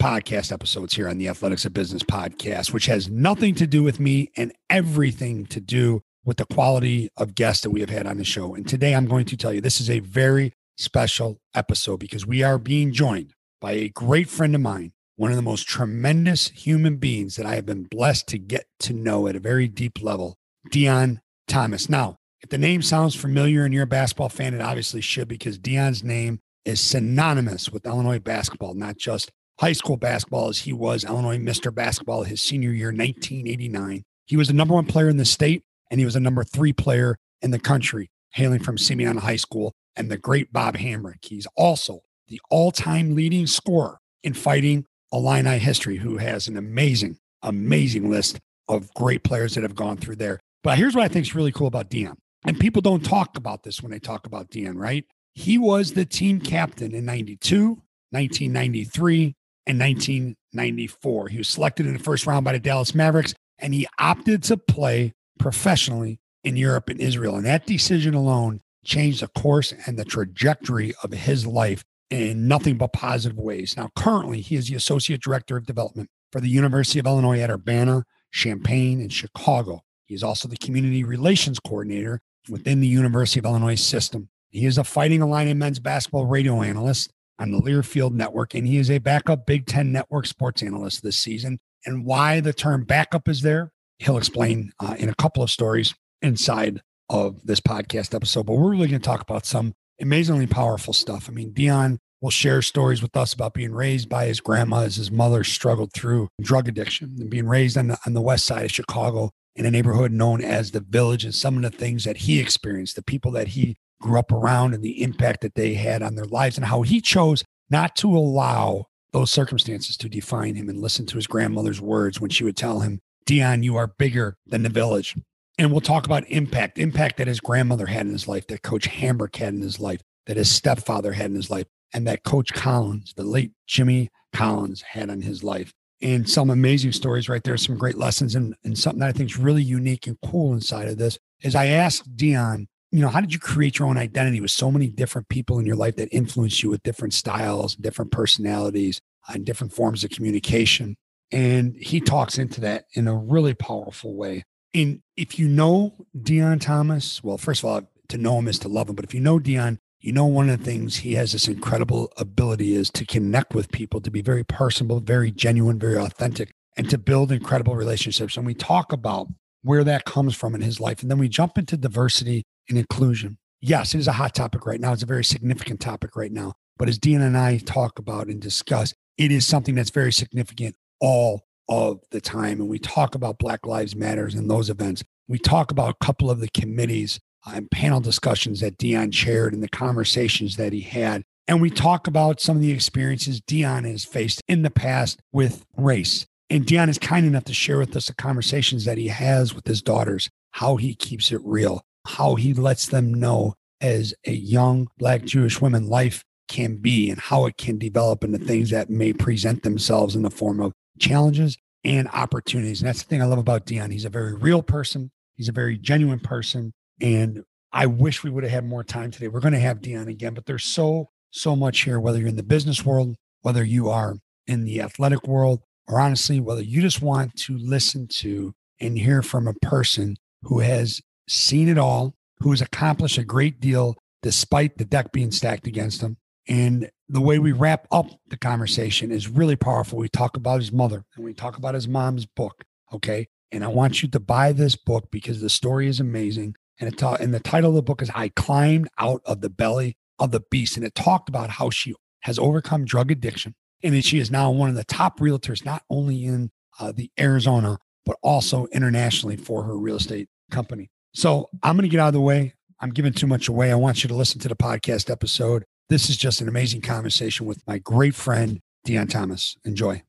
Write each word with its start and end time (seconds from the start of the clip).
podcast 0.00 0.50
episodes 0.50 0.94
here 0.94 1.06
on 1.06 1.18
the 1.18 1.28
Athletics 1.28 1.66
of 1.66 1.74
Business 1.74 2.02
podcast, 2.02 2.72
which 2.72 2.86
has 2.86 3.10
nothing 3.10 3.54
to 3.56 3.66
do 3.66 3.82
with 3.82 4.00
me 4.00 4.30
and 4.34 4.50
everything 4.70 5.44
to 5.46 5.60
do 5.60 6.00
with 6.24 6.38
the 6.38 6.46
quality 6.46 7.10
of 7.18 7.34
guests 7.34 7.62
that 7.62 7.70
we 7.70 7.80
have 7.80 7.90
had 7.90 8.06
on 8.06 8.16
the 8.16 8.24
show. 8.24 8.54
And 8.54 8.66
today 8.66 8.94
I'm 8.94 9.06
going 9.06 9.26
to 9.26 9.36
tell 9.36 9.52
you 9.52 9.60
this 9.60 9.80
is 9.80 9.90
a 9.90 10.00
very 10.00 10.54
special 10.78 11.38
episode 11.54 11.98
because 11.98 12.26
we 12.26 12.42
are 12.42 12.56
being 12.58 12.92
joined 12.92 13.34
by 13.60 13.72
a 13.72 13.90
great 13.90 14.30
friend 14.30 14.54
of 14.54 14.62
mine, 14.62 14.92
one 15.16 15.32
of 15.32 15.36
the 15.36 15.42
most 15.42 15.68
tremendous 15.68 16.48
human 16.48 16.96
beings 16.96 17.36
that 17.36 17.44
I 17.44 17.56
have 17.56 17.66
been 17.66 17.82
blessed 17.82 18.26
to 18.28 18.38
get 18.38 18.64
to 18.80 18.94
know 18.94 19.28
at 19.28 19.36
a 19.36 19.40
very 19.40 19.68
deep 19.68 20.02
level, 20.02 20.38
Deon 20.70 21.18
Thomas. 21.46 21.90
Now, 21.90 22.16
if 22.40 22.48
the 22.48 22.56
name 22.56 22.80
sounds 22.80 23.14
familiar 23.14 23.66
and 23.66 23.74
you're 23.74 23.82
a 23.82 23.86
basketball 23.86 24.30
fan, 24.30 24.54
it 24.54 24.62
obviously 24.62 25.02
should 25.02 25.28
because 25.28 25.58
Deon's 25.58 26.02
name 26.02 26.40
is 26.64 26.80
synonymous 26.80 27.68
with 27.68 27.84
Illinois 27.84 28.18
basketball, 28.18 28.72
not 28.72 28.96
just 28.96 29.30
high 29.60 29.72
school 29.72 29.98
basketball 29.98 30.48
as 30.48 30.60
he 30.60 30.72
was 30.72 31.04
Illinois 31.04 31.38
Mr. 31.38 31.72
Basketball 31.74 32.22
his 32.22 32.40
senior 32.40 32.70
year, 32.70 32.88
1989. 32.88 34.02
He 34.24 34.36
was 34.36 34.48
the 34.48 34.54
number 34.54 34.72
one 34.74 34.86
player 34.86 35.10
in 35.10 35.18
the 35.18 35.26
state, 35.26 35.62
and 35.90 36.00
he 36.00 36.06
was 36.06 36.14
the 36.14 36.20
number 36.20 36.42
three 36.42 36.72
player 36.72 37.16
in 37.42 37.50
the 37.50 37.58
country, 37.58 38.08
hailing 38.32 38.62
from 38.62 38.78
Simeon 38.78 39.18
High 39.18 39.36
School 39.36 39.74
and 39.96 40.10
the 40.10 40.16
great 40.16 40.50
Bob 40.50 40.76
Hambrick. 40.76 41.26
He's 41.26 41.46
also 41.56 42.00
the 42.28 42.40
all 42.48 42.72
time 42.72 43.14
leading 43.14 43.46
scorer 43.46 43.98
in 44.22 44.32
fighting 44.32 44.86
Illini 45.12 45.58
history, 45.58 45.96
who 45.96 46.16
has 46.16 46.48
an 46.48 46.56
amazing, 46.56 47.18
amazing 47.42 48.08
list 48.08 48.38
of 48.66 48.92
great 48.94 49.24
players 49.24 49.56
that 49.56 49.62
have 49.62 49.74
gone 49.74 49.98
through 49.98 50.16
there. 50.16 50.40
But 50.62 50.78
here's 50.78 50.94
what 50.94 51.04
I 51.04 51.08
think 51.08 51.26
is 51.26 51.34
really 51.34 51.52
cool 51.52 51.66
about 51.66 51.90
Deon. 51.90 52.16
And 52.46 52.58
people 52.58 52.80
don't 52.80 53.04
talk 53.04 53.36
about 53.36 53.64
this 53.64 53.82
when 53.82 53.90
they 53.90 53.98
talk 53.98 54.26
about 54.26 54.50
Deon, 54.50 54.76
right? 54.76 55.04
He 55.34 55.58
was 55.58 55.92
the 55.92 56.06
team 56.06 56.40
captain 56.40 56.94
in 56.94 57.04
92, 57.04 57.68
1993, 58.10 59.34
in 59.70 59.78
1994. 59.78 61.28
He 61.28 61.38
was 61.38 61.48
selected 61.48 61.86
in 61.86 61.94
the 61.94 61.98
first 61.98 62.26
round 62.26 62.44
by 62.44 62.52
the 62.52 62.58
Dallas 62.58 62.94
Mavericks, 62.94 63.34
and 63.58 63.72
he 63.72 63.86
opted 63.98 64.42
to 64.44 64.56
play 64.56 65.12
professionally 65.38 66.20
in 66.44 66.56
Europe 66.56 66.88
and 66.88 67.00
Israel. 67.00 67.36
And 67.36 67.46
that 67.46 67.66
decision 67.66 68.14
alone 68.14 68.60
changed 68.84 69.22
the 69.22 69.28
course 69.28 69.72
and 69.86 69.98
the 69.98 70.04
trajectory 70.04 70.92
of 71.02 71.12
his 71.12 71.46
life 71.46 71.84
in 72.10 72.48
nothing 72.48 72.76
but 72.76 72.92
positive 72.92 73.38
ways. 73.38 73.76
Now, 73.76 73.90
currently, 73.94 74.40
he 74.40 74.56
is 74.56 74.68
the 74.68 74.74
Associate 74.74 75.20
Director 75.20 75.56
of 75.56 75.66
Development 75.66 76.08
for 76.32 76.40
the 76.40 76.48
University 76.48 76.98
of 76.98 77.06
Illinois 77.06 77.40
at 77.40 77.50
Urbana, 77.50 78.04
Champaign, 78.32 79.00
and 79.00 79.12
Chicago. 79.12 79.82
He 80.06 80.14
is 80.14 80.24
also 80.24 80.48
the 80.48 80.56
Community 80.56 81.04
Relations 81.04 81.60
Coordinator 81.60 82.20
within 82.48 82.80
the 82.80 82.88
University 82.88 83.38
of 83.38 83.46
Illinois 83.46 83.76
system. 83.76 84.28
He 84.50 84.66
is 84.66 84.78
a 84.78 84.84
Fighting 84.84 85.22
Illini 85.22 85.54
men's 85.54 85.78
basketball 85.78 86.26
radio 86.26 86.62
analyst 86.62 87.12
on 87.40 87.50
the 87.50 87.58
Learfield 87.58 88.12
Network, 88.12 88.54
and 88.54 88.66
he 88.66 88.76
is 88.76 88.90
a 88.90 88.98
backup 88.98 89.46
Big 89.46 89.66
Ten 89.66 89.90
Network 89.90 90.26
sports 90.26 90.62
analyst 90.62 91.02
this 91.02 91.16
season. 91.16 91.58
And 91.86 92.04
why 92.04 92.40
the 92.40 92.52
term 92.52 92.84
backup 92.84 93.28
is 93.28 93.40
there, 93.40 93.72
he'll 93.98 94.18
explain 94.18 94.72
uh, 94.78 94.94
in 94.98 95.08
a 95.08 95.14
couple 95.14 95.42
of 95.42 95.50
stories 95.50 95.94
inside 96.20 96.82
of 97.08 97.44
this 97.44 97.60
podcast 97.60 98.14
episode. 98.14 98.46
But 98.46 98.54
we're 98.54 98.70
really 98.70 98.88
going 98.88 99.00
to 99.00 99.06
talk 99.06 99.22
about 99.22 99.46
some 99.46 99.72
amazingly 100.00 100.46
powerful 100.46 100.92
stuff. 100.92 101.28
I 101.28 101.32
mean, 101.32 101.52
Deon 101.52 101.98
will 102.20 102.30
share 102.30 102.60
stories 102.60 103.00
with 103.00 103.16
us 103.16 103.32
about 103.32 103.54
being 103.54 103.72
raised 103.72 104.08
by 104.08 104.26
his 104.26 104.40
grandma 104.40 104.80
as 104.82 104.96
his 104.96 105.10
mother 105.10 105.42
struggled 105.42 105.92
through 105.92 106.28
drug 106.42 106.68
addiction 106.68 107.16
and 107.18 107.30
being 107.30 107.46
raised 107.46 107.78
on 107.78 107.88
the, 107.88 107.98
on 108.06 108.12
the 108.12 108.20
west 108.20 108.44
side 108.44 108.64
of 108.64 108.70
Chicago 108.70 109.30
in 109.56 109.64
a 109.64 109.70
neighborhood 109.70 110.12
known 110.12 110.42
as 110.42 110.70
the 110.70 110.80
village 110.80 111.24
and 111.24 111.34
some 111.34 111.56
of 111.56 111.62
the 111.62 111.76
things 111.76 112.04
that 112.04 112.18
he 112.18 112.38
experienced, 112.38 112.94
the 112.94 113.02
people 113.02 113.30
that 113.32 113.48
he 113.48 113.76
grew 114.00 114.18
up 114.18 114.32
around 114.32 114.74
and 114.74 114.82
the 114.82 115.02
impact 115.02 115.42
that 115.42 115.54
they 115.54 115.74
had 115.74 116.02
on 116.02 116.14
their 116.14 116.24
lives 116.24 116.56
and 116.56 116.66
how 116.66 116.82
he 116.82 117.00
chose 117.00 117.44
not 117.68 117.94
to 117.96 118.08
allow 118.08 118.86
those 119.12 119.30
circumstances 119.30 119.96
to 119.96 120.08
define 120.08 120.54
him 120.54 120.68
and 120.68 120.80
listen 120.80 121.06
to 121.06 121.16
his 121.16 121.26
grandmother's 121.26 121.80
words 121.80 122.20
when 122.20 122.30
she 122.30 122.44
would 122.44 122.56
tell 122.56 122.80
him, 122.80 123.00
Deon, 123.26 123.62
you 123.62 123.76
are 123.76 123.88
bigger 123.98 124.36
than 124.46 124.62
the 124.62 124.68
village. 124.68 125.16
And 125.58 125.70
we'll 125.70 125.80
talk 125.80 126.06
about 126.06 126.28
impact, 126.28 126.78
impact 126.78 127.18
that 127.18 127.26
his 127.26 127.40
grandmother 127.40 127.86
had 127.86 128.06
in 128.06 128.12
his 128.12 128.26
life, 128.26 128.46
that 128.46 128.62
Coach 128.62 128.88
Hambrick 128.88 129.36
had 129.36 129.52
in 129.54 129.60
his 129.60 129.78
life, 129.78 130.00
that 130.26 130.36
his 130.36 130.50
stepfather 130.50 131.12
had 131.12 131.26
in 131.26 131.36
his 131.36 131.50
life, 131.50 131.66
and 131.92 132.06
that 132.06 132.24
Coach 132.24 132.52
Collins, 132.54 133.12
the 133.16 133.24
late 133.24 133.52
Jimmy 133.66 134.08
Collins, 134.32 134.80
had 134.82 135.10
on 135.10 135.20
his 135.22 135.44
life. 135.44 135.72
And 136.00 136.28
some 136.28 136.48
amazing 136.48 136.92
stories 136.92 137.28
right 137.28 137.42
there, 137.44 137.58
some 137.58 137.76
great 137.76 137.98
lessons, 137.98 138.34
and, 138.34 138.54
and 138.64 138.78
something 138.78 139.00
that 139.00 139.10
I 139.10 139.12
think 139.12 139.30
is 139.30 139.36
really 139.36 139.62
unique 139.62 140.06
and 140.06 140.16
cool 140.24 140.54
inside 140.54 140.88
of 140.88 140.96
this 140.96 141.18
is 141.42 141.54
I 141.54 141.66
asked 141.66 142.16
Deon 142.16 142.66
you 142.90 143.00
know, 143.00 143.08
how 143.08 143.20
did 143.20 143.32
you 143.32 143.38
create 143.38 143.78
your 143.78 143.88
own 143.88 143.96
identity 143.96 144.40
with 144.40 144.50
so 144.50 144.70
many 144.70 144.88
different 144.88 145.28
people 145.28 145.58
in 145.58 145.66
your 145.66 145.76
life 145.76 145.96
that 145.96 146.08
influenced 146.14 146.62
you 146.62 146.70
with 146.70 146.82
different 146.82 147.14
styles, 147.14 147.76
different 147.76 148.10
personalities, 148.10 149.00
and 149.28 149.44
different 149.44 149.72
forms 149.72 150.02
of 150.02 150.10
communication? 150.10 150.96
And 151.30 151.76
he 151.76 152.00
talks 152.00 152.38
into 152.38 152.60
that 152.62 152.86
in 152.94 153.06
a 153.06 153.14
really 153.14 153.54
powerful 153.54 154.14
way. 154.14 154.42
And 154.74 155.02
if 155.16 155.38
you 155.38 155.48
know 155.48 155.94
Deon 156.16 156.60
Thomas, 156.60 157.22
well, 157.22 157.38
first 157.38 157.62
of 157.62 157.68
all, 157.68 157.82
to 158.08 158.18
know 158.18 158.38
him 158.38 158.48
is 158.48 158.58
to 158.60 158.68
love 158.68 158.88
him. 158.88 158.96
But 158.96 159.04
if 159.04 159.14
you 159.14 159.20
know 159.20 159.38
Deon, 159.38 159.78
you 160.00 160.12
know 160.12 160.26
one 160.26 160.48
of 160.48 160.58
the 160.58 160.64
things 160.64 160.96
he 160.96 161.14
has 161.14 161.32
this 161.32 161.46
incredible 161.46 162.12
ability 162.16 162.74
is 162.74 162.90
to 162.90 163.04
connect 163.04 163.54
with 163.54 163.70
people, 163.70 164.00
to 164.00 164.10
be 164.10 164.22
very 164.22 164.44
personable, 164.44 165.00
very 165.00 165.30
genuine, 165.30 165.78
very 165.78 165.96
authentic, 165.96 166.50
and 166.76 166.88
to 166.90 166.98
build 166.98 167.30
incredible 167.30 167.76
relationships. 167.76 168.36
And 168.36 168.46
we 168.46 168.54
talk 168.54 168.92
about 168.92 169.28
where 169.62 169.84
that 169.84 170.04
comes 170.04 170.34
from 170.34 170.54
in 170.54 170.62
his 170.62 170.80
life. 170.80 171.02
And 171.02 171.10
then 171.10 171.18
we 171.18 171.28
jump 171.28 171.58
into 171.58 171.76
diversity 171.76 172.42
and 172.70 172.78
inclusion. 172.78 173.38
Yes, 173.60 173.94
it 173.94 173.98
is 173.98 174.08
a 174.08 174.12
hot 174.12 174.34
topic 174.34 174.64
right 174.64 174.80
now. 174.80 174.92
It's 174.92 175.02
a 175.02 175.06
very 175.06 175.24
significant 175.24 175.80
topic 175.80 176.16
right 176.16 176.32
now. 176.32 176.54
But 176.78 176.88
as 176.88 176.98
Deon 176.98 177.20
and 177.20 177.36
I 177.36 177.58
talk 177.58 177.98
about 177.98 178.28
and 178.28 178.40
discuss, 178.40 178.94
it 179.18 179.30
is 179.30 179.46
something 179.46 179.74
that's 179.74 179.90
very 179.90 180.12
significant 180.12 180.76
all 180.98 181.44
of 181.68 182.00
the 182.10 182.20
time. 182.20 182.60
And 182.60 182.68
we 182.70 182.78
talk 182.78 183.14
about 183.14 183.38
Black 183.38 183.66
Lives 183.66 183.94
Matters 183.94 184.34
and 184.34 184.50
those 184.50 184.70
events. 184.70 185.04
We 185.28 185.38
talk 185.38 185.70
about 185.70 185.90
a 185.90 186.04
couple 186.04 186.30
of 186.30 186.40
the 186.40 186.48
committees 186.48 187.20
uh, 187.46 187.52
and 187.54 187.70
panel 187.70 188.00
discussions 188.00 188.60
that 188.60 188.78
Deon 188.78 189.12
chaired 189.12 189.52
and 189.52 189.62
the 189.62 189.68
conversations 189.68 190.56
that 190.56 190.72
he 190.72 190.80
had. 190.80 191.22
And 191.46 191.60
we 191.60 191.70
talk 191.70 192.06
about 192.06 192.40
some 192.40 192.56
of 192.56 192.62
the 192.62 192.72
experiences 192.72 193.40
Deon 193.40 193.84
has 193.90 194.04
faced 194.04 194.42
in 194.48 194.62
the 194.62 194.70
past 194.70 195.20
with 195.32 195.64
race. 195.76 196.26
And 196.48 196.66
Deon 196.66 196.88
is 196.88 196.98
kind 196.98 197.26
enough 197.26 197.44
to 197.44 197.54
share 197.54 197.78
with 197.78 197.94
us 197.94 198.06
the 198.06 198.14
conversations 198.14 198.84
that 198.84 198.98
he 198.98 199.08
has 199.08 199.54
with 199.54 199.66
his 199.66 199.82
daughters, 199.82 200.28
how 200.52 200.76
he 200.76 200.94
keeps 200.94 201.30
it 201.30 201.40
real, 201.44 201.82
how 202.16 202.34
he 202.34 202.52
lets 202.54 202.86
them 202.86 203.14
know 203.14 203.54
as 203.80 204.14
a 204.26 204.32
young 204.32 204.88
Black 204.98 205.24
Jewish 205.24 205.60
woman 205.60 205.88
life 205.88 206.24
can 206.48 206.76
be 206.76 207.10
and 207.10 207.20
how 207.20 207.46
it 207.46 207.56
can 207.56 207.78
develop 207.78 208.24
into 208.24 208.38
things 208.38 208.70
that 208.70 208.90
may 208.90 209.12
present 209.12 209.62
themselves 209.62 210.16
in 210.16 210.22
the 210.22 210.30
form 210.30 210.60
of 210.60 210.72
challenges 210.98 211.56
and 211.84 212.08
opportunities. 212.08 212.80
And 212.80 212.88
that's 212.88 213.02
the 213.02 213.08
thing 213.08 213.22
I 213.22 213.26
love 213.26 213.38
about 213.38 213.66
Deon. 213.66 213.92
He's 213.92 214.04
a 214.04 214.10
very 214.10 214.34
real 214.34 214.62
person, 214.62 215.10
he's 215.36 215.48
a 215.48 215.52
very 215.52 215.78
genuine 215.78 216.20
person. 216.20 216.72
And 217.00 217.44
I 217.72 217.86
wish 217.86 218.24
we 218.24 218.30
would 218.30 218.42
have 218.42 218.52
had 218.52 218.66
more 218.66 218.84
time 218.84 219.10
today. 219.10 219.28
We're 219.28 219.40
going 219.40 219.54
to 219.54 219.60
have 219.60 219.80
Deon 219.80 220.08
again, 220.08 220.34
but 220.34 220.46
there's 220.46 220.64
so, 220.64 221.08
so 221.30 221.54
much 221.54 221.82
here, 221.82 222.00
whether 222.00 222.18
you're 222.18 222.28
in 222.28 222.36
the 222.36 222.42
business 222.42 222.84
world, 222.84 223.14
whether 223.42 223.62
you 223.62 223.88
are 223.88 224.16
in 224.46 224.64
the 224.64 224.82
athletic 224.82 225.26
world, 225.26 225.60
or 225.86 226.00
honestly, 226.00 226.40
whether 226.40 226.62
you 226.62 226.82
just 226.82 227.00
want 227.00 227.36
to 227.36 227.56
listen 227.56 228.08
to 228.08 228.52
and 228.80 228.98
hear 228.98 229.22
from 229.22 229.46
a 229.46 229.54
person 229.54 230.16
who 230.42 230.58
has 230.58 231.00
seen 231.30 231.68
it 231.68 231.78
all, 231.78 232.14
who 232.40 232.50
has 232.50 232.60
accomplished 232.60 233.18
a 233.18 233.24
great 233.24 233.60
deal 233.60 233.96
despite 234.22 234.76
the 234.76 234.84
deck 234.84 235.12
being 235.12 235.30
stacked 235.30 235.66
against 235.66 236.00
him. 236.02 236.16
And 236.48 236.90
the 237.08 237.20
way 237.20 237.38
we 237.38 237.52
wrap 237.52 237.86
up 237.92 238.06
the 238.28 238.36
conversation 238.36 239.10
is 239.10 239.28
really 239.28 239.56
powerful. 239.56 239.98
We 239.98 240.08
talk 240.08 240.36
about 240.36 240.60
his 240.60 240.72
mother 240.72 241.04
and 241.14 241.24
we 241.24 241.32
talk 241.32 241.56
about 241.56 241.74
his 241.74 241.86
mom's 241.86 242.26
book. 242.26 242.64
Okay. 242.92 243.28
And 243.52 243.64
I 243.64 243.68
want 243.68 244.02
you 244.02 244.08
to 244.08 244.20
buy 244.20 244.52
this 244.52 244.76
book 244.76 245.08
because 245.10 245.40
the 245.40 245.50
story 245.50 245.86
is 245.86 246.00
amazing. 246.00 246.56
And, 246.80 246.92
it 246.92 246.98
ta- 246.98 247.16
and 247.20 247.32
the 247.32 247.40
title 247.40 247.70
of 247.70 247.76
the 247.76 247.82
book 247.82 248.02
is 248.02 248.10
I 248.14 248.30
Climbed 248.30 248.88
Out 248.98 249.22
of 249.24 249.40
the 249.40 249.50
Belly 249.50 249.96
of 250.18 250.30
the 250.30 250.42
Beast. 250.50 250.76
And 250.76 250.84
it 250.84 250.94
talked 250.94 251.28
about 251.28 251.50
how 251.50 251.70
she 251.70 251.94
has 252.20 252.38
overcome 252.38 252.84
drug 252.84 253.10
addiction. 253.10 253.54
And 253.82 253.94
that 253.94 254.04
she 254.04 254.18
is 254.18 254.30
now 254.30 254.50
one 254.50 254.68
of 254.68 254.74
the 254.74 254.84
top 254.84 255.20
realtors, 255.20 255.64
not 255.64 255.82
only 255.88 256.24
in 256.24 256.50
uh, 256.78 256.92
the 256.92 257.10
Arizona, 257.18 257.78
but 258.04 258.16
also 258.22 258.66
internationally 258.72 259.36
for 259.36 259.62
her 259.64 259.76
real 259.78 259.96
estate 259.96 260.28
company. 260.50 260.90
So 261.12 261.48
I'm 261.62 261.76
going 261.76 261.88
to 261.88 261.88
get 261.88 262.00
out 262.00 262.08
of 262.08 262.14
the 262.14 262.20
way. 262.20 262.54
I'm 262.80 262.90
giving 262.90 263.12
too 263.12 263.26
much 263.26 263.48
away. 263.48 263.72
I 263.72 263.74
want 263.74 264.02
you 264.02 264.08
to 264.08 264.14
listen 264.14 264.40
to 264.40 264.48
the 264.48 264.56
podcast 264.56 265.10
episode. 265.10 265.64
This 265.88 266.08
is 266.08 266.16
just 266.16 266.40
an 266.40 266.48
amazing 266.48 266.82
conversation 266.82 267.46
with 267.46 267.66
my 267.66 267.78
great 267.78 268.14
friend, 268.14 268.60
Deon 268.86 269.10
Thomas. 269.10 269.56
Enjoy. 269.64 270.02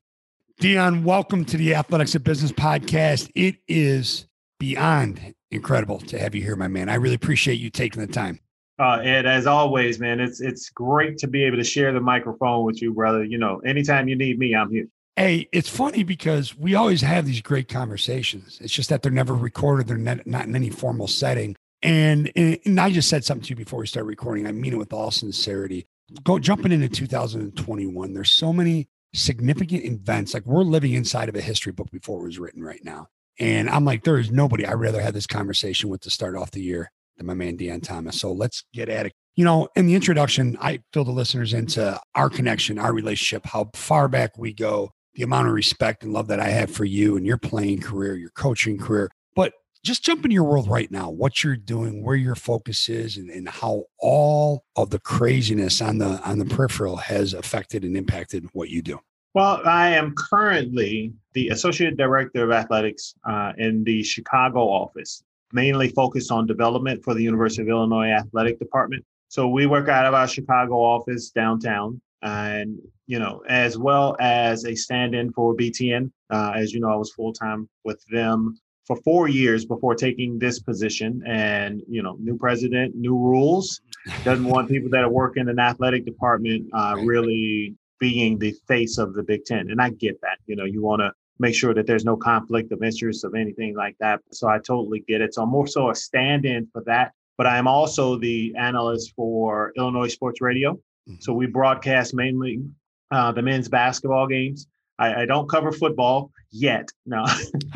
Deon, 0.60 1.02
welcome 1.02 1.44
to 1.46 1.56
the 1.56 1.74
Athletics 1.74 2.14
of 2.14 2.22
Business 2.22 2.52
podcast. 2.52 3.30
It 3.34 3.56
is 3.66 4.28
beyond 4.60 5.34
incredible 5.50 5.98
to 5.98 6.18
have 6.20 6.36
you 6.36 6.42
here, 6.42 6.54
my 6.54 6.68
man. 6.68 6.88
I 6.88 6.94
really 6.94 7.16
appreciate 7.16 7.58
you 7.58 7.68
taking 7.68 8.00
the 8.00 8.12
time. 8.12 8.38
Uh, 8.78 9.00
Ed, 9.02 9.26
as 9.26 9.46
always, 9.46 9.98
man, 9.98 10.20
it's 10.20 10.40
it's 10.40 10.70
great 10.70 11.18
to 11.18 11.26
be 11.26 11.44
able 11.44 11.56
to 11.56 11.64
share 11.64 11.92
the 11.92 12.00
microphone 12.00 12.64
with 12.64 12.80
you, 12.80 12.94
brother. 12.94 13.22
You 13.24 13.38
know, 13.38 13.58
anytime 13.66 14.08
you 14.08 14.16
need 14.16 14.38
me, 14.38 14.54
I'm 14.54 14.70
here. 14.70 14.86
Hey, 15.16 15.48
it's 15.52 15.68
funny 15.68 16.04
because 16.04 16.56
we 16.56 16.74
always 16.74 17.02
have 17.02 17.26
these 17.26 17.42
great 17.42 17.68
conversations. 17.68 18.58
It's 18.62 18.72
just 18.72 18.88
that 18.88 19.02
they're 19.02 19.12
never 19.12 19.34
recorded. 19.34 19.86
They're 19.86 19.98
not, 19.98 20.26
not 20.26 20.46
in 20.46 20.56
any 20.56 20.70
formal 20.70 21.06
setting. 21.06 21.54
And, 21.82 22.32
and 22.34 22.80
I 22.80 22.90
just 22.90 23.08
said 23.08 23.24
something 23.24 23.44
to 23.44 23.50
you 23.50 23.56
before 23.56 23.80
we 23.80 23.86
start 23.86 24.06
recording. 24.06 24.46
I 24.46 24.52
mean 24.52 24.72
it 24.72 24.78
with 24.78 24.92
all 24.92 25.10
sincerity. 25.10 25.86
Go 26.24 26.38
jumping 26.38 26.72
into 26.72 26.88
2021. 26.88 28.14
There's 28.14 28.30
so 28.30 28.52
many 28.52 28.88
significant 29.14 29.84
events. 29.84 30.32
Like 30.32 30.46
we're 30.46 30.62
living 30.62 30.94
inside 30.94 31.28
of 31.28 31.34
a 31.34 31.40
history 31.40 31.72
book 31.72 31.90
before 31.90 32.20
it 32.20 32.26
was 32.26 32.38
written 32.38 32.62
right 32.62 32.82
now. 32.82 33.08
And 33.38 33.68
I'm 33.68 33.84
like, 33.84 34.04
there 34.04 34.18
is 34.18 34.30
nobody 34.30 34.64
I'd 34.64 34.74
rather 34.74 35.00
have 35.00 35.14
this 35.14 35.26
conversation 35.26 35.90
with 35.90 36.02
to 36.02 36.10
start 36.10 36.36
off 36.36 36.50
the 36.50 36.62
year 36.62 36.90
than 37.16 37.26
my 37.26 37.34
man 37.34 37.56
Deon 37.56 37.82
Thomas. 37.82 38.20
So 38.20 38.32
let's 38.32 38.64
get 38.72 38.88
at 38.88 39.06
it. 39.06 39.12
You 39.34 39.44
know, 39.44 39.68
in 39.76 39.86
the 39.86 39.94
introduction, 39.94 40.56
I 40.60 40.80
fill 40.92 41.04
the 41.04 41.12
listeners 41.12 41.54
into 41.54 41.98
our 42.14 42.28
connection, 42.28 42.78
our 42.78 42.92
relationship, 42.92 43.46
how 43.46 43.70
far 43.74 44.08
back 44.08 44.36
we 44.36 44.52
go, 44.52 44.90
the 45.14 45.22
amount 45.22 45.48
of 45.48 45.54
respect 45.54 46.02
and 46.02 46.12
love 46.12 46.28
that 46.28 46.40
I 46.40 46.48
have 46.48 46.70
for 46.70 46.84
you 46.84 47.16
and 47.16 47.26
your 47.26 47.38
playing 47.38 47.80
career, 47.80 48.16
your 48.16 48.30
coaching 48.30 48.78
career. 48.78 49.10
But 49.34 49.52
just 49.84 50.02
jump 50.02 50.24
into 50.24 50.34
your 50.34 50.44
world 50.44 50.68
right 50.68 50.90
now, 50.90 51.10
what 51.10 51.42
you're 51.42 51.56
doing, 51.56 52.02
where 52.02 52.16
your 52.16 52.34
focus 52.34 52.88
is, 52.88 53.16
and, 53.16 53.30
and 53.30 53.48
how 53.48 53.84
all 53.98 54.64
of 54.76 54.90
the 54.90 55.00
craziness 55.00 55.80
on 55.80 55.98
the 55.98 56.20
on 56.22 56.38
the 56.38 56.44
peripheral 56.44 56.96
has 56.96 57.34
affected 57.34 57.84
and 57.84 57.96
impacted 57.96 58.46
what 58.52 58.70
you 58.70 58.82
do. 58.82 59.00
Well, 59.34 59.62
I 59.64 59.88
am 59.88 60.14
currently 60.14 61.14
the 61.32 61.48
Associate 61.48 61.96
Director 61.96 62.44
of 62.44 62.50
Athletics 62.50 63.14
uh, 63.24 63.52
in 63.56 63.82
the 63.82 64.02
Chicago 64.02 64.60
office, 64.60 65.22
mainly 65.52 65.88
focused 65.88 66.30
on 66.30 66.46
development 66.46 67.02
for 67.02 67.14
the 67.14 67.22
University 67.22 67.62
of 67.62 67.68
Illinois 67.68 68.10
Athletic 68.10 68.58
Department. 68.58 69.04
So 69.28 69.48
we 69.48 69.64
work 69.64 69.88
out 69.88 70.04
of 70.04 70.12
our 70.12 70.28
Chicago 70.28 70.74
office 70.74 71.30
downtown, 71.30 71.98
and 72.22 72.78
you 73.06 73.18
know, 73.18 73.42
as 73.48 73.76
well 73.76 74.16
as 74.20 74.64
a 74.64 74.74
stand-in 74.74 75.32
for 75.32 75.54
BTN. 75.54 76.10
Uh, 76.30 76.52
as 76.56 76.72
you 76.72 76.80
know, 76.80 76.88
I 76.88 76.96
was 76.96 77.12
full-time 77.12 77.68
with 77.84 78.02
them 78.10 78.58
for 78.86 78.96
four 79.02 79.28
years 79.28 79.64
before 79.64 79.94
taking 79.94 80.38
this 80.38 80.60
position. 80.60 81.22
And 81.26 81.82
you 81.88 82.02
know, 82.02 82.16
new 82.20 82.36
president, 82.36 82.94
new 82.94 83.16
rules. 83.16 83.80
Doesn't 84.24 84.46
want 84.46 84.68
people 84.68 84.90
that 84.90 85.10
work 85.10 85.36
in 85.36 85.48
an 85.48 85.58
athletic 85.58 86.04
department 86.04 86.68
uh, 86.72 86.96
really 86.98 87.74
being 87.98 88.38
the 88.38 88.52
face 88.66 88.98
of 88.98 89.14
the 89.14 89.22
Big 89.22 89.44
Ten. 89.44 89.70
And 89.70 89.80
I 89.80 89.90
get 89.90 90.20
that. 90.22 90.38
You 90.46 90.56
know, 90.56 90.64
you 90.64 90.82
want 90.82 91.00
to 91.00 91.12
make 91.38 91.54
sure 91.54 91.74
that 91.74 91.86
there's 91.86 92.04
no 92.04 92.16
conflict 92.16 92.72
of 92.72 92.82
interest 92.82 93.24
of 93.24 93.34
anything 93.34 93.76
like 93.76 93.96
that. 94.00 94.20
So 94.32 94.48
I 94.48 94.58
totally 94.58 95.04
get 95.06 95.20
it. 95.20 95.34
So 95.34 95.42
I'm 95.42 95.50
more 95.50 95.66
so 95.66 95.90
a 95.90 95.94
stand-in 95.94 96.68
for 96.72 96.82
that. 96.86 97.12
But 97.38 97.46
I 97.46 97.58
am 97.58 97.66
also 97.66 98.18
the 98.18 98.54
analyst 98.58 99.12
for 99.16 99.72
Illinois 99.76 100.08
Sports 100.08 100.40
Radio. 100.40 100.78
Mm-hmm. 101.08 101.20
So 101.20 101.32
we 101.32 101.46
broadcast 101.46 102.14
mainly 102.14 102.62
uh, 103.10 103.32
the 103.32 103.42
men's 103.42 103.68
basketball 103.68 104.26
games. 104.26 104.66
I, 104.98 105.22
I, 105.22 105.26
don't 105.26 105.48
cover 105.48 105.72
football 105.72 106.30
yet. 106.50 106.88
No, 107.06 107.24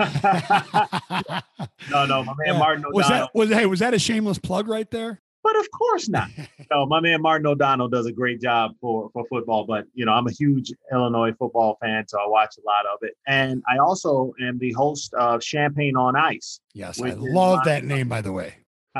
no, 1.90 2.06
no. 2.06 2.22
My 2.22 2.34
man 2.34 2.46
yeah. 2.46 2.58
Martin 2.58 2.84
O'Donnell. 2.84 2.92
Was 2.92 3.08
that 3.08 3.34
was 3.34 3.50
hey 3.50 3.66
was 3.66 3.80
that 3.80 3.94
a 3.94 3.98
shameless 3.98 4.38
plug 4.38 4.68
right 4.68 4.90
there? 4.90 5.20
but 5.46 5.56
of 5.60 5.70
course 5.70 6.08
not. 6.08 6.28
no, 6.72 6.86
my 6.86 6.98
man 6.98 7.22
Martin 7.22 7.46
O'Donnell 7.46 7.88
does 7.88 8.06
a 8.06 8.12
great 8.12 8.40
job 8.40 8.72
for 8.80 9.10
for 9.12 9.24
football, 9.30 9.64
but 9.64 9.84
you 9.94 10.04
know 10.04 10.12
I'm 10.12 10.26
a 10.26 10.32
huge 10.32 10.72
Illinois 10.92 11.32
football 11.38 11.78
fan, 11.80 12.06
so 12.08 12.18
I 12.18 12.26
watch 12.26 12.56
a 12.58 12.66
lot 12.66 12.84
of 12.92 12.98
it. 13.02 13.14
And 13.28 13.62
I 13.70 13.78
also 13.78 14.32
am 14.40 14.58
the 14.58 14.72
host 14.72 15.14
of 15.14 15.44
Champagne 15.44 15.96
on 15.96 16.16
Ice. 16.16 16.60
Yes, 16.74 17.00
I 17.00 17.10
love 17.10 17.60
that 17.64 17.84
name, 17.84 18.08
by 18.08 18.22
the 18.22 18.32
way. 18.32 18.54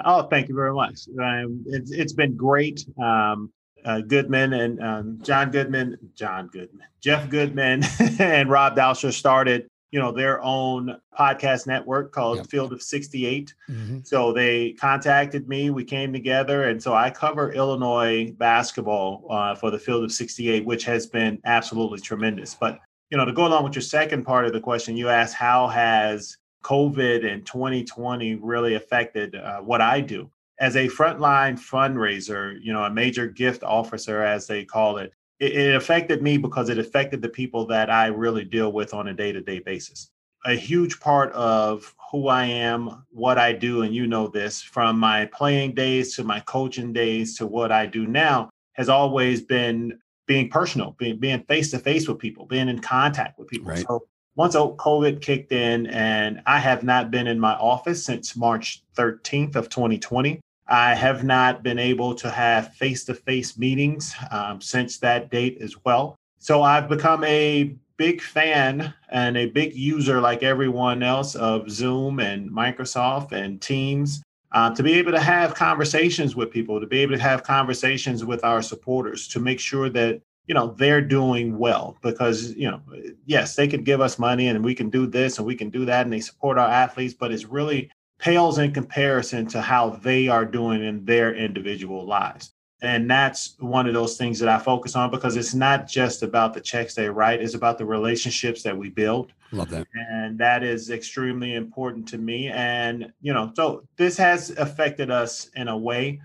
Oh, 0.04 0.22
thank 0.24 0.48
you 0.48 0.54
very 0.54 0.72
much. 0.72 1.00
Um, 1.20 1.64
it's 1.66 1.90
it's 1.90 2.12
been 2.12 2.36
great. 2.36 2.86
Um, 3.02 3.52
uh, 3.84 4.00
Goodman 4.00 4.52
and 4.52 4.82
um, 4.82 5.18
John 5.22 5.50
Goodman, 5.50 5.98
John 6.14 6.48
Goodman, 6.48 6.86
Jeff 7.00 7.28
Goodman, 7.28 7.82
and 8.18 8.50
Rob 8.50 8.76
Dauster 8.76 9.12
started 9.12 9.68
you 9.92 10.00
know 10.00 10.12
their 10.12 10.42
own 10.42 11.00
podcast 11.18 11.66
network 11.66 12.12
called 12.12 12.38
yep. 12.38 12.46
Field 12.48 12.72
of 12.72 12.82
68. 12.82 13.54
Mm-hmm. 13.70 13.98
So 14.02 14.32
they 14.32 14.72
contacted 14.72 15.48
me. 15.48 15.70
We 15.70 15.84
came 15.84 16.12
together, 16.12 16.64
and 16.64 16.82
so 16.82 16.94
I 16.94 17.10
cover 17.10 17.52
Illinois 17.52 18.32
basketball 18.32 19.24
uh, 19.30 19.54
for 19.54 19.70
the 19.70 19.78
Field 19.78 20.04
of 20.04 20.12
68, 20.12 20.64
which 20.64 20.84
has 20.84 21.06
been 21.06 21.40
absolutely 21.44 22.00
tremendous. 22.00 22.54
But 22.54 22.80
you 23.10 23.16
know, 23.16 23.24
to 23.24 23.32
go 23.32 23.46
along 23.46 23.64
with 23.64 23.74
your 23.74 23.82
second 23.82 24.24
part 24.24 24.46
of 24.46 24.52
the 24.52 24.60
question, 24.60 24.96
you 24.96 25.08
asked 25.08 25.34
how 25.34 25.68
has 25.68 26.36
COVID 26.64 27.24
and 27.24 27.46
2020 27.46 28.34
really 28.34 28.74
affected 28.74 29.36
uh, 29.36 29.60
what 29.60 29.80
I 29.80 30.00
do 30.00 30.28
as 30.60 30.76
a 30.76 30.88
frontline 30.88 31.58
fundraiser. 31.58 32.58
You 32.62 32.72
know, 32.72 32.84
a 32.84 32.90
major 32.90 33.26
gift 33.26 33.62
officer, 33.62 34.22
as 34.22 34.46
they 34.46 34.64
call 34.64 34.98
it 34.98 35.12
it, 35.38 35.52
it 35.52 35.76
affected 35.76 36.22
me 36.22 36.38
because 36.38 36.68
it 36.68 36.78
affected 36.78 37.22
the 37.22 37.28
people 37.28 37.66
that 37.66 37.90
I 37.90 38.06
really 38.06 38.44
deal 38.44 38.72
with 38.72 38.94
on 38.94 39.08
a 39.08 39.14
day 39.14 39.32
to 39.32 39.40
day 39.40 39.58
basis. 39.58 40.10
A 40.44 40.54
huge 40.54 41.00
part 41.00 41.32
of 41.32 41.94
who 42.10 42.28
I 42.28 42.44
am, 42.44 43.04
what 43.10 43.36
I 43.36 43.52
do, 43.52 43.82
and 43.82 43.94
you 43.94 44.06
know 44.06 44.28
this 44.28 44.62
from 44.62 44.98
my 44.98 45.26
playing 45.26 45.74
days 45.74 46.14
to 46.16 46.24
my 46.24 46.40
coaching 46.40 46.92
days 46.92 47.36
to 47.38 47.46
what 47.46 47.72
I 47.72 47.86
do 47.86 48.06
now 48.06 48.50
has 48.74 48.88
always 48.88 49.42
been 49.42 49.98
being 50.26 50.48
personal, 50.48 50.96
being 50.98 51.42
face 51.44 51.70
to 51.72 51.78
face 51.78 52.06
with 52.06 52.18
people, 52.18 52.46
being 52.46 52.68
in 52.68 52.80
contact 52.80 53.38
with 53.38 53.48
people. 53.48 53.70
Right. 53.70 53.84
So 53.86 54.06
once 54.36 54.54
COVID 54.54 55.20
kicked 55.20 55.50
in, 55.52 55.86
and 55.88 56.42
I 56.46 56.58
have 56.58 56.84
not 56.84 57.10
been 57.10 57.26
in 57.26 57.40
my 57.40 57.54
office 57.54 58.04
since 58.04 58.36
March 58.36 58.84
13th 58.96 59.56
of 59.56 59.68
2020. 59.68 60.40
I 60.68 60.94
have 60.94 61.24
not 61.24 61.62
been 61.62 61.78
able 61.78 62.14
to 62.16 62.30
have 62.30 62.74
face 62.74 63.04
to 63.04 63.14
face 63.14 63.56
meetings 63.56 64.14
um, 64.30 64.60
since 64.60 64.98
that 64.98 65.30
date 65.30 65.58
as 65.60 65.76
well. 65.84 66.16
So 66.38 66.62
I've 66.62 66.88
become 66.88 67.24
a 67.24 67.74
big 67.96 68.20
fan 68.20 68.92
and 69.08 69.36
a 69.36 69.46
big 69.46 69.74
user, 69.74 70.20
like 70.20 70.42
everyone 70.42 71.02
else, 71.02 71.34
of 71.34 71.70
Zoom 71.70 72.20
and 72.20 72.50
Microsoft 72.50 73.32
and 73.32 73.60
Teams. 73.60 74.22
Uh, 74.52 74.74
to 74.74 74.82
be 74.82 74.94
able 74.94 75.12
to 75.12 75.20
have 75.20 75.54
conversations 75.54 76.34
with 76.34 76.50
people, 76.50 76.80
to 76.80 76.86
be 76.86 77.00
able 77.00 77.14
to 77.14 77.20
have 77.20 77.42
conversations 77.42 78.24
with 78.24 78.42
our 78.44 78.62
supporters, 78.62 79.28
to 79.28 79.40
make 79.40 79.60
sure 79.60 79.90
that 79.90 80.20
you 80.46 80.54
know 80.54 80.74
they're 80.78 81.00
doing 81.00 81.58
well 81.58 81.96
because 82.02 82.54
you 82.54 82.70
know 82.70 82.80
yes 83.26 83.56
they 83.56 83.66
could 83.66 83.84
give 83.84 84.00
us 84.00 84.18
money 84.18 84.46
and 84.46 84.64
we 84.64 84.74
can 84.74 84.88
do 84.88 85.06
this 85.06 85.38
and 85.38 85.46
we 85.46 85.56
can 85.56 85.70
do 85.70 85.84
that 85.84 86.06
and 86.06 86.12
they 86.12 86.20
support 86.20 86.56
our 86.56 86.68
athletes 86.68 87.14
but 87.14 87.32
it's 87.32 87.44
really 87.44 87.90
pales 88.18 88.58
in 88.58 88.72
comparison 88.72 89.46
to 89.46 89.60
how 89.60 89.90
they 89.90 90.28
are 90.28 90.44
doing 90.44 90.84
in 90.84 91.04
their 91.04 91.34
individual 91.34 92.06
lives. 92.06 92.52
And 92.82 93.10
that's 93.10 93.56
one 93.58 93.86
of 93.86 93.94
those 93.94 94.16
things 94.16 94.38
that 94.38 94.48
I 94.48 94.58
focus 94.58 94.96
on 94.96 95.10
because 95.10 95.36
it's 95.36 95.54
not 95.54 95.88
just 95.88 96.22
about 96.22 96.52
the 96.52 96.60
checks 96.60 96.94
they 96.94 97.08
write, 97.08 97.40
it's 97.40 97.54
about 97.54 97.78
the 97.78 97.86
relationships 97.86 98.62
that 98.62 98.76
we 98.76 98.90
build. 98.90 99.32
Love 99.50 99.70
that. 99.70 99.86
And 99.94 100.38
that 100.38 100.62
is 100.62 100.90
extremely 100.90 101.54
important 101.54 102.06
to 102.08 102.18
me. 102.18 102.48
And, 102.48 103.12
you 103.20 103.32
know, 103.32 103.52
so 103.54 103.86
this 103.96 104.16
has 104.18 104.50
affected 104.50 105.10
us 105.10 105.50
in 105.56 105.68
a 105.68 105.76
way, 105.76 106.20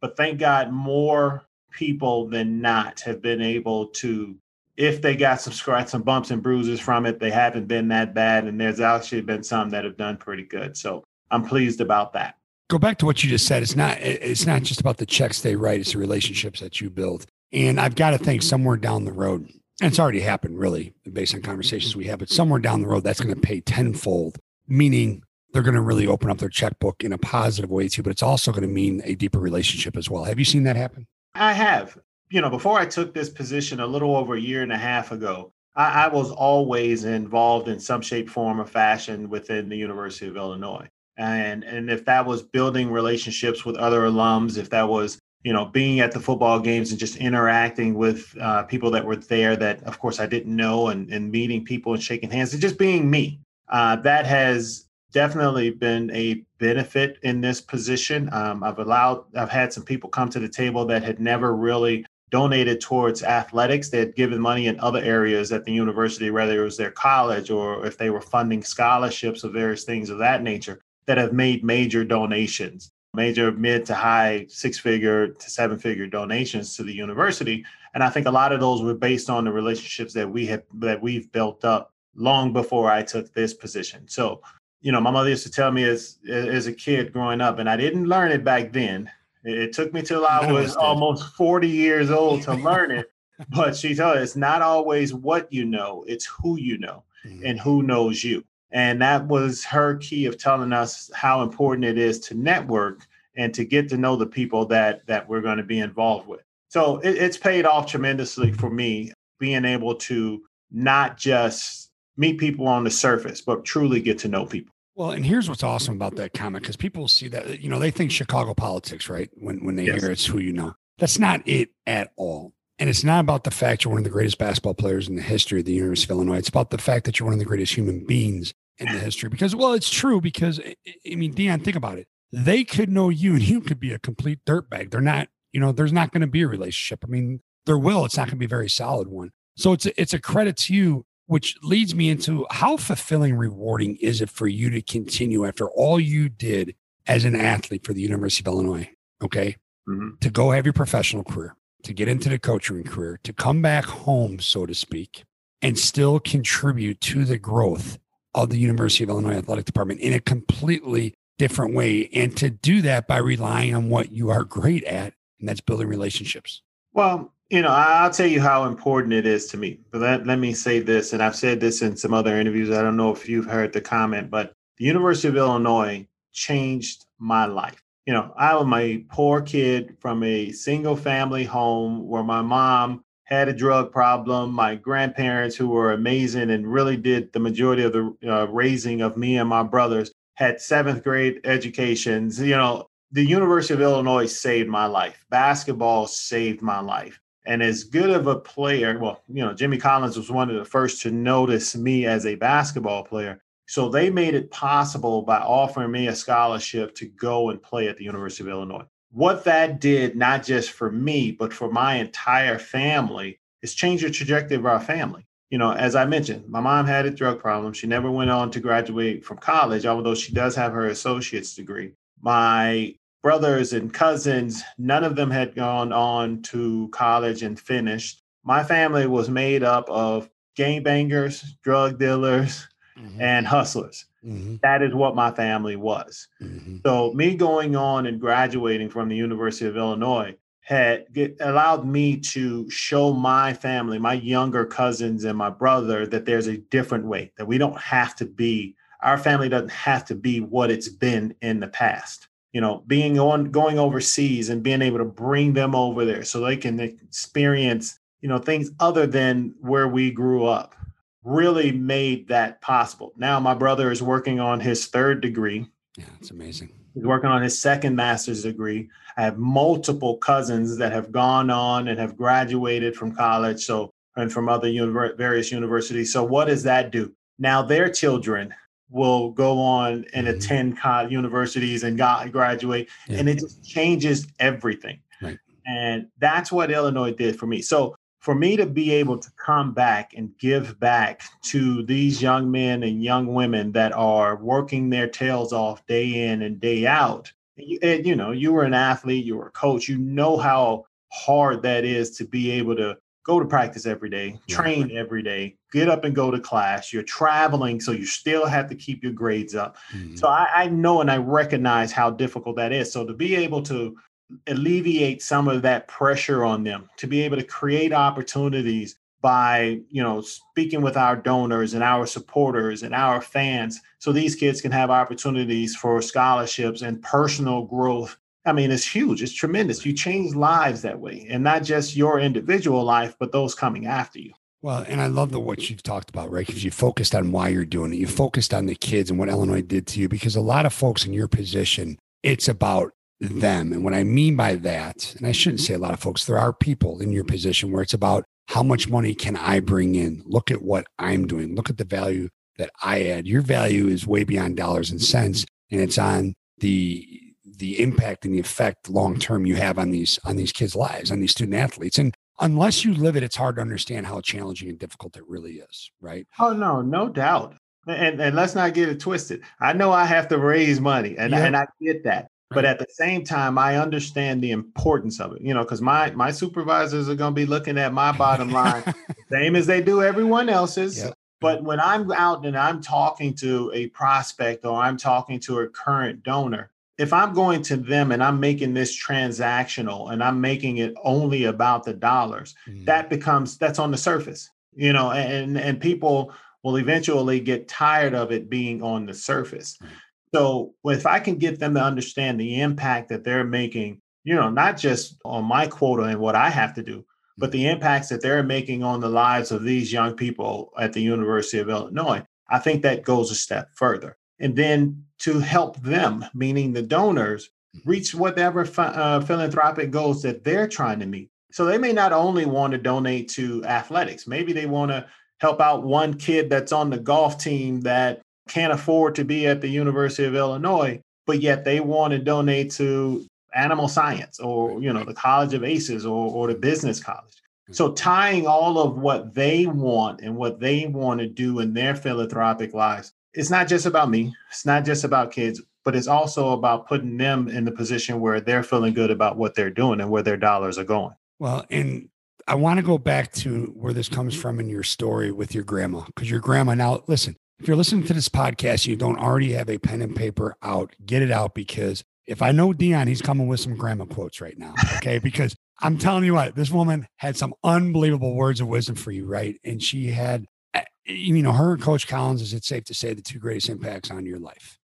but 0.00 0.16
thank 0.16 0.38
God 0.38 0.72
more 0.72 1.44
people 1.70 2.28
than 2.28 2.60
not 2.60 3.00
have 3.00 3.22
been 3.22 3.40
able 3.40 3.88
to 3.88 4.36
if 4.76 5.00
they 5.00 5.14
got 5.14 5.40
some 5.40 5.52
scratch, 5.52 5.88
some 5.88 6.02
bumps 6.02 6.32
and 6.32 6.42
bruises 6.42 6.80
from 6.80 7.06
it, 7.06 7.20
they 7.20 7.30
haven't 7.30 7.68
been 7.68 7.88
that 7.88 8.12
bad. 8.12 8.44
And 8.44 8.60
there's 8.60 8.80
actually 8.80 9.20
been 9.20 9.42
some 9.42 9.70
that 9.70 9.84
have 9.84 9.96
done 9.96 10.16
pretty 10.16 10.42
good. 10.42 10.76
So 10.76 11.04
I'm 11.34 11.44
pleased 11.44 11.80
about 11.80 12.12
that. 12.12 12.36
Go 12.70 12.78
back 12.78 12.98
to 12.98 13.06
what 13.06 13.22
you 13.22 13.28
just 13.28 13.46
said. 13.46 13.62
It's 13.62 13.76
not 13.76 13.98
it's 13.98 14.46
not 14.46 14.62
just 14.62 14.80
about 14.80 14.98
the 14.98 15.06
checks 15.06 15.42
they 15.42 15.56
write, 15.56 15.80
it's 15.80 15.92
the 15.92 15.98
relationships 15.98 16.60
that 16.60 16.80
you 16.80 16.88
build. 16.88 17.26
And 17.52 17.80
I've 17.80 17.96
got 17.96 18.10
to 18.10 18.18
think 18.18 18.42
somewhere 18.42 18.76
down 18.76 19.04
the 19.04 19.12
road, 19.12 19.42
and 19.80 19.90
it's 19.90 19.98
already 19.98 20.20
happened 20.20 20.58
really 20.58 20.94
based 21.12 21.34
on 21.34 21.42
conversations 21.42 21.94
we 21.94 22.06
have, 22.06 22.20
but 22.20 22.30
somewhere 22.30 22.60
down 22.60 22.80
the 22.80 22.88
road 22.88 23.04
that's 23.04 23.20
going 23.20 23.34
to 23.34 23.40
pay 23.40 23.60
tenfold, 23.60 24.38
meaning 24.66 25.22
they're 25.52 25.62
going 25.62 25.74
to 25.74 25.80
really 25.80 26.06
open 26.06 26.30
up 26.30 26.38
their 26.38 26.48
checkbook 26.48 27.04
in 27.04 27.12
a 27.12 27.18
positive 27.18 27.70
way 27.70 27.88
too, 27.88 28.02
but 28.02 28.10
it's 28.10 28.22
also 28.22 28.50
going 28.50 28.62
to 28.62 28.68
mean 28.68 29.02
a 29.04 29.14
deeper 29.14 29.38
relationship 29.38 29.96
as 29.96 30.08
well. 30.08 30.24
Have 30.24 30.38
you 30.38 30.44
seen 30.44 30.64
that 30.64 30.76
happen? 30.76 31.06
I 31.34 31.52
have. 31.52 31.98
You 32.30 32.40
know, 32.40 32.50
before 32.50 32.78
I 32.78 32.86
took 32.86 33.12
this 33.12 33.28
position 33.28 33.80
a 33.80 33.86
little 33.86 34.16
over 34.16 34.34
a 34.34 34.40
year 34.40 34.62
and 34.62 34.72
a 34.72 34.78
half 34.78 35.12
ago, 35.12 35.52
I, 35.76 36.04
I 36.04 36.08
was 36.08 36.30
always 36.30 37.04
involved 37.04 37.68
in 37.68 37.78
some 37.78 38.00
shape, 38.00 38.30
form, 38.30 38.60
or 38.60 38.66
fashion 38.66 39.28
within 39.28 39.68
the 39.68 39.76
University 39.76 40.26
of 40.26 40.36
Illinois 40.36 40.88
and 41.16 41.64
and 41.64 41.90
if 41.90 42.04
that 42.04 42.26
was 42.26 42.42
building 42.42 42.90
relationships 42.90 43.64
with 43.64 43.76
other 43.76 44.00
alums 44.00 44.58
if 44.58 44.70
that 44.70 44.88
was 44.88 45.18
you 45.42 45.52
know 45.52 45.64
being 45.66 46.00
at 46.00 46.12
the 46.12 46.20
football 46.20 46.58
games 46.58 46.90
and 46.90 46.98
just 46.98 47.16
interacting 47.16 47.94
with 47.94 48.36
uh, 48.40 48.62
people 48.64 48.90
that 48.90 49.04
were 49.04 49.16
there 49.16 49.56
that 49.56 49.82
of 49.84 49.98
course 49.98 50.18
i 50.18 50.26
didn't 50.26 50.54
know 50.54 50.88
and, 50.88 51.10
and 51.10 51.30
meeting 51.30 51.64
people 51.64 51.94
and 51.94 52.02
shaking 52.02 52.30
hands 52.30 52.52
and 52.52 52.62
just 52.62 52.78
being 52.78 53.08
me 53.08 53.38
uh, 53.68 53.96
that 53.96 54.26
has 54.26 54.86
definitely 55.12 55.70
been 55.70 56.10
a 56.10 56.44
benefit 56.58 57.18
in 57.22 57.40
this 57.40 57.60
position 57.60 58.28
um, 58.32 58.64
i've 58.64 58.78
allowed 58.78 59.24
i've 59.36 59.50
had 59.50 59.72
some 59.72 59.84
people 59.84 60.10
come 60.10 60.28
to 60.28 60.40
the 60.40 60.48
table 60.48 60.84
that 60.84 61.02
had 61.02 61.20
never 61.20 61.54
really 61.54 62.04
donated 62.30 62.80
towards 62.80 63.22
athletics. 63.22 63.90
They 63.90 64.00
had 64.00 64.16
given 64.16 64.40
money 64.40 64.66
in 64.66 64.80
other 64.80 64.98
areas 64.98 65.52
at 65.52 65.64
the 65.64 65.72
university, 65.72 66.32
whether 66.32 66.60
it 66.60 66.64
was 66.64 66.76
their 66.76 66.90
college 66.90 67.48
or 67.48 67.86
if 67.86 67.96
they 67.96 68.10
were 68.10 68.20
funding 68.20 68.64
scholarships 68.64 69.44
or 69.44 69.50
various 69.50 69.84
things 69.84 70.10
of 70.10 70.18
that 70.18 70.42
nature, 70.42 70.80
that 71.06 71.18
have 71.18 71.32
made 71.32 71.64
major 71.64 72.04
donations, 72.04 72.92
major 73.14 73.52
mid 73.52 73.86
to 73.86 73.94
high 73.94 74.46
six 74.48 74.78
figure 74.78 75.28
to 75.28 75.50
seven 75.50 75.78
figure 75.78 76.06
donations 76.06 76.76
to 76.76 76.82
the 76.82 76.92
university. 76.92 77.64
And 77.94 78.02
I 78.02 78.10
think 78.10 78.26
a 78.26 78.30
lot 78.30 78.52
of 78.52 78.60
those 78.60 78.82
were 78.82 78.94
based 78.94 79.30
on 79.30 79.44
the 79.44 79.52
relationships 79.52 80.12
that 80.14 80.28
we 80.28 80.46
have 80.46 80.62
that 80.74 81.00
we've 81.00 81.30
built 81.32 81.64
up 81.64 81.92
long 82.16 82.52
before 82.52 82.90
I 82.90 83.02
took 83.02 83.32
this 83.32 83.54
position. 83.54 84.08
So, 84.08 84.42
you 84.80 84.92
know, 84.92 85.00
my 85.00 85.10
mother 85.10 85.30
used 85.30 85.44
to 85.44 85.50
tell 85.50 85.72
me 85.72 85.84
as 85.84 86.18
as 86.28 86.66
a 86.66 86.72
kid 86.72 87.12
growing 87.12 87.40
up, 87.40 87.58
and 87.58 87.68
I 87.68 87.76
didn't 87.76 88.06
learn 88.06 88.32
it 88.32 88.44
back 88.44 88.72
then. 88.72 89.10
It 89.44 89.74
took 89.74 89.92
me 89.92 90.02
till 90.02 90.26
I 90.26 90.50
was 90.50 90.74
almost 90.74 91.34
40 91.34 91.68
years 91.68 92.10
old 92.10 92.42
to 92.42 92.54
learn 92.70 92.90
it. 92.90 93.10
But 93.50 93.76
she 93.76 93.94
told 93.94 94.16
us 94.16 94.22
it's 94.22 94.36
not 94.36 94.62
always 94.62 95.12
what 95.12 95.52
you 95.52 95.64
know, 95.64 96.04
it's 96.06 96.24
who 96.24 96.56
you 96.56 96.78
know 96.78 97.02
mm-hmm. 97.24 97.44
and 97.44 97.60
who 97.60 97.82
knows 97.82 98.22
you. 98.22 98.44
And 98.70 99.00
that 99.02 99.26
was 99.26 99.64
her 99.64 99.96
key 99.96 100.26
of 100.26 100.38
telling 100.38 100.72
us 100.72 101.10
how 101.14 101.42
important 101.42 101.84
it 101.84 101.98
is 101.98 102.18
to 102.20 102.34
network 102.34 103.06
and 103.36 103.52
to 103.54 103.64
get 103.64 103.88
to 103.90 103.96
know 103.96 104.16
the 104.16 104.26
people 104.26 104.64
that 104.66 105.06
that 105.06 105.28
we're 105.28 105.40
going 105.40 105.58
to 105.58 105.64
be 105.64 105.80
involved 105.80 106.26
with. 106.26 106.42
So 106.68 106.98
it, 106.98 107.16
it's 107.16 107.36
paid 107.36 107.66
off 107.66 107.86
tremendously 107.86 108.52
for 108.52 108.70
me 108.70 109.12
being 109.38 109.64
able 109.64 109.94
to 109.94 110.42
not 110.70 111.16
just 111.16 111.90
meet 112.16 112.38
people 112.38 112.66
on 112.66 112.84
the 112.84 112.90
surface, 112.90 113.40
but 113.40 113.64
truly 113.64 114.00
get 114.00 114.18
to 114.20 114.28
know 114.28 114.46
people. 114.46 114.72
Well, 114.96 115.10
and 115.10 115.26
here's 115.26 115.48
what's 115.48 115.64
awesome 115.64 115.94
about 115.94 116.16
that 116.16 116.34
comment 116.34 116.62
because 116.62 116.76
people 116.76 117.08
see 117.08 117.28
that 117.28 117.60
you 117.60 117.68
know 117.68 117.78
they 117.78 117.90
think 117.90 118.10
Chicago 118.10 118.54
politics, 118.54 119.08
right? 119.08 119.30
When 119.34 119.64
when 119.64 119.76
they 119.76 119.86
yes. 119.86 120.00
hear 120.00 120.10
it's 120.10 120.26
who 120.26 120.38
you 120.38 120.52
know. 120.52 120.74
That's 120.98 121.18
not 121.18 121.42
it 121.46 121.70
at 121.86 122.12
all. 122.16 122.53
And 122.78 122.90
it's 122.90 123.04
not 123.04 123.20
about 123.20 123.44
the 123.44 123.50
fact 123.50 123.84
you're 123.84 123.92
one 123.92 124.00
of 124.00 124.04
the 124.04 124.10
greatest 124.10 124.38
basketball 124.38 124.74
players 124.74 125.08
in 125.08 125.16
the 125.16 125.22
history 125.22 125.60
of 125.60 125.66
the 125.66 125.74
University 125.74 126.06
of 126.06 126.16
Illinois. 126.16 126.38
It's 126.38 126.48
about 126.48 126.70
the 126.70 126.78
fact 126.78 127.04
that 127.06 127.18
you're 127.18 127.26
one 127.26 127.34
of 127.34 127.38
the 127.38 127.44
greatest 127.44 127.74
human 127.74 128.04
beings 128.04 128.52
in 128.78 128.86
the 128.86 128.98
history. 128.98 129.28
Because, 129.28 129.54
well, 129.54 129.74
it's 129.74 129.90
true. 129.90 130.20
Because 130.20 130.60
I 130.60 131.14
mean, 131.14 131.34
Deon, 131.34 131.62
think 131.62 131.76
about 131.76 131.98
it. 131.98 132.08
They 132.32 132.64
could 132.64 132.90
know 132.90 133.10
you, 133.10 133.34
and 133.34 133.42
you 133.42 133.60
could 133.60 133.78
be 133.78 133.92
a 133.92 133.98
complete 133.98 134.40
dirtbag. 134.46 134.90
They're 134.90 135.00
not. 135.00 135.28
You 135.52 135.60
know, 135.60 135.70
there's 135.70 135.92
not 135.92 136.12
going 136.12 136.22
to 136.22 136.26
be 136.26 136.42
a 136.42 136.48
relationship. 136.48 137.04
I 137.04 137.06
mean, 137.06 137.40
there 137.64 137.78
will. 137.78 138.04
It's 138.04 138.16
not 138.16 138.26
going 138.26 138.36
to 138.36 138.40
be 138.40 138.46
a 138.46 138.48
very 138.48 138.68
solid 138.68 139.06
one. 139.06 139.30
So 139.56 139.72
it's 139.72 139.86
a, 139.86 140.00
it's 140.00 140.12
a 140.12 140.18
credit 140.18 140.56
to 140.56 140.74
you 140.74 141.06
which 141.26 141.56
leads 141.62 141.94
me 141.94 142.10
into 142.10 142.46
how 142.50 142.76
fulfilling, 142.76 143.34
rewarding 143.34 143.96
is 143.96 144.20
it 144.20 144.30
for 144.30 144.46
you 144.46 144.70
to 144.70 144.82
continue 144.82 145.46
after 145.46 145.68
all 145.70 145.98
you 145.98 146.28
did 146.28 146.74
as 147.06 147.24
an 147.24 147.34
athlete 147.34 147.84
for 147.84 147.92
the 147.92 148.02
University 148.02 148.42
of 148.42 148.52
Illinois? 148.52 148.90
Okay. 149.22 149.56
Mm-hmm. 149.88 150.16
To 150.20 150.30
go 150.30 150.50
have 150.50 150.66
your 150.66 150.72
professional 150.72 151.24
career, 151.24 151.56
to 151.84 151.94
get 151.94 152.08
into 152.08 152.28
the 152.28 152.38
coaching 152.38 152.84
career, 152.84 153.18
to 153.22 153.32
come 153.32 153.62
back 153.62 153.84
home, 153.84 154.40
so 154.40 154.66
to 154.66 154.74
speak, 154.74 155.24
and 155.62 155.78
still 155.78 156.18
contribute 156.20 157.00
to 157.02 157.24
the 157.24 157.38
growth 157.38 157.98
of 158.34 158.50
the 158.50 158.58
University 158.58 159.04
of 159.04 159.10
Illinois 159.10 159.36
Athletic 159.36 159.64
Department 159.64 160.00
in 160.00 160.12
a 160.12 160.20
completely 160.20 161.14
different 161.38 161.74
way. 161.74 162.08
And 162.12 162.36
to 162.36 162.50
do 162.50 162.82
that 162.82 163.06
by 163.06 163.18
relying 163.18 163.74
on 163.74 163.88
what 163.88 164.10
you 164.10 164.30
are 164.30 164.44
great 164.44 164.84
at, 164.84 165.14
and 165.38 165.48
that's 165.48 165.60
building 165.60 165.88
relationships. 165.88 166.62
Well, 166.92 167.32
you 167.50 167.62
know, 167.62 167.68
I'll 167.68 168.10
tell 168.10 168.26
you 168.26 168.40
how 168.40 168.64
important 168.64 169.12
it 169.12 169.26
is 169.26 169.46
to 169.48 169.56
me. 169.56 169.80
But 169.90 170.00
let, 170.00 170.26
let 170.26 170.38
me 170.38 170.54
say 170.54 170.80
this, 170.80 171.12
and 171.12 171.22
I've 171.22 171.36
said 171.36 171.60
this 171.60 171.82
in 171.82 171.96
some 171.96 172.14
other 172.14 172.38
interviews. 172.38 172.70
I 172.70 172.82
don't 172.82 172.96
know 172.96 173.12
if 173.12 173.28
you've 173.28 173.46
heard 173.46 173.72
the 173.72 173.80
comment, 173.80 174.30
but 174.30 174.54
the 174.78 174.84
University 174.84 175.28
of 175.28 175.36
Illinois 175.36 176.06
changed 176.32 177.04
my 177.18 177.44
life. 177.46 177.83
You 178.06 178.12
know, 178.12 178.34
I 178.36 178.54
was 178.54 178.66
a 178.80 178.98
poor 179.10 179.40
kid 179.40 179.96
from 179.98 180.22
a 180.22 180.50
single 180.52 180.96
family 180.96 181.44
home 181.44 182.06
where 182.06 182.22
my 182.22 182.42
mom 182.42 183.02
had 183.24 183.48
a 183.48 183.52
drug 183.54 183.92
problem. 183.92 184.52
My 184.52 184.74
grandparents, 184.74 185.56
who 185.56 185.68
were 185.68 185.92
amazing 185.92 186.50
and 186.50 186.70
really 186.70 186.98
did 186.98 187.32
the 187.32 187.40
majority 187.40 187.82
of 187.82 187.92
the 187.92 188.14
uh, 188.26 188.46
raising 188.48 189.00
of 189.00 189.16
me 189.16 189.38
and 189.38 189.48
my 189.48 189.62
brothers, 189.62 190.12
had 190.34 190.60
seventh 190.60 191.02
grade 191.02 191.40
educations. 191.44 192.38
You 192.38 192.56
know, 192.56 192.86
the 193.12 193.24
University 193.24 193.74
of 193.74 193.80
Illinois 193.80 194.26
saved 194.26 194.68
my 194.68 194.86
life. 194.86 195.24
Basketball 195.30 196.06
saved 196.06 196.60
my 196.60 196.80
life. 196.80 197.18
And 197.46 197.62
as 197.62 197.84
good 197.84 198.10
of 198.10 198.26
a 198.26 198.36
player, 198.36 198.98
well, 198.98 199.22
you 199.28 199.44
know, 199.44 199.54
Jimmy 199.54 199.76
Collins 199.76 200.16
was 200.16 200.30
one 200.30 200.50
of 200.50 200.56
the 200.56 200.64
first 200.64 201.02
to 201.02 201.10
notice 201.10 201.76
me 201.76 202.06
as 202.06 202.26
a 202.26 202.34
basketball 202.36 203.04
player. 203.04 203.40
So 203.66 203.88
they 203.88 204.10
made 204.10 204.34
it 204.34 204.50
possible 204.50 205.22
by 205.22 205.38
offering 205.38 205.90
me 205.90 206.08
a 206.08 206.14
scholarship 206.14 206.94
to 206.96 207.06
go 207.06 207.50
and 207.50 207.62
play 207.62 207.88
at 207.88 207.96
the 207.96 208.04
University 208.04 208.44
of 208.44 208.50
Illinois. 208.50 208.84
What 209.10 209.44
that 209.44 209.80
did, 209.80 210.16
not 210.16 210.44
just 210.44 210.70
for 210.70 210.90
me, 210.90 211.30
but 211.32 211.52
for 211.52 211.70
my 211.70 211.94
entire 211.94 212.58
family, 212.58 213.38
is 213.62 213.74
change 213.74 214.02
the 214.02 214.10
trajectory 214.10 214.56
of 214.56 214.66
our 214.66 214.80
family. 214.80 215.26
You 215.50 215.58
know, 215.58 215.72
as 215.72 215.94
I 215.94 216.04
mentioned, 216.04 216.48
my 216.48 216.60
mom 216.60 216.86
had 216.86 217.06
a 217.06 217.10
drug 217.10 217.38
problem. 217.38 217.72
She 217.72 217.86
never 217.86 218.10
went 218.10 218.30
on 218.30 218.50
to 218.50 218.60
graduate 218.60 219.24
from 219.24 219.38
college, 219.38 219.86
although 219.86 220.14
she 220.14 220.32
does 220.32 220.56
have 220.56 220.72
her 220.72 220.86
associate's 220.86 221.54
degree. 221.54 221.92
My 222.20 222.94
brothers 223.22 223.72
and 223.72 223.92
cousins, 223.92 224.62
none 224.78 225.04
of 225.04 225.16
them 225.16 225.30
had 225.30 225.54
gone 225.54 225.92
on 225.92 226.42
to 226.42 226.88
college 226.92 227.42
and 227.42 227.58
finished. 227.58 228.20
My 228.42 228.64
family 228.64 229.06
was 229.06 229.30
made 229.30 229.62
up 229.62 229.88
of 229.88 230.28
gangbangers, 230.58 231.44
drug 231.62 231.98
dealers, 231.98 232.66
mm-hmm. 233.04 233.20
and 233.20 233.46
hustlers. 233.46 234.06
Mm-hmm. 234.24 234.56
That 234.62 234.82
is 234.82 234.94
what 234.94 235.14
my 235.14 235.30
family 235.30 235.76
was. 235.76 236.28
Mm-hmm. 236.40 236.78
So, 236.84 237.12
me 237.12 237.34
going 237.34 237.76
on 237.76 238.06
and 238.06 238.20
graduating 238.20 238.90
from 238.90 239.08
the 239.08 239.16
University 239.16 239.66
of 239.66 239.76
Illinois 239.76 240.34
had 240.60 241.06
get, 241.12 241.36
allowed 241.40 241.86
me 241.86 242.16
to 242.16 242.68
show 242.70 243.12
my 243.12 243.52
family, 243.52 243.98
my 243.98 244.14
younger 244.14 244.64
cousins 244.64 245.24
and 245.24 245.36
my 245.36 245.50
brother, 245.50 246.06
that 246.06 246.24
there's 246.24 246.46
a 246.46 246.56
different 246.56 247.04
way, 247.04 247.30
that 247.36 247.46
we 247.46 247.58
don't 247.58 247.78
have 247.78 248.16
to 248.16 248.24
be, 248.24 248.74
our 249.02 249.18
family 249.18 249.50
doesn't 249.50 249.70
have 249.70 250.06
to 250.06 250.14
be 250.14 250.40
what 250.40 250.70
it's 250.70 250.88
been 250.88 251.34
in 251.42 251.60
the 251.60 251.68
past 251.68 252.28
you 252.54 252.60
know, 252.60 252.84
being 252.86 253.18
on 253.18 253.50
going 253.50 253.80
overseas 253.80 254.48
and 254.48 254.62
being 254.62 254.80
able 254.80 254.98
to 254.98 255.04
bring 255.04 255.52
them 255.52 255.74
over 255.74 256.04
there 256.04 256.22
so 256.22 256.38
they 256.40 256.56
can 256.56 256.78
experience, 256.78 257.98
you 258.20 258.28
know, 258.28 258.38
things 258.38 258.70
other 258.78 259.08
than 259.08 259.52
where 259.60 259.88
we 259.88 260.12
grew 260.12 260.46
up 260.46 260.76
really 261.24 261.72
made 261.72 262.28
that 262.28 262.60
possible. 262.60 263.12
Now 263.16 263.40
my 263.40 263.54
brother 263.54 263.90
is 263.90 264.02
working 264.02 264.40
on 264.40 264.60
his 264.60 264.86
third 264.86 265.20
degree. 265.20 265.66
Yeah, 265.96 266.04
it's 266.20 266.30
amazing. 266.30 266.70
He's 266.94 267.04
working 267.04 267.30
on 267.30 267.42
his 267.42 267.58
second 267.58 267.96
master's 267.96 268.42
degree. 268.42 268.88
I 269.16 269.22
have 269.22 269.38
multiple 269.38 270.16
cousins 270.18 270.76
that 270.78 270.92
have 270.92 271.10
gone 271.10 271.50
on 271.50 271.88
and 271.88 271.98
have 271.98 272.16
graduated 272.16 272.94
from 272.94 273.14
college, 273.14 273.64
so 273.64 273.90
and 274.16 274.32
from 274.32 274.48
other 274.48 274.68
univer- 274.68 275.16
various 275.16 275.50
universities. 275.50 276.12
So 276.12 276.22
what 276.22 276.46
does 276.46 276.62
that 276.64 276.92
do? 276.92 277.12
Now 277.38 277.62
their 277.62 277.88
children 277.90 278.54
will 278.90 279.30
go 279.30 279.58
on 279.58 280.04
and 280.14 280.26
mm-hmm. 280.26 280.36
attend 280.36 280.78
college 280.78 281.10
universities 281.10 281.82
and 281.82 281.98
got, 281.98 282.30
graduate, 282.30 282.88
yeah. 283.08 283.18
and 283.18 283.28
it 283.28 283.40
just 283.40 283.64
changes 283.64 284.26
everything. 284.38 285.00
Right. 285.20 285.38
And 285.66 286.08
that's 286.18 286.52
what 286.52 286.70
Illinois 286.70 287.12
did 287.12 287.38
for 287.38 287.46
me. 287.46 287.60
So 287.60 287.96
for 288.24 288.34
me 288.34 288.56
to 288.56 288.64
be 288.64 288.90
able 288.90 289.18
to 289.18 289.30
come 289.36 289.74
back 289.74 290.14
and 290.16 290.32
give 290.38 290.80
back 290.80 291.20
to 291.42 291.82
these 291.82 292.22
young 292.22 292.50
men 292.50 292.82
and 292.82 293.04
young 293.04 293.34
women 293.34 293.70
that 293.72 293.92
are 293.92 294.36
working 294.36 294.88
their 294.88 295.06
tails 295.06 295.52
off 295.52 295.86
day 295.86 296.28
in 296.28 296.40
and 296.40 296.58
day 296.58 296.86
out, 296.86 297.30
and, 297.58 298.06
you 298.06 298.16
know, 298.16 298.30
you 298.30 298.50
were 298.50 298.64
an 298.64 298.72
athlete, 298.72 299.26
you 299.26 299.36
were 299.36 299.48
a 299.48 299.50
coach, 299.50 299.90
you 299.90 299.98
know 299.98 300.38
how 300.38 300.86
hard 301.12 301.60
that 301.64 301.84
is 301.84 302.16
to 302.16 302.24
be 302.24 302.50
able 302.52 302.74
to 302.76 302.96
go 303.26 303.38
to 303.38 303.44
practice 303.44 303.84
every 303.84 304.08
day, 304.08 304.38
train 304.48 304.90
every 304.96 305.22
day, 305.22 305.54
get 305.70 305.90
up 305.90 306.04
and 306.04 306.14
go 306.14 306.30
to 306.30 306.40
class. 306.40 306.94
You're 306.94 307.02
traveling, 307.02 307.78
so 307.78 307.92
you 307.92 308.06
still 308.06 308.46
have 308.46 308.70
to 308.70 308.74
keep 308.74 309.02
your 309.02 309.12
grades 309.12 309.54
up. 309.54 309.76
Mm-hmm. 309.94 310.16
So 310.16 310.28
I, 310.28 310.48
I, 310.54 310.68
know 310.68 311.02
and 311.02 311.10
I 311.10 311.18
recognize 311.18 311.92
how 311.92 312.08
difficult 312.08 312.56
that 312.56 312.72
is. 312.72 312.90
So 312.90 313.04
to 313.04 313.12
be 313.12 313.36
able 313.36 313.62
to 313.64 313.98
alleviate 314.46 315.22
some 315.22 315.48
of 315.48 315.62
that 315.62 315.88
pressure 315.88 316.44
on 316.44 316.64
them, 316.64 316.88
to 316.96 317.06
be 317.06 317.22
able 317.22 317.36
to 317.36 317.44
create 317.44 317.92
opportunities 317.92 318.96
by 319.20 319.80
you 319.88 320.02
know 320.02 320.20
speaking 320.20 320.82
with 320.82 320.98
our 320.98 321.16
donors 321.16 321.72
and 321.72 321.82
our 321.82 322.06
supporters 322.06 322.82
and 322.82 322.94
our 322.94 323.22
fans 323.22 323.80
so 323.98 324.12
these 324.12 324.36
kids 324.36 324.60
can 324.60 324.70
have 324.70 324.90
opportunities 324.90 325.74
for 325.74 326.02
scholarships 326.02 326.82
and 326.82 327.00
personal 327.00 327.62
growth 327.62 328.18
I 328.46 328.52
mean, 328.52 328.70
it's 328.70 328.86
huge. 328.86 329.22
It's 329.22 329.32
tremendous. 329.32 329.86
You 329.86 329.94
change 329.94 330.34
lives 330.34 330.82
that 330.82 331.00
way, 331.00 331.26
and 331.30 331.42
not 331.42 331.62
just 331.62 331.96
your 331.96 332.20
individual 332.20 332.84
life, 332.84 333.16
but 333.18 333.32
those 333.32 333.54
coming 333.54 333.86
after 333.86 334.18
you. 334.18 334.32
Well, 334.60 334.84
and 334.88 335.00
I 335.00 335.06
love 335.06 335.30
the 335.30 335.40
what 335.40 335.68
you've 335.70 335.82
talked 335.82 336.10
about, 336.10 336.30
right? 336.30 336.46
Because 336.46 336.64
you 336.64 336.70
focused 336.70 337.14
on 337.14 337.32
why 337.32 337.48
you're 337.48 337.64
doing 337.64 337.92
it. 337.92 337.96
You 337.96 338.06
focused 338.06 338.52
on 338.52 338.66
the 338.66 338.74
kids 338.74 339.10
and 339.10 339.18
what 339.18 339.28
Illinois 339.28 339.62
did 339.62 339.86
to 339.88 340.00
you. 340.00 340.08
Because 340.08 340.36
a 340.36 340.40
lot 340.40 340.66
of 340.66 340.72
folks 340.72 341.04
in 341.04 341.12
your 341.12 341.28
position, 341.28 341.98
it's 342.22 342.48
about 342.48 342.92
them. 343.28 343.72
And 343.72 343.84
what 343.84 343.94
I 343.94 344.04
mean 344.04 344.36
by 344.36 344.54
that, 344.56 345.14
and 345.16 345.26
I 345.26 345.32
shouldn't 345.32 345.60
mm-hmm. 345.60 345.66
say 345.66 345.74
a 345.74 345.78
lot 345.78 345.92
of 345.92 346.00
folks, 346.00 346.24
there 346.24 346.38
are 346.38 346.52
people 346.52 347.00
in 347.00 347.12
your 347.12 347.24
position 347.24 347.72
where 347.72 347.82
it's 347.82 347.94
about 347.94 348.24
how 348.48 348.62
much 348.62 348.88
money 348.88 349.14
can 349.14 349.36
I 349.36 349.60
bring 349.60 349.94
in? 349.94 350.22
Look 350.26 350.50
at 350.50 350.62
what 350.62 350.86
I'm 350.98 351.26
doing. 351.26 351.54
Look 351.54 351.70
at 351.70 351.78
the 351.78 351.84
value 351.84 352.28
that 352.58 352.70
I 352.82 353.04
add. 353.06 353.26
Your 353.26 353.42
value 353.42 353.88
is 353.88 354.06
way 354.06 354.24
beyond 354.24 354.56
dollars 354.56 354.90
and 354.90 355.00
cents, 355.02 355.46
and 355.70 355.80
it's 355.80 355.98
on 355.98 356.34
the 356.58 357.20
the 357.56 357.80
impact 357.80 358.24
and 358.24 358.34
the 358.34 358.40
effect 358.40 358.88
long 358.88 359.18
term 359.18 359.46
you 359.46 359.56
have 359.56 359.78
on 359.78 359.90
these 359.90 360.18
on 360.24 360.36
these 360.36 360.52
kids' 360.52 360.76
lives, 360.76 361.10
on 361.10 361.20
these 361.20 361.32
student 361.32 361.56
athletes. 361.56 361.98
And 361.98 362.14
unless 362.40 362.84
you 362.84 362.94
live 362.94 363.16
it, 363.16 363.22
it's 363.22 363.36
hard 363.36 363.56
to 363.56 363.62
understand 363.62 364.06
how 364.06 364.20
challenging 364.20 364.68
and 364.68 364.78
difficult 364.78 365.16
it 365.16 365.26
really 365.26 365.54
is, 365.54 365.90
right? 366.00 366.26
Oh 366.38 366.52
no, 366.52 366.80
no 366.82 367.08
doubt. 367.08 367.56
And 367.86 368.20
and 368.20 368.36
let's 368.36 368.54
not 368.54 368.74
get 368.74 368.88
it 368.88 369.00
twisted. 369.00 369.42
I 369.60 369.72
know 369.72 369.92
I 369.92 370.04
have 370.04 370.28
to 370.28 370.38
raise 370.38 370.80
money, 370.80 371.16
and 371.18 371.32
Yeah. 371.32 371.44
and 371.44 371.56
I 371.56 371.66
get 371.80 372.04
that. 372.04 372.28
But 372.50 372.64
at 372.64 372.78
the 372.78 372.86
same 372.90 373.24
time, 373.24 373.58
I 373.58 373.78
understand 373.78 374.42
the 374.42 374.52
importance 374.52 375.20
of 375.20 375.32
it. 375.34 375.42
You 375.42 375.54
know, 375.54 375.62
because 375.62 375.80
my 375.80 376.10
my 376.12 376.30
supervisors 376.30 377.08
are 377.08 377.14
going 377.14 377.32
to 377.34 377.40
be 377.40 377.46
looking 377.46 377.78
at 377.78 377.92
my 377.92 378.12
bottom 378.12 378.50
line, 378.52 378.84
same 379.32 379.56
as 379.56 379.66
they 379.66 379.80
do 379.82 380.02
everyone 380.02 380.48
else's. 380.48 380.98
Yep. 380.98 381.14
But 381.40 381.64
when 381.64 381.80
I'm 381.80 382.10
out 382.12 382.46
and 382.46 382.56
I'm 382.56 382.80
talking 382.80 383.34
to 383.34 383.70
a 383.74 383.88
prospect 383.88 384.64
or 384.64 384.80
I'm 384.80 384.96
talking 384.96 385.40
to 385.40 385.58
a 385.60 385.68
current 385.68 386.22
donor, 386.22 386.70
if 386.96 387.12
I'm 387.12 387.34
going 387.34 387.60
to 387.62 387.76
them 387.76 388.12
and 388.12 388.22
I'm 388.22 388.38
making 388.40 388.72
this 388.72 388.96
transactional 388.96 390.12
and 390.12 390.22
I'm 390.22 390.40
making 390.40 390.78
it 390.78 390.94
only 391.02 391.44
about 391.44 391.84
the 391.84 391.92
dollars, 391.92 392.54
Mhm. 392.68 392.86
that 392.86 393.10
becomes 393.10 393.58
that's 393.58 393.78
on 393.78 393.90
the 393.90 393.98
surface 393.98 394.50
you 394.76 394.92
know 394.92 395.12
and 395.12 395.56
and 395.56 395.80
people 395.80 396.32
will 396.62 396.76
eventually 396.78 397.38
get 397.38 397.68
tired 397.68 398.14
of 398.14 398.32
it 398.32 398.50
being 398.50 398.82
on 398.82 399.06
the 399.06 399.14
surface 399.14 399.78
Right. 399.80 399.90
So 400.34 400.74
if 400.84 401.06
i 401.06 401.18
can 401.18 401.36
get 401.36 401.58
them 401.58 401.74
to 401.74 401.82
understand 401.82 402.38
the 402.38 402.60
impact 402.60 403.08
that 403.08 403.24
they're 403.24 403.44
making 403.44 404.00
you 404.24 404.34
know 404.34 404.50
not 404.50 404.76
just 404.76 405.16
on 405.24 405.44
my 405.44 405.66
quota 405.66 406.02
and 406.04 406.18
what 406.18 406.34
i 406.34 406.50
have 406.50 406.74
to 406.74 406.82
do 406.82 407.04
but 407.36 407.50
the 407.50 407.66
impacts 407.66 408.08
that 408.08 408.20
they're 408.22 408.42
making 408.42 408.82
on 408.82 409.00
the 409.00 409.08
lives 409.08 409.50
of 409.50 409.64
these 409.64 409.92
young 409.92 410.14
people 410.14 410.72
at 410.78 410.92
the 410.92 411.02
university 411.02 411.58
of 411.58 411.68
illinois 411.68 412.22
i 412.48 412.58
think 412.58 412.82
that 412.82 413.04
goes 413.04 413.30
a 413.30 413.34
step 413.34 413.68
further. 413.74 414.16
And 414.40 414.56
then 414.56 415.04
to 415.20 415.38
help 415.38 415.80
them 415.80 416.24
meaning 416.34 416.72
the 416.72 416.82
donors 416.82 417.50
reach 417.84 418.14
whatever 418.14 418.68
uh, 418.78 419.20
philanthropic 419.20 419.90
goals 419.90 420.22
that 420.22 420.44
they're 420.44 420.68
trying 420.68 421.00
to 421.00 421.06
meet. 421.06 421.30
So 421.52 421.64
they 421.64 421.78
may 421.78 421.92
not 421.92 422.12
only 422.12 422.46
want 422.46 422.72
to 422.72 422.78
donate 422.78 423.28
to 423.30 423.64
athletics, 423.64 424.26
maybe 424.26 424.52
they 424.52 424.66
want 424.66 424.90
to 424.90 425.06
help 425.38 425.60
out 425.60 425.84
one 425.84 426.14
kid 426.14 426.50
that's 426.50 426.72
on 426.72 426.90
the 426.90 426.98
golf 426.98 427.38
team 427.38 427.80
that 427.82 428.22
can't 428.48 428.72
afford 428.72 429.14
to 429.16 429.24
be 429.24 429.46
at 429.46 429.60
the 429.60 429.68
University 429.68 430.24
of 430.24 430.34
Illinois, 430.34 431.00
but 431.26 431.40
yet 431.40 431.64
they 431.64 431.80
want 431.80 432.12
to 432.12 432.18
donate 432.18 432.70
to 432.72 433.24
animal 433.54 433.88
science 433.88 434.40
or 434.40 434.80
you 434.82 434.92
know 434.92 435.04
the 435.04 435.14
College 435.14 435.54
of 435.54 435.64
Aces 435.64 436.04
or, 436.04 436.30
or 436.30 436.48
the 436.48 436.54
business 436.54 437.02
college. 437.02 437.22
Mm-hmm. 437.64 437.74
So 437.74 437.92
tying 437.92 438.46
all 438.46 438.78
of 438.78 438.98
what 438.98 439.34
they 439.34 439.66
want 439.66 440.20
and 440.20 440.36
what 440.36 440.60
they 440.60 440.86
want 440.86 441.20
to 441.20 441.26
do 441.26 441.60
in 441.60 441.72
their 441.72 441.94
philanthropic 441.94 442.74
lives, 442.74 443.12
it's 443.32 443.50
not 443.50 443.68
just 443.68 443.86
about 443.86 444.10
me. 444.10 444.34
It's 444.50 444.66
not 444.66 444.84
just 444.84 445.04
about 445.04 445.32
kids, 445.32 445.62
but 445.84 445.94
it's 445.94 446.08
also 446.08 446.50
about 446.50 446.86
putting 446.86 447.16
them 447.16 447.48
in 447.48 447.64
the 447.64 447.72
position 447.72 448.20
where 448.20 448.40
they're 448.40 448.62
feeling 448.62 448.94
good 448.94 449.10
about 449.10 449.36
what 449.36 449.54
they're 449.54 449.70
doing 449.70 450.00
and 450.00 450.10
where 450.10 450.22
their 450.22 450.36
dollars 450.36 450.78
are 450.78 450.84
going. 450.84 451.14
Well, 451.38 451.64
and 451.70 452.08
I 452.46 452.54
want 452.56 452.78
to 452.78 452.82
go 452.84 452.98
back 452.98 453.32
to 453.32 453.72
where 453.74 453.92
this 453.92 454.08
comes 454.08 454.34
from 454.34 454.60
in 454.60 454.68
your 454.68 454.82
story 454.82 455.32
with 455.32 455.54
your 455.54 455.64
grandma, 455.64 456.02
because 456.06 456.30
your 456.30 456.40
grandma 456.40 456.74
now, 456.74 457.02
listen, 457.06 457.36
if 457.58 457.68
you're 457.68 457.76
listening 457.76 458.04
to 458.04 458.14
this 458.14 458.28
podcast, 458.28 458.86
you 458.86 458.96
don't 458.96 459.18
already 459.18 459.52
have 459.52 459.70
a 459.70 459.78
pen 459.78 460.02
and 460.02 460.14
paper 460.14 460.56
out, 460.62 460.94
get 461.04 461.22
it 461.22 461.30
out 461.30 461.54
because 461.54 462.04
if 462.26 462.42
I 462.42 462.52
know 462.52 462.72
Deon, 462.72 463.06
he's 463.06 463.22
coming 463.22 463.46
with 463.46 463.60
some 463.60 463.76
grandma 463.76 464.06
quotes 464.06 464.40
right 464.40 464.58
now. 464.58 464.74
Okay. 464.96 465.18
because 465.22 465.54
I'm 465.82 465.98
telling 465.98 466.24
you 466.24 466.34
what, 466.34 466.54
this 466.54 466.70
woman 466.70 467.06
had 467.16 467.36
some 467.36 467.54
unbelievable 467.62 468.34
words 468.34 468.60
of 468.60 468.68
wisdom 468.68 468.96
for 468.96 469.10
you, 469.10 469.26
right? 469.26 469.56
And 469.64 469.82
she 469.82 470.08
had, 470.08 470.46
uh, 470.72 470.82
you 471.04 471.42
know, 471.42 471.52
her 471.52 471.74
and 471.74 471.82
Coach 471.82 472.08
Collins, 472.08 472.42
is 472.42 472.54
it 472.54 472.64
safe 472.64 472.84
to 472.84 472.94
say 472.94 473.12
the 473.14 473.22
two 473.22 473.38
greatest 473.38 473.68
impacts 473.68 474.10
on 474.10 474.24
your 474.24 474.38
life? 474.38 474.78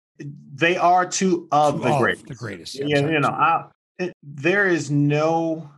They 0.55 0.77
are 0.77 1.05
two 1.05 1.47
of 1.53 1.83
the 1.83 1.91
Of 1.91 2.01
greatest. 2.01 2.27
The 2.27 2.35
greatest. 2.35 2.75
Yeah, 2.77 3.01
you 3.01 3.21
know, 3.21 3.29
I, 3.29 3.67
it, 3.99 4.13
there 4.23 4.67
is 4.67 4.91
no. 4.91 5.71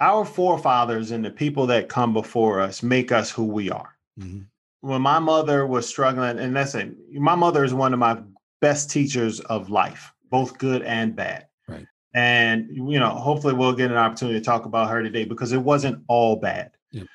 Our 0.00 0.24
forefathers 0.24 1.10
and 1.10 1.24
the 1.24 1.30
people 1.30 1.66
that 1.68 1.88
come 1.88 2.12
before 2.12 2.60
us 2.60 2.82
make 2.82 3.12
us 3.12 3.30
who 3.30 3.44
we 3.44 3.70
are. 3.70 3.96
Mhm. 4.20 4.46
When 4.84 5.00
my 5.00 5.18
mother 5.18 5.66
was 5.66 5.88
struggling, 5.88 6.38
and 6.38 6.54
that's 6.54 6.74
it, 6.74 6.94
my 7.14 7.34
mother 7.34 7.64
is 7.64 7.72
one 7.72 7.94
of 7.94 7.98
my 7.98 8.18
best 8.60 8.90
teachers 8.90 9.40
of 9.40 9.70
life, 9.70 10.12
both 10.30 10.58
good 10.58 10.82
and 10.82 11.16
bad. 11.16 11.46
Right. 11.66 11.86
And 12.14 12.68
you 12.70 13.00
know, 13.00 13.08
hopefully 13.08 13.54
we'll 13.54 13.72
get 13.72 13.90
an 13.90 13.96
opportunity 13.96 14.38
to 14.38 14.44
talk 14.44 14.66
about 14.66 14.90
her 14.90 15.02
today 15.02 15.24
because 15.24 15.52
it 15.52 15.62
wasn't 15.62 16.04
all 16.06 16.36
bad. 16.36 16.72
Yep. 16.92 17.06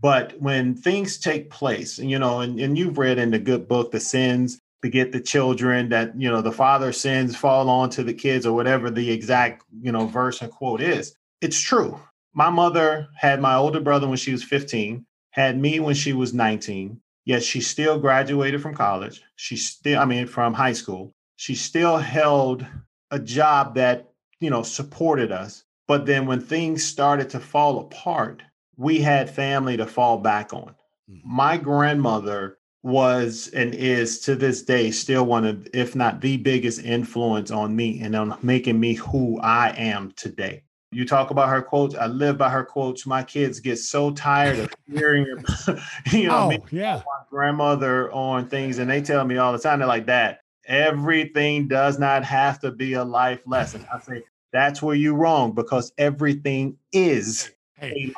But 0.00 0.40
when 0.40 0.76
things 0.76 1.18
take 1.18 1.50
place, 1.50 1.98
you 1.98 2.18
know, 2.18 2.40
and, 2.40 2.60
and 2.60 2.78
you've 2.78 2.96
read 2.96 3.18
in 3.18 3.32
the 3.32 3.40
good 3.40 3.66
book, 3.66 3.90
The 3.90 3.98
Sins 3.98 4.60
beget 4.80 5.10
the 5.10 5.20
children, 5.20 5.88
that, 5.88 6.18
you 6.20 6.30
know, 6.30 6.42
the 6.42 6.52
father 6.52 6.92
sins 6.92 7.34
fall 7.34 7.68
on 7.68 7.90
to 7.90 8.04
the 8.04 8.14
kids 8.14 8.46
or 8.46 8.54
whatever 8.54 8.88
the 8.88 9.10
exact, 9.10 9.64
you 9.82 9.90
know, 9.90 10.06
verse 10.06 10.42
and 10.42 10.52
quote 10.52 10.80
is. 10.80 11.16
It's 11.40 11.60
true. 11.60 11.98
My 12.34 12.50
mother 12.50 13.08
had 13.16 13.40
my 13.40 13.56
older 13.56 13.80
brother 13.80 14.06
when 14.06 14.18
she 14.18 14.30
was 14.30 14.44
15, 14.44 15.04
had 15.30 15.58
me 15.58 15.80
when 15.80 15.94
she 15.94 16.12
was 16.12 16.32
19, 16.32 17.00
yet 17.26 17.42
she 17.42 17.60
still 17.60 17.98
graduated 17.98 18.62
from 18.62 18.74
college. 18.74 19.20
She 19.34 19.56
still, 19.56 19.98
I 20.00 20.06
mean, 20.06 20.26
from 20.26 20.54
high 20.54 20.72
school. 20.72 21.12
She 21.36 21.54
still 21.54 21.98
held 21.98 22.64
a 23.10 23.18
job 23.18 23.74
that, 23.74 24.08
you 24.40 24.48
know, 24.48 24.62
supported 24.62 25.30
us. 25.30 25.64
But 25.86 26.06
then 26.06 26.26
when 26.26 26.40
things 26.40 26.82
started 26.82 27.28
to 27.30 27.40
fall 27.40 27.80
apart, 27.80 28.42
we 28.76 29.00
had 29.00 29.28
family 29.28 29.76
to 29.76 29.86
fall 29.86 30.18
back 30.18 30.54
on. 30.54 30.74
Mhm. 31.10 31.20
My 31.24 31.56
grandmother 31.58 32.58
was 32.82 33.48
and 33.48 33.74
is 33.74 34.20
to 34.20 34.36
this 34.36 34.62
day 34.62 34.90
still 34.90 35.26
one 35.26 35.44
of, 35.44 35.66
if 35.74 35.96
not 35.96 36.20
the 36.20 36.36
biggest 36.36 36.82
influence 36.84 37.50
on 37.50 37.74
me 37.74 38.00
and 38.00 38.14
on 38.14 38.38
making 38.42 38.78
me 38.78 38.94
who 38.94 39.40
I 39.40 39.70
am 39.76 40.12
today. 40.16 40.62
You 40.92 41.04
talk 41.04 41.30
about 41.30 41.48
her 41.48 41.60
quotes. 41.62 41.94
I 41.94 42.06
live 42.06 42.38
by 42.38 42.48
her 42.48 42.64
quotes. 42.64 43.06
My 43.06 43.22
kids 43.22 43.60
get 43.60 43.78
so 43.78 44.12
tired 44.12 44.60
of 44.60 44.70
hearing, 44.88 45.26
you 46.12 46.28
know, 46.28 46.44
Oh, 46.44 46.48
me 46.48 46.58
yeah. 46.70 46.96
my 47.04 47.24
grandmother 47.28 48.10
on 48.12 48.48
things, 48.48 48.78
and 48.78 48.88
they 48.88 49.02
tell 49.02 49.24
me 49.24 49.36
all 49.36 49.52
the 49.52 49.58
time, 49.58 49.80
they're 49.80 49.88
like, 49.88 50.06
that. 50.06 50.40
everything 50.66 51.68
does 51.68 51.98
not 51.98 52.24
have 52.24 52.58
to 52.60 52.70
be 52.70 52.94
a 52.94 53.04
life 53.04 53.40
lesson. 53.46 53.84
I 53.92 53.98
say, 54.00 54.22
that's 54.52 54.80
where 54.80 54.94
you're 54.94 55.14
wrong 55.14 55.52
because 55.52 55.92
everything 55.98 56.76
is 56.92 57.50
Hey, 57.78 58.10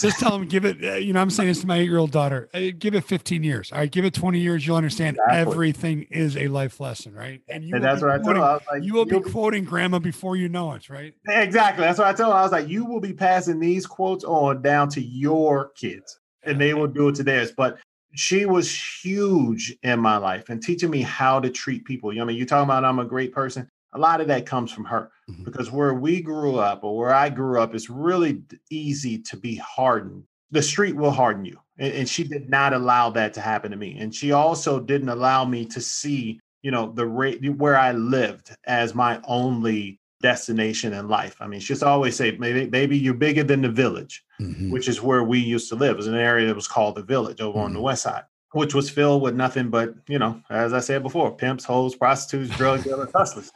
just 0.00 0.18
tell 0.18 0.32
them, 0.32 0.46
give 0.48 0.64
it, 0.64 0.82
uh, 0.84 0.94
you 0.94 1.12
know, 1.12 1.20
I'm 1.20 1.30
saying 1.30 1.48
this 1.48 1.60
to 1.60 1.66
my 1.68 1.76
eight 1.78 1.84
year 1.88 1.98
old 1.98 2.10
daughter, 2.10 2.48
uh, 2.52 2.60
give 2.76 2.94
it 2.96 3.04
15 3.04 3.44
years. 3.44 3.70
All 3.70 3.78
right. 3.78 3.90
Give 3.90 4.04
it 4.04 4.12
20 4.14 4.40
years. 4.40 4.66
You'll 4.66 4.76
understand 4.76 5.16
Exactly. 5.16 5.52
everything 5.52 6.02
is 6.10 6.36
a 6.36 6.48
life 6.48 6.80
lesson. 6.80 7.14
Right. 7.14 7.40
And 7.48 7.62
you 7.62 7.76
and 7.76 7.84
that's 7.84 8.02
what 8.02 8.10
I 8.10 8.14
told 8.16 8.24
quoting- 8.24 8.42
her. 8.42 8.48
I 8.48 8.52
was 8.54 8.62
like, 8.70 8.82
you 8.82 8.94
will 8.94 9.04
be 9.04 9.20
quoting 9.20 9.64
grandma 9.64 10.00
before 10.00 10.34
you 10.36 10.48
know 10.48 10.72
it. 10.72 10.90
Right. 10.90 11.14
Exactly. 11.28 11.84
That's 11.84 11.98
what 12.00 12.08
I 12.08 12.12
told 12.14 12.32
her. 12.32 12.38
I 12.38 12.42
was 12.42 12.50
like, 12.50 12.68
you 12.68 12.84
will 12.84 13.00
be 13.00 13.12
passing 13.12 13.60
these 13.60 13.86
quotes 13.86 14.24
on 14.24 14.60
down 14.62 14.88
to 14.90 15.00
your 15.00 15.70
kids, 15.76 16.18
and 16.42 16.60
they 16.60 16.74
will 16.74 16.88
do 16.88 17.08
it 17.08 17.14
to 17.16 17.22
theirs. 17.22 17.52
But 17.56 17.78
she 18.14 18.44
was 18.44 18.74
huge 19.04 19.76
in 19.84 20.00
my 20.00 20.16
life 20.16 20.48
and 20.48 20.60
teaching 20.60 20.90
me 20.90 21.02
how 21.02 21.38
to 21.38 21.50
treat 21.50 21.84
people. 21.84 22.12
You 22.12 22.18
know, 22.18 22.24
I 22.24 22.26
mean, 22.28 22.36
you 22.38 22.46
talking 22.46 22.64
about 22.64 22.84
I'm 22.84 22.98
a 22.98 23.04
great 23.04 23.32
person. 23.32 23.68
A 23.96 23.98
lot 23.98 24.20
of 24.20 24.28
that 24.28 24.44
comes 24.44 24.70
from 24.70 24.84
her 24.84 25.10
Mhm. 25.28 25.44
because 25.46 25.70
where 25.72 25.94
we 25.94 26.20
grew 26.20 26.56
up 26.58 26.84
or 26.84 26.96
where 26.98 27.14
I 27.14 27.30
grew 27.30 27.60
up, 27.60 27.74
it's 27.74 27.88
really 27.88 28.42
easy 28.70 29.18
to 29.20 29.36
be 29.38 29.56
hardened. 29.56 30.24
The 30.50 30.62
street 30.62 30.94
will 30.94 31.10
harden 31.10 31.44
you. 31.46 31.58
And, 31.78 31.92
and 31.94 32.08
she 32.08 32.22
did 32.22 32.50
not 32.50 32.74
allow 32.74 33.08
that 33.10 33.32
to 33.34 33.40
happen 33.40 33.70
to 33.70 33.76
me. 33.76 33.96
And 33.98 34.14
she 34.14 34.32
also 34.32 34.78
didn't 34.78 35.08
allow 35.08 35.46
me 35.46 35.64
to 35.66 35.80
see, 35.80 36.38
you 36.62 36.70
know, 36.70 36.92
the 36.92 37.06
rate 37.06 37.42
where 37.56 37.76
I 37.78 37.92
lived 37.92 38.54
as 38.66 38.94
my 38.94 39.18
only 39.24 39.98
destination 40.22 40.92
in 40.92 41.08
life. 41.08 41.36
I 41.40 41.46
mean, 41.46 41.60
she 41.60 41.72
used 41.72 41.82
to 41.82 41.88
always 41.88 42.16
say, 42.16 42.36
maybe, 42.38 42.66
baby, 42.66 42.98
you're 42.98 43.14
bigger 43.14 43.44
than 43.44 43.62
the 43.62 43.68
village, 43.70 44.24
Mhm. 44.40 44.70
which 44.70 44.88
is 44.88 45.00
where 45.02 45.24
we 45.24 45.38
used 45.38 45.68
to 45.70 45.74
live. 45.74 45.92
It 45.92 45.96
was 45.96 46.06
an 46.06 46.14
area 46.14 46.46
that 46.46 46.54
was 46.56 46.68
called 46.68 46.96
the 46.96 47.02
village 47.02 47.40
over 47.40 47.58
on 47.58 47.72
the 47.72 47.78
Mhm. 47.80 47.82
west 47.84 48.02
side, 48.02 48.24
which 48.52 48.74
was 48.74 48.88
filled 48.88 49.22
with 49.22 49.34
nothing 49.34 49.70
but, 49.70 49.94
you 50.08 50.18
know, 50.18 50.40
as 50.50 50.72
I 50.72 50.80
said 50.80 51.02
before, 51.02 51.34
pimps, 51.34 51.64
hoes, 51.64 51.94
prostitutes, 51.94 52.56
drug 52.56 52.84
dealers, 52.84 53.10
hustlers. 53.14 53.52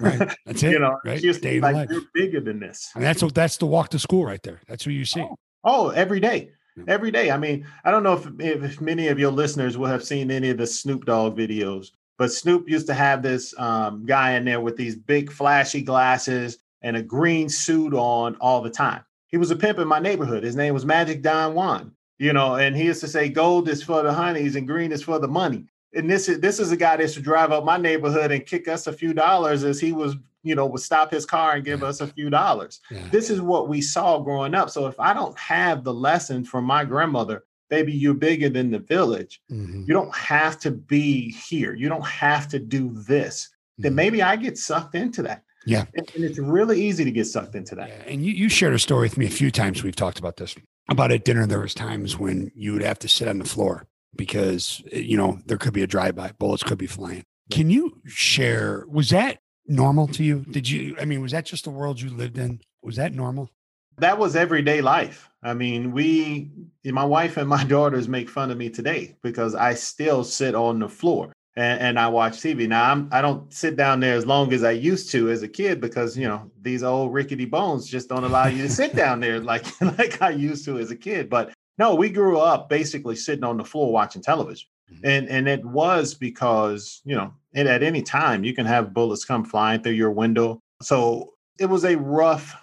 Right. 0.00 0.18
That's 0.46 0.62
it. 0.62 0.72
you 0.72 0.78
know, 0.78 0.98
right. 1.04 1.20
to 1.20 1.32
Day 1.32 1.60
like, 1.60 1.90
you're 1.90 2.02
bigger 2.14 2.40
than 2.40 2.60
this. 2.60 2.90
And 2.94 3.04
that's 3.04 3.22
what, 3.22 3.34
that's 3.34 3.56
the 3.56 3.66
walk 3.66 3.90
to 3.90 3.98
school 3.98 4.24
right 4.24 4.42
there. 4.42 4.60
That's 4.68 4.84
who 4.84 4.90
you 4.90 5.04
see. 5.04 5.26
Oh, 5.64 5.90
every 5.90 6.20
day. 6.20 6.50
Every 6.88 7.10
day. 7.10 7.30
I 7.30 7.36
mean, 7.36 7.66
I 7.84 7.90
don't 7.90 8.02
know 8.02 8.14
if, 8.14 8.28
if 8.38 8.80
many 8.80 9.08
of 9.08 9.18
your 9.18 9.32
listeners 9.32 9.76
will 9.76 9.88
have 9.88 10.04
seen 10.04 10.30
any 10.30 10.50
of 10.50 10.58
the 10.58 10.66
Snoop 10.66 11.04
Dogg 11.04 11.36
videos, 11.36 11.88
but 12.18 12.32
Snoop 12.32 12.68
used 12.68 12.86
to 12.86 12.94
have 12.94 13.22
this 13.22 13.54
um, 13.58 14.06
guy 14.06 14.32
in 14.32 14.44
there 14.44 14.60
with 14.60 14.76
these 14.76 14.96
big 14.96 15.30
flashy 15.30 15.82
glasses 15.82 16.58
and 16.82 16.96
a 16.96 17.02
green 17.02 17.48
suit 17.48 17.94
on 17.94 18.36
all 18.36 18.60
the 18.60 18.70
time. 18.70 19.02
He 19.28 19.36
was 19.36 19.50
a 19.50 19.56
pimp 19.56 19.78
in 19.78 19.88
my 19.88 19.98
neighborhood. 19.98 20.42
His 20.42 20.56
name 20.56 20.74
was 20.74 20.84
Magic 20.84 21.22
Don 21.22 21.54
Juan, 21.54 21.92
you 22.20 22.32
know, 22.34 22.56
and 22.56 22.76
he 22.76 22.84
used 22.84 23.00
to 23.00 23.08
say 23.08 23.28
gold 23.30 23.68
is 23.68 23.82
for 23.82 24.02
the 24.02 24.12
honeys 24.12 24.54
and 24.54 24.68
green 24.68 24.92
is 24.92 25.02
for 25.02 25.18
the 25.18 25.26
money. 25.26 25.64
And 25.94 26.08
this 26.08 26.28
is 26.28 26.38
this 26.38 26.60
is 26.60 26.70
a 26.70 26.76
guy 26.76 26.96
that 26.96 27.02
used 27.02 27.14
to 27.14 27.20
drive 27.22 27.50
up 27.50 27.64
my 27.64 27.76
neighborhood 27.78 28.30
and 28.30 28.44
kick 28.46 28.68
us 28.68 28.86
a 28.86 28.92
few 28.92 29.12
dollars 29.14 29.64
as 29.64 29.80
he 29.80 29.92
was, 29.92 30.14
you 30.44 30.54
know, 30.54 30.66
would 30.66 30.82
stop 30.82 31.10
his 31.10 31.24
car 31.26 31.54
and 31.54 31.64
give 31.64 31.82
us 31.82 32.00
a 32.00 32.06
few 32.06 32.28
dollars 32.30 32.80
Yeah. 32.90 33.08
this 33.10 33.30
is 33.30 33.40
what 33.40 33.68
we 33.68 33.80
saw 33.80 34.20
growing 34.20 34.54
up. 34.54 34.68
So 34.70 34.86
if 34.86 35.00
I 35.00 35.12
don't 35.14 35.36
have 35.38 35.82
the 35.82 35.94
lesson 35.94 36.44
from 36.44 36.64
my 36.64 36.84
grandmother, 36.84 37.44
baby, 37.70 37.92
you're 37.92 38.14
bigger 38.14 38.48
than 38.50 38.70
the 38.70 38.78
village. 38.80 39.40
Mhm. 39.50 39.88
You 39.88 39.94
don't 39.94 40.14
have 40.14 40.60
to 40.60 40.70
be 40.70 41.32
here. 41.32 41.74
You 41.74 41.88
don't 41.88 42.06
have 42.06 42.46
to 42.48 42.58
do 42.58 42.90
this. 43.08 43.48
Then 43.78 43.92
Mhm. 43.92 43.96
maybe 43.96 44.22
I 44.22 44.36
get 44.36 44.58
sucked 44.58 44.94
into 44.94 45.22
that. 45.22 45.42
Yeah. 45.66 45.86
And, 45.94 46.08
and 46.14 46.24
it's 46.24 46.38
really 46.38 46.80
easy 46.82 47.04
to 47.04 47.10
get 47.10 47.26
sucked 47.26 47.54
into 47.54 47.74
that. 47.76 47.88
Yeah, 47.88 48.12
and 48.12 48.24
you, 48.24 48.32
you 48.32 48.48
shared 48.48 48.74
a 48.74 48.78
story 48.78 49.06
with 49.08 49.16
me 49.18 49.26
a 49.26 49.30
few 49.30 49.50
times. 49.50 49.82
We've 49.82 49.96
talked 49.96 50.18
about 50.18 50.36
this 50.36 50.54
about 50.88 51.12
at 51.12 51.24
dinner. 51.24 51.46
There 51.46 51.60
was 51.60 51.74
times 51.74 52.18
when 52.18 52.50
you 52.54 52.72
would 52.72 52.82
have 52.82 52.98
to 53.00 53.08
sit 53.08 53.28
on 53.28 53.38
the 53.38 53.44
floor 53.44 53.86
because 54.16 54.82
you 54.92 55.16
know 55.16 55.38
there 55.46 55.58
could 55.58 55.72
be 55.72 55.82
a 55.82 55.86
drive-by, 55.86 56.32
bullets 56.38 56.62
could 56.62 56.78
be 56.78 56.86
flying. 56.86 57.24
Can 57.50 57.70
you 57.70 58.00
share? 58.06 58.84
Was 58.88 59.10
that 59.10 59.38
normal 59.66 60.08
to 60.08 60.24
you? 60.24 60.44
Did 60.50 60.68
you? 60.68 60.96
I 61.00 61.04
mean, 61.04 61.20
was 61.20 61.32
that 61.32 61.46
just 61.46 61.64
the 61.64 61.70
world 61.70 62.00
you 62.00 62.10
lived 62.10 62.38
in? 62.38 62.60
Was 62.82 62.96
that 62.96 63.14
normal? 63.14 63.50
That 63.98 64.18
was 64.18 64.34
everyday 64.34 64.80
life. 64.80 65.28
I 65.42 65.52
mean, 65.52 65.92
we, 65.92 66.50
my 66.84 67.04
wife 67.04 67.36
and 67.36 67.48
my 67.48 67.64
daughters 67.76 68.08
make 68.08 68.30
fun 68.30 68.50
of 68.50 68.56
me 68.56 68.70
today 68.70 69.16
because 69.22 69.54
I 69.54 69.74
still 69.74 70.24
sit 70.24 70.54
on 70.54 70.78
the 70.78 70.88
floor 70.88 71.32
and, 71.60 71.80
and 71.80 71.98
I 71.98 72.08
watch 72.08 72.34
TV. 72.38 72.68
Now 72.68 72.90
I'm 72.90 73.08
I 73.12 73.20
don't 73.20 73.52
sit 73.52 73.76
down 73.76 74.00
there 74.00 74.14
as 74.14 74.26
long 74.26 74.52
as 74.52 74.64
I 74.64 74.70
used 74.72 75.10
to 75.10 75.30
as 75.30 75.42
a 75.42 75.48
kid 75.48 75.80
because 75.80 76.16
you 76.16 76.26
know 76.26 76.50
these 76.62 76.82
old 76.82 77.12
rickety 77.12 77.44
bones 77.44 77.86
just 77.86 78.08
don't 78.08 78.24
allow 78.24 78.46
you 78.46 78.62
to 78.62 78.70
sit 78.70 78.94
down 78.96 79.20
there 79.20 79.40
like 79.52 79.64
like 79.98 80.20
I 80.22 80.30
used 80.30 80.64
to 80.66 80.78
as 80.78 80.90
a 80.90 80.96
kid. 80.96 81.28
But 81.28 81.52
no, 81.78 81.94
we 81.94 82.10
grew 82.10 82.38
up 82.38 82.68
basically 82.68 83.16
sitting 83.16 83.44
on 83.44 83.56
the 83.56 83.64
floor 83.64 83.92
watching 83.92 84.22
television. 84.22 84.68
Mm-hmm. 84.92 85.06
And 85.06 85.28
and 85.28 85.48
it 85.48 85.64
was 85.64 86.14
because, 86.14 87.00
you 87.04 87.16
know, 87.16 87.32
it, 87.52 87.66
at 87.66 87.82
any 87.82 88.02
time 88.02 88.44
you 88.44 88.54
can 88.54 88.66
have 88.66 88.94
bullets 88.94 89.24
come 89.24 89.44
flying 89.44 89.82
through 89.82 89.92
your 89.92 90.10
window. 90.10 90.60
So 90.82 91.34
it 91.58 91.66
was 91.66 91.84
a 91.84 91.96
rough 91.96 92.54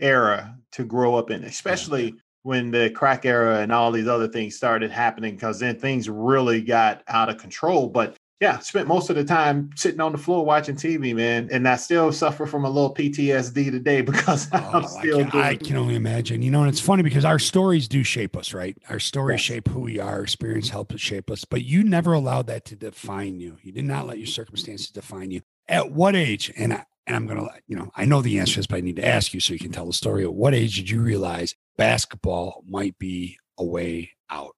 era 0.00 0.56
to 0.72 0.84
grow 0.84 1.14
up 1.14 1.30
in, 1.30 1.44
especially 1.44 2.14
when 2.42 2.70
the 2.70 2.90
crack 2.90 3.24
era 3.24 3.60
and 3.60 3.70
all 3.70 3.92
these 3.92 4.08
other 4.08 4.26
things 4.26 4.56
started 4.56 4.90
happening 4.90 5.34
because 5.34 5.60
then 5.60 5.78
things 5.78 6.08
really 6.08 6.60
got 6.60 7.02
out 7.08 7.28
of 7.28 7.38
control. 7.38 7.88
But 7.88 8.16
yeah, 8.42 8.58
spent 8.58 8.88
most 8.88 9.08
of 9.08 9.14
the 9.14 9.22
time 9.22 9.70
sitting 9.76 10.00
on 10.00 10.10
the 10.10 10.18
floor 10.18 10.44
watching 10.44 10.74
TV, 10.74 11.14
man, 11.14 11.48
and 11.52 11.68
I 11.68 11.76
still 11.76 12.10
suffer 12.10 12.44
from 12.44 12.64
a 12.64 12.68
little 12.68 12.92
PTSD 12.92 13.70
today 13.70 14.00
because 14.02 14.48
oh, 14.52 14.70
I'm 14.72 14.88
still. 14.88 15.20
I 15.20 15.30
can, 15.30 15.40
I 15.40 15.54
can, 15.54 15.76
only 15.76 15.94
imagine, 15.94 16.42
you 16.42 16.50
know, 16.50 16.58
and 16.58 16.68
it's 16.68 16.80
funny 16.80 17.04
because 17.04 17.24
our 17.24 17.38
stories 17.38 17.86
do 17.86 18.02
shape 18.02 18.36
us, 18.36 18.52
right? 18.52 18.76
Our 18.88 18.98
stories 18.98 19.36
yes. 19.36 19.42
shape 19.42 19.68
who 19.68 19.82
we 19.82 20.00
are. 20.00 20.24
Experience 20.24 20.70
helps 20.70 20.92
us 20.92 21.00
shape 21.00 21.30
us, 21.30 21.44
but 21.44 21.62
you 21.62 21.84
never 21.84 22.14
allowed 22.14 22.48
that 22.48 22.64
to 22.64 22.74
define 22.74 23.38
you. 23.38 23.58
You 23.62 23.70
did 23.70 23.84
not 23.84 24.08
let 24.08 24.18
your 24.18 24.26
circumstances 24.26 24.90
define 24.90 25.30
you. 25.30 25.42
At 25.68 25.92
what 25.92 26.16
age? 26.16 26.52
And 26.56 26.72
I, 26.72 26.84
and 27.06 27.14
I'm 27.14 27.28
gonna, 27.28 27.46
you 27.68 27.76
know, 27.76 27.92
I 27.94 28.06
know 28.06 28.22
the 28.22 28.40
answer 28.40 28.58
is, 28.58 28.66
but 28.66 28.78
I 28.78 28.80
need 28.80 28.96
to 28.96 29.06
ask 29.06 29.32
you 29.32 29.38
so 29.38 29.52
you 29.52 29.60
can 29.60 29.70
tell 29.70 29.86
the 29.86 29.92
story. 29.92 30.24
At 30.24 30.34
what 30.34 30.52
age 30.52 30.74
did 30.74 30.90
you 30.90 31.00
realize 31.00 31.54
basketball 31.76 32.64
might 32.68 32.98
be 32.98 33.38
a 33.56 33.64
way 33.64 34.10
out? 34.28 34.56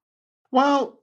Well, 0.49 0.97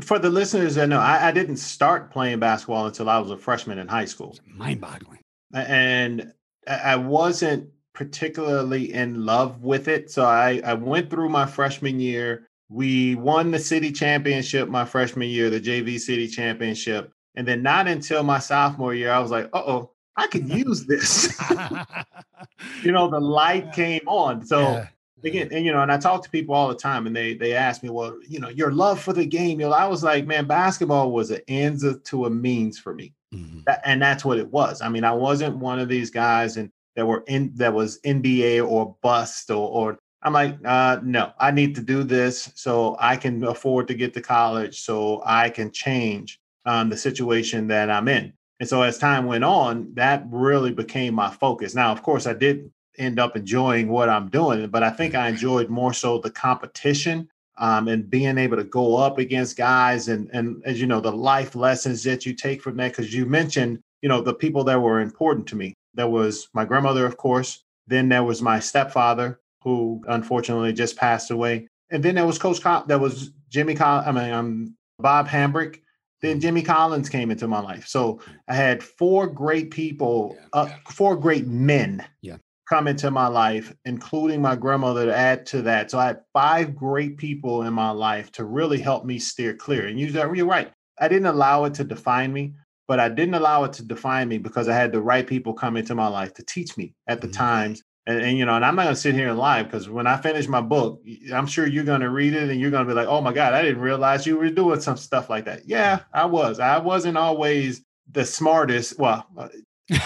for 0.00 0.18
the 0.18 0.30
listeners 0.30 0.74
that 0.74 0.88
know, 0.88 1.00
I, 1.00 1.28
I, 1.28 1.32
didn't 1.32 1.56
start 1.56 2.10
playing 2.10 2.40
basketball 2.40 2.86
until 2.86 3.08
I 3.08 3.18
was 3.18 3.30
a 3.30 3.36
freshman 3.36 3.78
in 3.78 3.88
high 3.88 4.04
school. 4.06 4.36
Mind 4.46 4.80
boggling. 4.80 5.20
And 5.54 6.32
I 6.66 6.96
wasn't 6.96 7.70
particularly 7.94 8.92
in 8.92 9.24
love 9.24 9.62
with 9.62 9.88
it. 9.88 10.10
So 10.10 10.24
I, 10.24 10.60
I 10.64 10.74
went 10.74 11.10
through 11.10 11.28
my 11.28 11.46
freshman 11.46 12.00
year. 12.00 12.48
We 12.68 13.14
won 13.14 13.50
the 13.50 13.58
city 13.58 13.92
championship 13.92 14.68
my 14.68 14.84
freshman 14.84 15.28
year, 15.28 15.48
the 15.48 15.60
JV 15.60 15.98
city 15.98 16.28
championship. 16.28 17.12
And 17.34 17.46
then 17.46 17.62
not 17.62 17.88
until 17.88 18.22
my 18.22 18.40
sophomore 18.40 18.94
year, 18.94 19.12
I 19.12 19.20
was 19.20 19.30
like, 19.30 19.48
oh, 19.52 19.92
I 20.16 20.26
can 20.26 20.48
use 20.50 20.84
this. 20.86 21.32
you 22.82 22.90
know, 22.90 23.08
the 23.08 23.20
light 23.20 23.72
came 23.72 24.02
on. 24.06 24.44
So 24.44 24.60
yeah 24.60 24.88
again 25.24 25.48
and 25.52 25.64
you 25.64 25.72
know 25.72 25.82
and 25.82 25.90
i 25.90 25.96
talk 25.96 26.22
to 26.22 26.30
people 26.30 26.54
all 26.54 26.68
the 26.68 26.74
time 26.74 27.06
and 27.06 27.14
they 27.14 27.34
they 27.34 27.54
ask 27.54 27.82
me 27.82 27.90
well 27.90 28.16
you 28.26 28.38
know 28.38 28.48
your 28.48 28.70
love 28.70 29.00
for 29.00 29.12
the 29.12 29.26
game 29.26 29.60
you 29.60 29.66
know 29.66 29.72
i 29.72 29.86
was 29.86 30.02
like 30.02 30.26
man 30.26 30.46
basketball 30.46 31.10
was 31.10 31.30
an 31.30 31.40
ends 31.48 31.84
to 32.04 32.26
a 32.26 32.30
means 32.30 32.78
for 32.78 32.94
me. 32.94 33.12
Mm-hmm. 33.34 33.60
that, 33.66 33.82
and 33.84 34.00
that's 34.00 34.24
what 34.24 34.38
it 34.38 34.50
was. 34.50 34.80
I 34.80 34.88
mean 34.88 35.04
i 35.04 35.12
wasn't 35.12 35.56
one 35.56 35.78
of 35.78 35.88
these 35.88 36.10
guys 36.10 36.56
and 36.56 36.70
that 36.96 37.06
were 37.06 37.24
in 37.28 37.52
that 37.54 37.72
was 37.72 38.00
nba 38.00 38.66
or 38.68 38.96
bust 39.02 39.50
or 39.50 39.68
or 39.68 39.98
i'm 40.22 40.32
like 40.32 40.56
uh 40.64 40.98
no 41.04 41.32
i 41.38 41.50
need 41.50 41.74
to 41.76 41.80
do 41.80 42.02
this 42.02 42.50
so 42.56 42.96
i 42.98 43.16
can 43.16 43.44
afford 43.44 43.86
to 43.86 43.94
get 43.94 44.12
to 44.14 44.20
college 44.20 44.80
so 44.80 45.22
i 45.24 45.48
can 45.48 45.70
change 45.70 46.40
um, 46.66 46.88
the 46.90 46.96
situation 46.96 47.68
that 47.68 47.90
i'm 47.90 48.08
in. 48.08 48.32
And 48.60 48.68
so 48.68 48.82
as 48.82 48.98
time 48.98 49.26
went 49.26 49.44
on 49.44 49.92
that 49.94 50.24
really 50.28 50.72
became 50.72 51.14
my 51.14 51.30
focus. 51.30 51.74
Now 51.74 51.92
of 51.92 52.02
course 52.02 52.26
i 52.26 52.32
did 52.32 52.70
end 52.98 53.18
up 53.18 53.36
enjoying 53.36 53.88
what 53.88 54.08
I'm 54.08 54.28
doing. 54.28 54.66
But 54.68 54.82
I 54.82 54.90
think 54.90 55.14
I 55.14 55.28
enjoyed 55.28 55.68
more 55.68 55.92
so 55.92 56.18
the 56.18 56.30
competition 56.30 57.28
um, 57.58 57.88
and 57.88 58.08
being 58.08 58.38
able 58.38 58.56
to 58.56 58.64
go 58.64 58.96
up 58.96 59.18
against 59.18 59.56
guys 59.56 60.08
and 60.08 60.30
and 60.32 60.62
as 60.64 60.80
you 60.80 60.86
know 60.86 61.00
the 61.00 61.12
life 61.12 61.54
lessons 61.54 62.02
that 62.04 62.24
you 62.24 62.34
take 62.34 62.62
from 62.62 62.76
that. 62.76 62.92
Because 62.92 63.14
you 63.14 63.26
mentioned 63.26 63.80
you 64.02 64.08
know 64.08 64.20
the 64.20 64.34
people 64.34 64.64
that 64.64 64.80
were 64.80 65.00
important 65.00 65.46
to 65.48 65.56
me. 65.56 65.74
There 65.94 66.08
was 66.08 66.48
my 66.54 66.64
grandmother, 66.64 67.04
of 67.06 67.16
course. 67.16 67.64
Then 67.86 68.08
there 68.08 68.24
was 68.24 68.42
my 68.42 68.60
stepfather, 68.60 69.40
who 69.62 70.02
unfortunately 70.08 70.72
just 70.72 70.96
passed 70.96 71.30
away. 71.30 71.68
And 71.90 72.02
then 72.02 72.14
there 72.14 72.26
was 72.26 72.38
Coach. 72.38 72.60
Col- 72.60 72.84
there 72.86 72.98
was 72.98 73.32
Jimmy. 73.50 73.74
Col- 73.74 74.04
I 74.06 74.12
mean, 74.12 74.32
um, 74.32 74.76
Bob 74.98 75.28
Hambrick. 75.28 75.80
Then 76.20 76.40
Jimmy 76.40 76.62
Collins 76.62 77.08
came 77.08 77.30
into 77.30 77.46
my 77.46 77.60
life. 77.60 77.86
So 77.86 78.20
I 78.48 78.54
had 78.54 78.82
four 78.82 79.28
great 79.28 79.70
people, 79.70 80.34
yeah, 80.36 80.46
uh, 80.52 80.66
yeah. 80.68 80.76
four 80.90 81.14
great 81.14 81.46
men 81.46 82.04
yeah 82.22 82.38
come 82.68 82.86
into 82.86 83.10
my 83.10 83.26
life, 83.26 83.74
including 83.84 84.42
my 84.42 84.54
grandmother 84.54 85.06
to 85.06 85.16
add 85.16 85.46
to 85.46 85.62
that. 85.62 85.90
So 85.90 85.98
I 85.98 86.06
had 86.06 86.20
five 86.32 86.76
great 86.76 87.16
people 87.16 87.62
in 87.62 87.72
my 87.72 87.90
life 87.90 88.30
to 88.32 88.44
really 88.44 88.78
help 88.78 89.04
me 89.04 89.18
steer 89.18 89.54
clear. 89.54 89.86
And 89.86 89.98
you're, 89.98 90.46
right. 90.46 90.70
I 91.00 91.08
didn't 91.08 91.26
allow 91.26 91.64
it 91.64 91.74
to 91.74 91.84
define 91.84 92.32
me, 92.32 92.54
but 92.86 93.00
I 93.00 93.08
didn't 93.08 93.34
allow 93.34 93.64
it 93.64 93.72
to 93.74 93.84
define 93.84 94.28
me 94.28 94.38
because 94.38 94.68
I 94.68 94.74
had 94.74 94.92
the 94.92 95.00
right 95.00 95.26
people 95.26 95.54
come 95.54 95.76
into 95.76 95.94
my 95.94 96.08
life 96.08 96.34
to 96.34 96.44
teach 96.44 96.76
me 96.76 96.94
at 97.06 97.20
the 97.20 97.28
mm-hmm. 97.28 97.36
times. 97.36 97.82
And, 98.06 98.22
and, 98.22 98.38
you 98.38 98.44
know, 98.46 98.56
and 98.56 98.64
I'm 98.64 98.74
not 98.74 98.84
going 98.84 98.94
to 98.94 99.00
sit 99.00 99.14
here 99.14 99.28
and 99.28 99.38
lie 99.38 99.62
because 99.62 99.88
when 99.88 100.06
I 100.06 100.16
finish 100.16 100.48
my 100.48 100.62
book, 100.62 101.02
I'm 101.32 101.46
sure 101.46 101.66
you're 101.66 101.84
going 101.84 102.00
to 102.00 102.10
read 102.10 102.34
it 102.34 102.48
and 102.50 102.60
you're 102.60 102.70
going 102.70 102.86
to 102.86 102.90
be 102.90 102.94
like, 102.94 103.08
oh 103.08 103.20
my 103.20 103.32
God, 103.32 103.52
I 103.52 103.62
didn't 103.62 103.82
realize 103.82 104.26
you 104.26 104.38
were 104.38 104.48
doing 104.48 104.80
some 104.80 104.96
stuff 104.96 105.28
like 105.28 105.44
that. 105.44 105.62
Yeah, 105.66 106.00
I 106.12 106.24
was. 106.24 106.58
I 106.58 106.78
wasn't 106.78 107.18
always 107.18 107.82
the 108.10 108.24
smartest. 108.24 108.98
Well, 108.98 109.26
uh, 109.36 109.48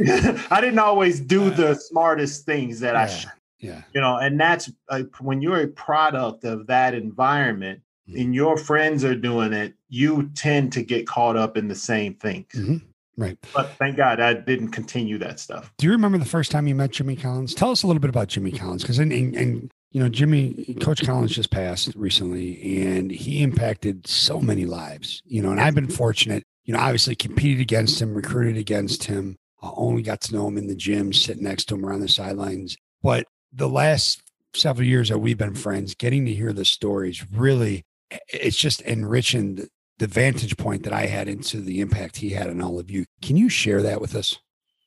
I 0.50 0.60
didn't 0.60 0.78
always 0.78 1.20
do 1.20 1.50
the 1.50 1.74
smartest 1.74 2.46
things 2.46 2.80
that 2.80 2.94
yeah, 2.94 3.02
I 3.02 3.06
should. 3.06 3.30
Yeah. 3.58 3.82
You 3.92 4.00
know, 4.00 4.16
and 4.16 4.38
that's 4.38 4.70
uh, 4.88 5.02
when 5.20 5.42
you're 5.42 5.62
a 5.62 5.68
product 5.68 6.44
of 6.44 6.66
that 6.68 6.94
environment 6.94 7.82
mm-hmm. 8.08 8.20
and 8.20 8.34
your 8.34 8.56
friends 8.56 9.04
are 9.04 9.16
doing 9.16 9.52
it, 9.52 9.74
you 9.88 10.30
tend 10.34 10.72
to 10.74 10.82
get 10.82 11.06
caught 11.06 11.36
up 11.36 11.56
in 11.56 11.68
the 11.68 11.74
same 11.74 12.14
things. 12.14 12.46
Mm-hmm. 12.54 12.76
Right. 13.16 13.36
But 13.52 13.70
thank 13.78 13.96
God 13.96 14.20
I 14.20 14.34
didn't 14.34 14.68
continue 14.68 15.18
that 15.18 15.40
stuff. 15.40 15.72
Do 15.76 15.86
you 15.86 15.92
remember 15.92 16.18
the 16.18 16.24
first 16.24 16.52
time 16.52 16.68
you 16.68 16.76
met 16.76 16.92
Jimmy 16.92 17.16
Collins? 17.16 17.52
Tell 17.52 17.72
us 17.72 17.82
a 17.82 17.88
little 17.88 18.00
bit 18.00 18.10
about 18.10 18.28
Jimmy 18.28 18.52
Collins 18.52 18.82
because 18.82 19.00
and, 19.00 19.12
and 19.12 19.72
you 19.90 20.00
know 20.00 20.08
Jimmy 20.08 20.76
Coach 20.80 21.04
Collins 21.04 21.34
just 21.34 21.50
passed 21.50 21.92
recently 21.96 22.86
and 22.86 23.10
he 23.10 23.42
impacted 23.42 24.06
so 24.06 24.40
many 24.40 24.66
lives. 24.66 25.20
You 25.26 25.42
know, 25.42 25.50
and 25.50 25.60
I've 25.60 25.74
been 25.74 25.88
fortunate. 25.88 26.44
You 26.64 26.74
know, 26.74 26.80
obviously 26.80 27.16
competed 27.16 27.60
against 27.60 28.00
him, 28.00 28.14
recruited 28.14 28.56
against 28.56 29.04
him, 29.04 29.36
I 29.62 29.70
only 29.76 30.02
got 30.02 30.20
to 30.22 30.34
know 30.34 30.46
him 30.46 30.58
in 30.58 30.68
the 30.68 30.74
gym, 30.74 31.12
sitting 31.12 31.44
next 31.44 31.66
to 31.66 31.74
him 31.74 31.84
around 31.84 32.00
the 32.00 32.08
sidelines. 32.08 32.76
But 33.02 33.26
the 33.52 33.68
last 33.68 34.22
several 34.54 34.86
years 34.86 35.08
that 35.08 35.18
we've 35.18 35.38
been 35.38 35.54
friends, 35.54 35.94
getting 35.94 36.24
to 36.26 36.34
hear 36.34 36.52
the 36.52 36.64
stories 36.64 37.24
really, 37.32 37.84
it's 38.28 38.56
just 38.56 38.80
enriching 38.82 39.68
the 39.98 40.06
vantage 40.06 40.56
point 40.56 40.84
that 40.84 40.92
I 40.92 41.06
had 41.06 41.28
into 41.28 41.60
the 41.60 41.80
impact 41.80 42.18
he 42.18 42.30
had 42.30 42.48
on 42.48 42.62
all 42.62 42.78
of 42.78 42.90
you. 42.90 43.04
Can 43.20 43.36
you 43.36 43.48
share 43.48 43.82
that 43.82 44.00
with 44.00 44.14
us? 44.14 44.38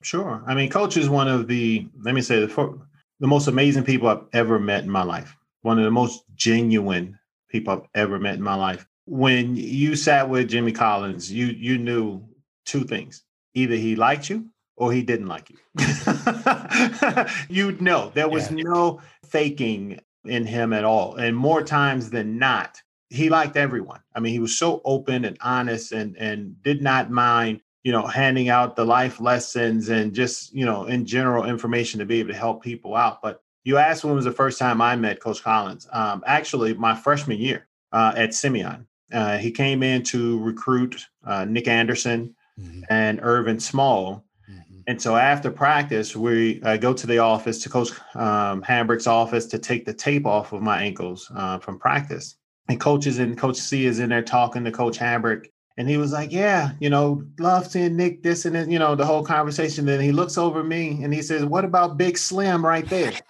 Sure. 0.04 0.44
I 0.48 0.56
mean, 0.56 0.70
Coach 0.70 0.98
is 0.98 1.10
one 1.10 1.28
of 1.28 1.48
the, 1.48 1.88
let 2.02 2.16
me 2.16 2.22
say, 2.22 2.40
the, 2.40 2.80
the 3.20 3.28
most 3.28 3.48
amazing 3.48 3.84
people 3.84 4.08
I've 4.08 4.26
ever 4.34 4.58
met 4.58 4.84
in 4.84 4.90
my 4.90 5.04
life. 5.04 5.36
One 5.62 5.78
of 5.78 5.86
the 5.86 5.92
most 5.92 6.24
genuine 6.34 7.20
people 7.50 7.74
I've 7.74 7.88
ever 7.94 8.20
met 8.20 8.36
in 8.36 8.42
my 8.42 8.56
life. 8.56 8.88
When 9.06 9.56
you 9.56 9.96
sat 9.96 10.30
with 10.30 10.50
Jimmy 10.50 10.72
Collins, 10.72 11.32
you 11.32 11.48
you 11.48 11.78
knew 11.78 12.24
two 12.66 12.84
things: 12.84 13.24
either 13.54 13.76
he 13.76 13.96
liked 13.96 14.30
you 14.30 14.50
or 14.82 14.92
he 14.92 15.04
didn't 15.04 15.28
like 15.28 15.52
you. 15.52 15.58
You'd 17.50 17.84
know 17.84 18.12
there 18.16 18.28
was 18.28 18.50
yeah. 18.50 18.64
no 18.64 19.00
faking 19.24 20.00
in 20.26 20.44
him 20.44 20.74
at 20.74 20.84
all. 20.84 21.18
And 21.18 21.38
more 21.38 21.62
times 21.62 22.10
than 22.10 22.40
not, 22.40 22.82
he 23.12 23.30
liked 23.30 23.58
everyone. 23.58 24.00
I 24.16 24.20
mean, 24.20 24.34
he 24.34 24.40
was 24.40 24.58
so 24.58 24.82
open 24.84 25.24
and 25.24 25.38
honest 25.40 25.92
and 25.92 26.18
and 26.18 26.60
did 26.64 26.82
not 26.82 27.12
mind, 27.12 27.62
you 27.84 27.92
know, 27.92 28.08
handing 28.08 28.50
out 28.50 28.76
the 28.76 28.84
life 28.84 29.22
lessons 29.22 29.90
and 29.90 30.16
just, 30.16 30.52
you 30.52 30.66
know, 30.66 30.86
in 30.86 31.06
general 31.06 31.46
information 31.46 32.00
to 32.00 32.06
be 32.08 32.20
able 32.20 32.32
to 32.32 32.40
help 32.40 32.64
people 32.64 32.96
out. 32.96 33.22
But 33.22 33.44
you 33.64 33.78
asked 33.78 34.04
when 34.04 34.16
was 34.16 34.26
the 34.26 34.32
first 34.32 34.58
time 34.58 34.82
I 34.82 34.96
met 34.96 35.20
Coach 35.20 35.44
Collins. 35.44 35.88
Um, 35.92 36.24
actually, 36.26 36.74
my 36.74 36.96
freshman 36.96 37.38
year 37.38 37.68
uh, 37.92 38.14
at 38.16 38.34
Simeon. 38.34 38.88
Uh, 39.14 39.38
he 39.38 39.52
came 39.52 39.84
in 39.84 40.02
to 40.02 40.40
recruit 40.40 41.06
uh, 41.24 41.46
Nick 41.46 41.68
Anderson 41.68 42.34
mm-hmm. 42.60 42.82
and 42.90 43.20
Irvin 43.22 43.60
Small 43.60 44.26
and 44.88 45.02
so 45.02 45.16
after 45.16 45.52
practice, 45.52 46.16
we 46.16 46.62
uh, 46.64 46.78
go 46.78 46.94
to 46.94 47.08
the 47.08 47.20
office 47.20 47.60
to 47.64 47.70
Coach 47.70 47.92
um, 48.16 48.62
Hambrick's 48.64 49.08
office 49.08 49.46
to 49.48 49.60
take 49.60 49.86
the 49.86 49.94
tape 49.94 50.26
off 50.26 50.54
of 50.54 50.62
my 50.62 50.82
ankles 50.82 51.32
uh, 51.36 51.60
from 51.60 51.80
practice. 51.80 52.36
And 52.70 52.80
coaches 52.80 53.20
and 53.20 53.38
Coach 53.38 53.58
C 53.58 53.86
is 53.86 54.00
in 54.00 54.10
there 54.10 54.22
talking 54.22 54.64
to 54.64 54.72
Coach 54.72 54.98
Hambrick. 54.98 55.48
And 55.78 55.90
he 55.90 55.98
was 55.98 56.12
like, 56.12 56.32
Yeah, 56.32 56.72
you 56.80 56.90
know, 56.90 57.24
love 57.40 57.68
seeing 57.68 57.96
Nick 57.96 58.24
this 58.24 58.46
and 58.46 58.56
then, 58.56 58.70
you 58.70 58.80
know, 58.80 58.96
the 58.96 59.06
whole 59.06 59.24
conversation. 59.24 59.86
Then 59.86 60.00
he 60.00 60.12
looks 60.12 60.38
over 60.38 60.64
me 60.64 61.04
and 61.04 61.14
he 61.14 61.22
says, 61.22 61.46
What 61.46 61.66
about 61.66 61.98
Big 61.98 62.18
Slim 62.18 62.66
right 62.66 62.88
there? 62.88 63.14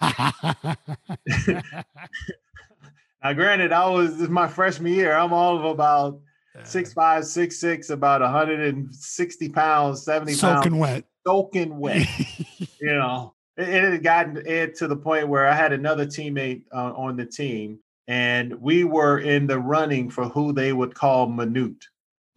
now, 3.22 3.32
granted, 3.32 3.72
I 3.72 3.88
was 3.88 4.18
this 4.18 4.28
my 4.28 4.48
freshman 4.48 4.92
year. 4.92 5.14
I'm 5.14 5.32
all 5.32 5.56
of 5.56 5.64
about 5.64 6.20
six 6.64 6.92
five, 6.92 7.24
six 7.24 7.58
six, 7.58 7.90
about 7.90 8.20
160 8.20 9.48
pounds, 9.50 10.04
70 10.04 10.32
Soaking 10.34 10.72
pounds. 10.72 10.80
wet. 10.80 11.04
Soaking 11.26 11.78
wet. 11.78 12.06
you 12.80 12.94
know, 12.94 13.34
it, 13.56 13.68
it 13.68 13.92
had 13.92 14.02
gotten 14.02 14.42
it 14.46 14.74
to 14.76 14.88
the 14.88 14.96
point 14.96 15.28
where 15.28 15.46
I 15.48 15.54
had 15.54 15.72
another 15.72 16.06
teammate 16.06 16.62
uh, 16.74 16.92
on 16.94 17.16
the 17.16 17.26
team, 17.26 17.78
and 18.08 18.54
we 18.60 18.84
were 18.84 19.18
in 19.18 19.46
the 19.46 19.58
running 19.58 20.10
for 20.10 20.28
who 20.28 20.52
they 20.52 20.72
would 20.72 20.94
call 20.94 21.28
Manute. 21.28 21.82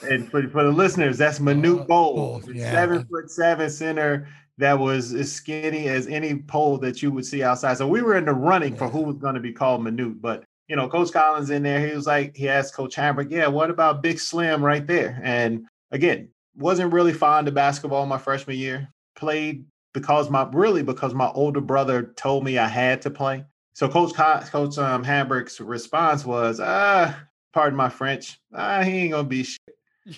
and 0.02 0.30
for, 0.30 0.48
for 0.48 0.64
the 0.64 0.72
listeners, 0.72 1.18
that's 1.18 1.38
Manute 1.38 1.82
Uh, 1.82 1.84
Bol, 1.84 2.40
Bol, 2.40 2.42
yeah. 2.54 2.72
seven 2.72 3.04
foot 3.06 3.30
seven 3.30 3.70
center 3.70 4.28
that 4.58 4.76
was 4.76 5.14
as 5.14 5.30
skinny 5.30 5.88
as 5.88 6.08
any 6.08 6.34
pole 6.34 6.78
that 6.78 7.00
you 7.00 7.12
would 7.12 7.24
see 7.24 7.42
outside. 7.44 7.76
So 7.78 7.86
we 7.86 8.02
were 8.02 8.16
in 8.16 8.24
the 8.24 8.34
running 8.34 8.76
for 8.76 8.88
who 8.88 9.02
was 9.02 9.16
going 9.16 9.34
to 9.36 9.40
be 9.40 9.52
called 9.52 9.82
Manute. 9.82 10.20
But 10.20 10.44
you 10.68 10.76
know, 10.76 10.88
Coach 10.88 11.12
Collins 11.12 11.50
in 11.50 11.62
there, 11.62 11.86
he 11.86 11.94
was 11.94 12.06
like, 12.06 12.36
he 12.36 12.48
asked 12.48 12.74
Coach 12.74 12.94
Hambrick, 12.94 13.30
yeah, 13.30 13.46
what 13.46 13.70
about 13.70 14.02
Big 14.02 14.20
Slim 14.20 14.62
right 14.62 14.86
there? 14.86 15.18
And 15.22 15.66
again, 15.90 16.28
wasn't 16.54 16.92
really 16.92 17.14
fond 17.14 17.48
of 17.48 17.54
basketball 17.54 18.04
my 18.06 18.18
freshman 18.18 18.56
year. 18.56 18.88
Played 19.16 19.64
because 19.94 20.30
my 20.30 20.48
really 20.52 20.82
because 20.82 21.14
my 21.14 21.28
older 21.28 21.60
brother 21.60 22.12
told 22.16 22.44
me 22.44 22.58
I 22.58 22.68
had 22.68 23.02
to 23.02 23.10
play. 23.10 23.44
So 23.72 23.88
Coach 23.88 24.14
Co- 24.14 24.40
Coach 24.50 24.76
um, 24.78 25.04
Hambrick's 25.04 25.60
response 25.60 26.24
was, 26.24 26.60
ah, 26.62 27.18
pardon 27.52 27.76
my 27.76 27.88
French, 27.88 28.38
ah, 28.54 28.82
he 28.82 28.98
ain't 28.98 29.12
gonna 29.12 29.26
be 29.26 29.44
shit. 29.44 29.58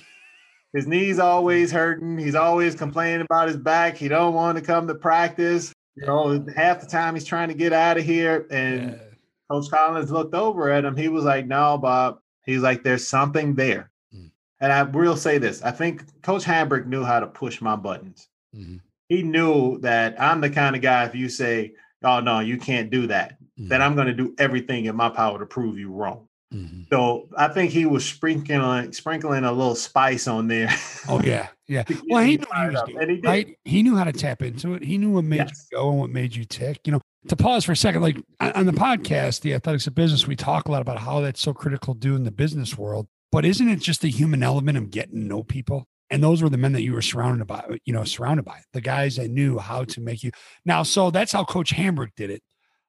His 0.72 0.86
knees 0.86 1.18
always 1.18 1.72
hurting. 1.72 2.16
He's 2.18 2.36
always 2.36 2.76
complaining 2.76 3.22
about 3.22 3.48
his 3.48 3.56
back. 3.56 3.96
He 3.96 4.06
don't 4.06 4.34
want 4.34 4.56
to 4.56 4.62
come 4.62 4.86
to 4.86 4.94
practice. 4.94 5.72
You 5.96 6.06
know, 6.06 6.46
half 6.54 6.80
the 6.80 6.86
time 6.86 7.14
he's 7.14 7.24
trying 7.24 7.48
to 7.48 7.54
get 7.54 7.72
out 7.72 7.98
of 7.98 8.04
here. 8.04 8.46
And 8.52 8.92
Yeah. 8.92 9.09
Coach 9.50 9.70
Collins 9.70 10.10
looked 10.10 10.34
over 10.34 10.70
at 10.70 10.84
him. 10.84 10.96
He 10.96 11.08
was 11.08 11.24
like, 11.24 11.46
"No, 11.46 11.76
Bob." 11.78 12.18
He's 12.46 12.60
like, 12.60 12.82
"There's 12.82 13.06
something 13.06 13.54
there." 13.54 13.90
Mm. 14.14 14.30
And 14.60 14.72
I 14.72 14.82
will 14.84 15.16
say 15.16 15.38
this: 15.38 15.62
I 15.62 15.70
think 15.72 16.04
Coach 16.22 16.44
Hambrick 16.44 16.86
knew 16.86 17.02
how 17.04 17.20
to 17.20 17.26
push 17.26 17.60
my 17.60 17.76
buttons. 17.76 18.28
Mhm. 18.56 18.80
He 19.08 19.22
knew 19.22 19.78
that 19.80 20.20
I'm 20.20 20.40
the 20.40 20.50
kind 20.50 20.76
of 20.76 20.82
guy. 20.82 21.04
If 21.04 21.14
you 21.14 21.28
say, 21.28 21.72
"Oh 22.04 22.20
no, 22.20 22.40
you 22.40 22.58
can't 22.58 22.90
do 22.90 23.06
that," 23.08 23.36
that 23.58 23.82
I'm 23.82 23.94
going 23.94 24.06
to 24.06 24.14
do 24.14 24.34
everything 24.38 24.84
in 24.86 24.94
my 24.96 25.08
power 25.08 25.38
to 25.38 25.46
prove 25.46 25.78
you 25.78 25.90
wrong. 25.90 26.28
Mhm. 26.54 26.86
So 26.88 27.28
I 27.36 27.48
think 27.48 27.70
he 27.72 27.86
was 27.86 28.04
sprinkling 28.04 28.92
sprinkling 28.92 29.44
a 29.44 29.52
little 29.52 29.74
spice 29.74 30.26
on 30.28 30.46
there. 30.48 30.68
Oh 31.08 31.20
yeah, 31.22 31.48
yeah. 31.66 31.84
Well, 32.08 32.22
he 32.24 32.36
knew 32.36 32.46
he 32.54 32.70
doing, 32.70 32.98
and 33.00 33.10
he 33.10 33.16
did. 33.16 33.24
right? 33.24 33.58
He 33.64 33.82
knew 33.82 33.96
how 33.96 34.04
to 34.04 34.12
tap 34.12 34.42
into 34.42 34.74
it. 34.74 34.82
He 34.84 34.96
knew 34.98 35.10
what 35.10 35.24
made 35.24 35.36
Yes. 35.38 35.66
you 35.72 35.76
go 35.78 35.90
and 35.90 35.98
what 36.00 36.10
made 36.10 36.34
you 36.36 36.44
tick. 36.44 36.80
You 36.86 36.92
know, 36.92 37.00
to 37.28 37.36
pause 37.36 37.64
for 37.64 37.72
a 37.72 37.76
second, 37.76 38.02
like 38.02 38.16
on 38.40 38.66
the 38.66 38.72
podcast, 38.72 39.42
the 39.42 39.54
Athletics 39.54 39.86
of 39.86 39.94
Business, 39.94 40.26
we 40.26 40.36
talk 40.36 40.68
a 40.68 40.72
lot 40.72 40.82
about 40.82 40.98
how 40.98 41.20
that's 41.20 41.40
so 41.40 41.52
critical 41.52 41.94
to 41.94 42.00
do 42.00 42.16
in 42.16 42.24
the 42.24 42.30
business 42.30 42.78
world. 42.78 43.06
But 43.32 43.44
isn't 43.44 43.68
it 43.68 43.80
just 43.80 44.00
the 44.00 44.10
human 44.10 44.42
element 44.42 44.78
of 44.78 44.90
getting 44.90 45.20
to 45.20 45.26
know 45.26 45.42
people? 45.42 45.86
And 46.08 46.22
those 46.22 46.42
were 46.42 46.48
the 46.48 46.56
men 46.58 46.72
that 46.72 46.82
you 46.82 46.92
were 46.92 47.02
surrounded 47.02 47.46
by, 47.46 47.64
you 47.84 47.92
know, 47.92 48.02
surrounded 48.04 48.44
by 48.44 48.62
the 48.72 48.80
guys 48.80 49.16
that 49.16 49.30
knew 49.30 49.58
how 49.58 49.84
to 49.84 50.00
make 50.00 50.24
you. 50.24 50.32
Now, 50.64 50.82
so 50.82 51.10
that's 51.10 51.30
how 51.30 51.44
Coach 51.44 51.72
Hambrick 51.72 52.14
did 52.16 52.30
it. 52.30 52.42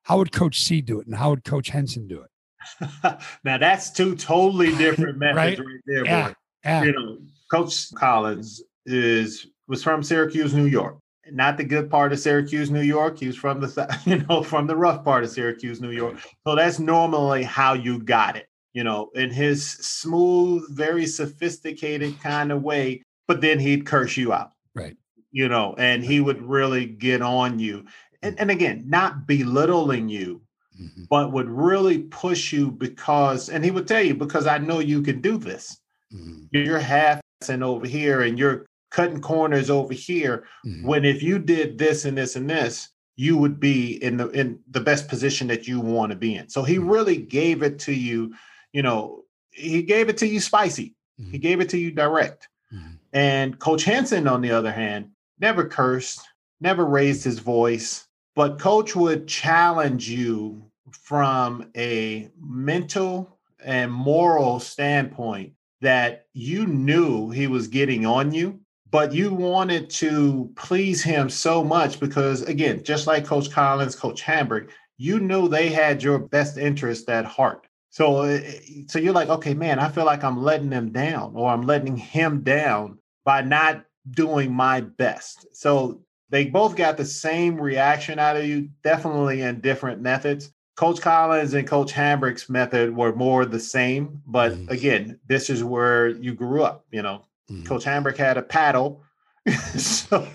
How 0.04 0.18
would 0.18 0.32
Coach 0.32 0.60
C 0.60 0.82
do 0.82 1.00
it, 1.00 1.06
and 1.06 1.16
how 1.16 1.30
would 1.30 1.44
Coach 1.44 1.70
Henson 1.70 2.08
do 2.08 2.24
it? 2.24 3.20
now 3.44 3.58
that's 3.60 3.92
two 3.92 4.16
totally 4.16 4.76
different 4.78 5.20
methods 5.20 5.36
Right? 5.38 5.60
right, 5.60 5.68
there. 5.86 6.06
Yeah. 6.06 6.28
boy. 6.30 6.34
Yeah, 6.64 6.84
you 6.84 6.92
know, 6.94 7.18
Coach 7.52 7.94
Collins 7.96 8.64
is 8.86 9.48
was 9.68 9.84
from 9.84 10.02
Syracuse, 10.04 10.54
New 10.54 10.66
York. 10.66 10.98
Not 11.34 11.58
the 11.58 11.64
good 11.64 11.90
part 11.90 12.12
of 12.14 12.20
Syracuse, 12.20 12.70
New 12.70 12.82
York. 12.82 13.20
He 13.20 13.28
was 13.28 13.36
from 13.38 13.60
the 13.60 14.00
you 14.06 14.20
know 14.28 14.44
from 14.44 14.68
the 14.68 14.76
rough 14.76 15.04
part 15.04 15.24
of 15.24 15.30
Syracuse, 15.30 15.82
New 15.82 15.92
York. 15.92 16.18
So 16.46 16.56
that's 16.56 16.80
normally 16.80 17.44
how 17.44 17.74
you 17.74 18.00
got 18.00 18.36
it. 18.36 18.48
You 18.74 18.84
know, 18.84 19.10
in 19.16 19.30
his 19.30 19.70
smooth, 19.70 20.64
very 20.76 21.06
sophisticated 21.06 22.20
kind 22.22 22.52
of 22.52 22.64
way. 22.64 23.04
But 23.28 23.42
then 23.42 23.60
he'd 23.60 23.86
curse 23.86 24.18
you 24.18 24.34
out. 24.34 24.52
Right. 24.76 24.96
You 25.32 25.48
know, 25.48 25.76
and 25.78 26.04
he 26.04 26.20
would 26.20 26.42
really 26.42 26.86
get 26.86 27.22
on 27.22 27.60
you. 27.60 27.86
And, 28.22 28.38
and 28.40 28.52
again, 28.52 28.84
not 28.88 29.26
belittling 29.26 30.10
you, 30.10 30.42
Mhm. 30.82 31.08
but 31.10 31.32
would 31.32 31.50
really 31.50 32.00
push 32.04 32.52
you 32.54 32.72
because, 32.72 33.50
and 33.50 33.64
he 33.64 33.72
would 33.72 33.88
tell 33.88 34.02
you, 34.04 34.16
because 34.16 34.48
I 34.48 34.58
know 34.58 34.80
you 34.80 35.02
can 35.02 35.22
do 35.22 35.38
this 35.38 35.78
Mhm. 36.14 36.48
you're 36.52 36.80
half 36.80 37.22
and 37.50 37.64
over 37.64 37.88
here 37.88 38.22
and 38.22 38.38
you're 38.38 38.66
cutting 38.92 39.22
corners 39.22 39.70
over 39.70 39.94
here 39.94 40.44
Mhm. 40.66 40.84
when 40.84 41.06
if 41.06 41.24
you 41.24 41.40
did 41.40 41.78
this 41.78 42.06
and 42.06 42.18
this 42.18 42.36
and 42.36 42.50
this 42.50 42.90
you 43.18 43.38
would 43.38 43.60
be 43.60 44.02
in 44.04 44.18
the 44.18 44.28
in 44.30 44.60
the 44.70 44.80
best 44.82 45.08
position 45.08 45.48
that 45.48 45.68
you 45.68 45.80
want 45.80 46.12
to 46.12 46.16
be 46.18 46.36
in 46.36 46.48
so 46.50 46.64
he 46.64 46.78
really 46.78 47.18
gave 47.18 47.64
it 47.64 47.80
to 47.80 47.94
you 47.94 48.34
you 48.74 48.82
know 48.84 49.24
he 49.52 49.82
gave 49.82 50.10
it 50.10 50.18
to 50.18 50.28
you 50.28 50.40
spicy 50.40 50.96
he 51.18 51.38
Mhm. 51.38 51.42
gave 51.42 51.60
it 51.62 51.70
to 51.70 51.78
you 51.78 51.92
direct 51.92 52.48
Mhm. 52.74 52.98
and 53.14 53.60
coach 53.60 53.84
Henson 53.84 54.28
on 54.28 54.42
the 54.42 54.52
other 54.52 54.72
hand 54.72 55.10
never 55.40 55.66
cursed 55.68 56.22
never 56.62 56.86
raised 56.86 57.24
his 57.24 57.40
voice 57.40 58.08
but 58.36 58.60
coach 58.60 58.96
would 58.96 59.28
challenge 59.28 60.10
you 60.10 60.64
from 60.92 61.70
a 61.76 62.30
mental 62.42 63.38
and 63.64 63.92
moral 63.92 64.60
standpoint 64.60 65.54
that 65.82 66.26
you 66.34 66.66
knew 66.66 67.30
he 67.30 67.48
was 67.48 67.68
getting 67.68 68.06
on 68.06 68.32
you, 68.32 68.60
but 68.92 69.14
you 69.14 69.34
wanted 69.34 69.90
to 69.90 70.52
please 70.56 71.02
him 71.02 71.30
so 71.30 71.64
much 71.64 72.00
because, 72.00 72.42
again, 72.44 72.84
just 72.84 73.08
like 73.08 73.26
Coach 73.26 73.50
Collins, 73.50 73.96
Coach 73.96 74.22
Hambrick, 74.22 74.70
you 74.98 75.20
knew 75.20 75.48
they 75.48 75.70
had 75.70 76.04
your 76.04 76.20
best 76.20 76.58
interest 76.58 77.10
at 77.10 77.26
heart. 77.26 77.66
So, 77.90 78.18
uh, 78.18 78.40
so 78.88 79.00
you're 79.00 79.14
like, 79.14 79.30
okay, 79.30 79.54
man, 79.54 79.80
I 79.80 79.90
feel 79.90 80.06
like 80.06 80.24
I'm 80.24 80.44
letting 80.44 80.70
them 80.70 80.92
down, 80.92 81.34
or 81.36 81.50
I'm 81.50 81.64
letting 81.64 81.98
him 81.98 82.42
down 82.42 83.00
by 83.26 83.42
not 83.42 83.86
doing 84.12 84.54
my 84.54 84.82
best. 84.82 85.48
So 85.54 86.02
they 86.30 86.46
both 86.46 86.76
got 86.76 86.98
the 86.98 87.06
same 87.06 87.60
reaction 87.60 88.20
out 88.20 88.38
of 88.38 88.46
you, 88.46 88.70
definitely 88.84 89.42
in 89.42 89.62
different 89.62 90.02
methods. 90.02 90.52
Coach 90.76 91.02
Collins 91.02 91.54
and 91.54 91.68
Coach 91.68 91.94
Hambrick's 91.94 92.50
method 92.50 92.96
were 92.96 93.14
more 93.14 93.46
the 93.46 93.60
same, 93.60 94.22
but 94.26 94.54
again, 94.70 95.20
this 95.28 95.50
is 95.50 95.64
where 95.64 96.08
you 96.08 96.34
grew 96.34 96.64
up. 96.64 96.86
You 96.92 97.02
know, 97.02 97.26
Mhm. 97.52 97.66
Coach 97.66 97.86
Hambrick 97.86 98.18
had 98.18 98.38
a 98.38 98.42
paddle, 98.42 99.04
so 99.78 100.28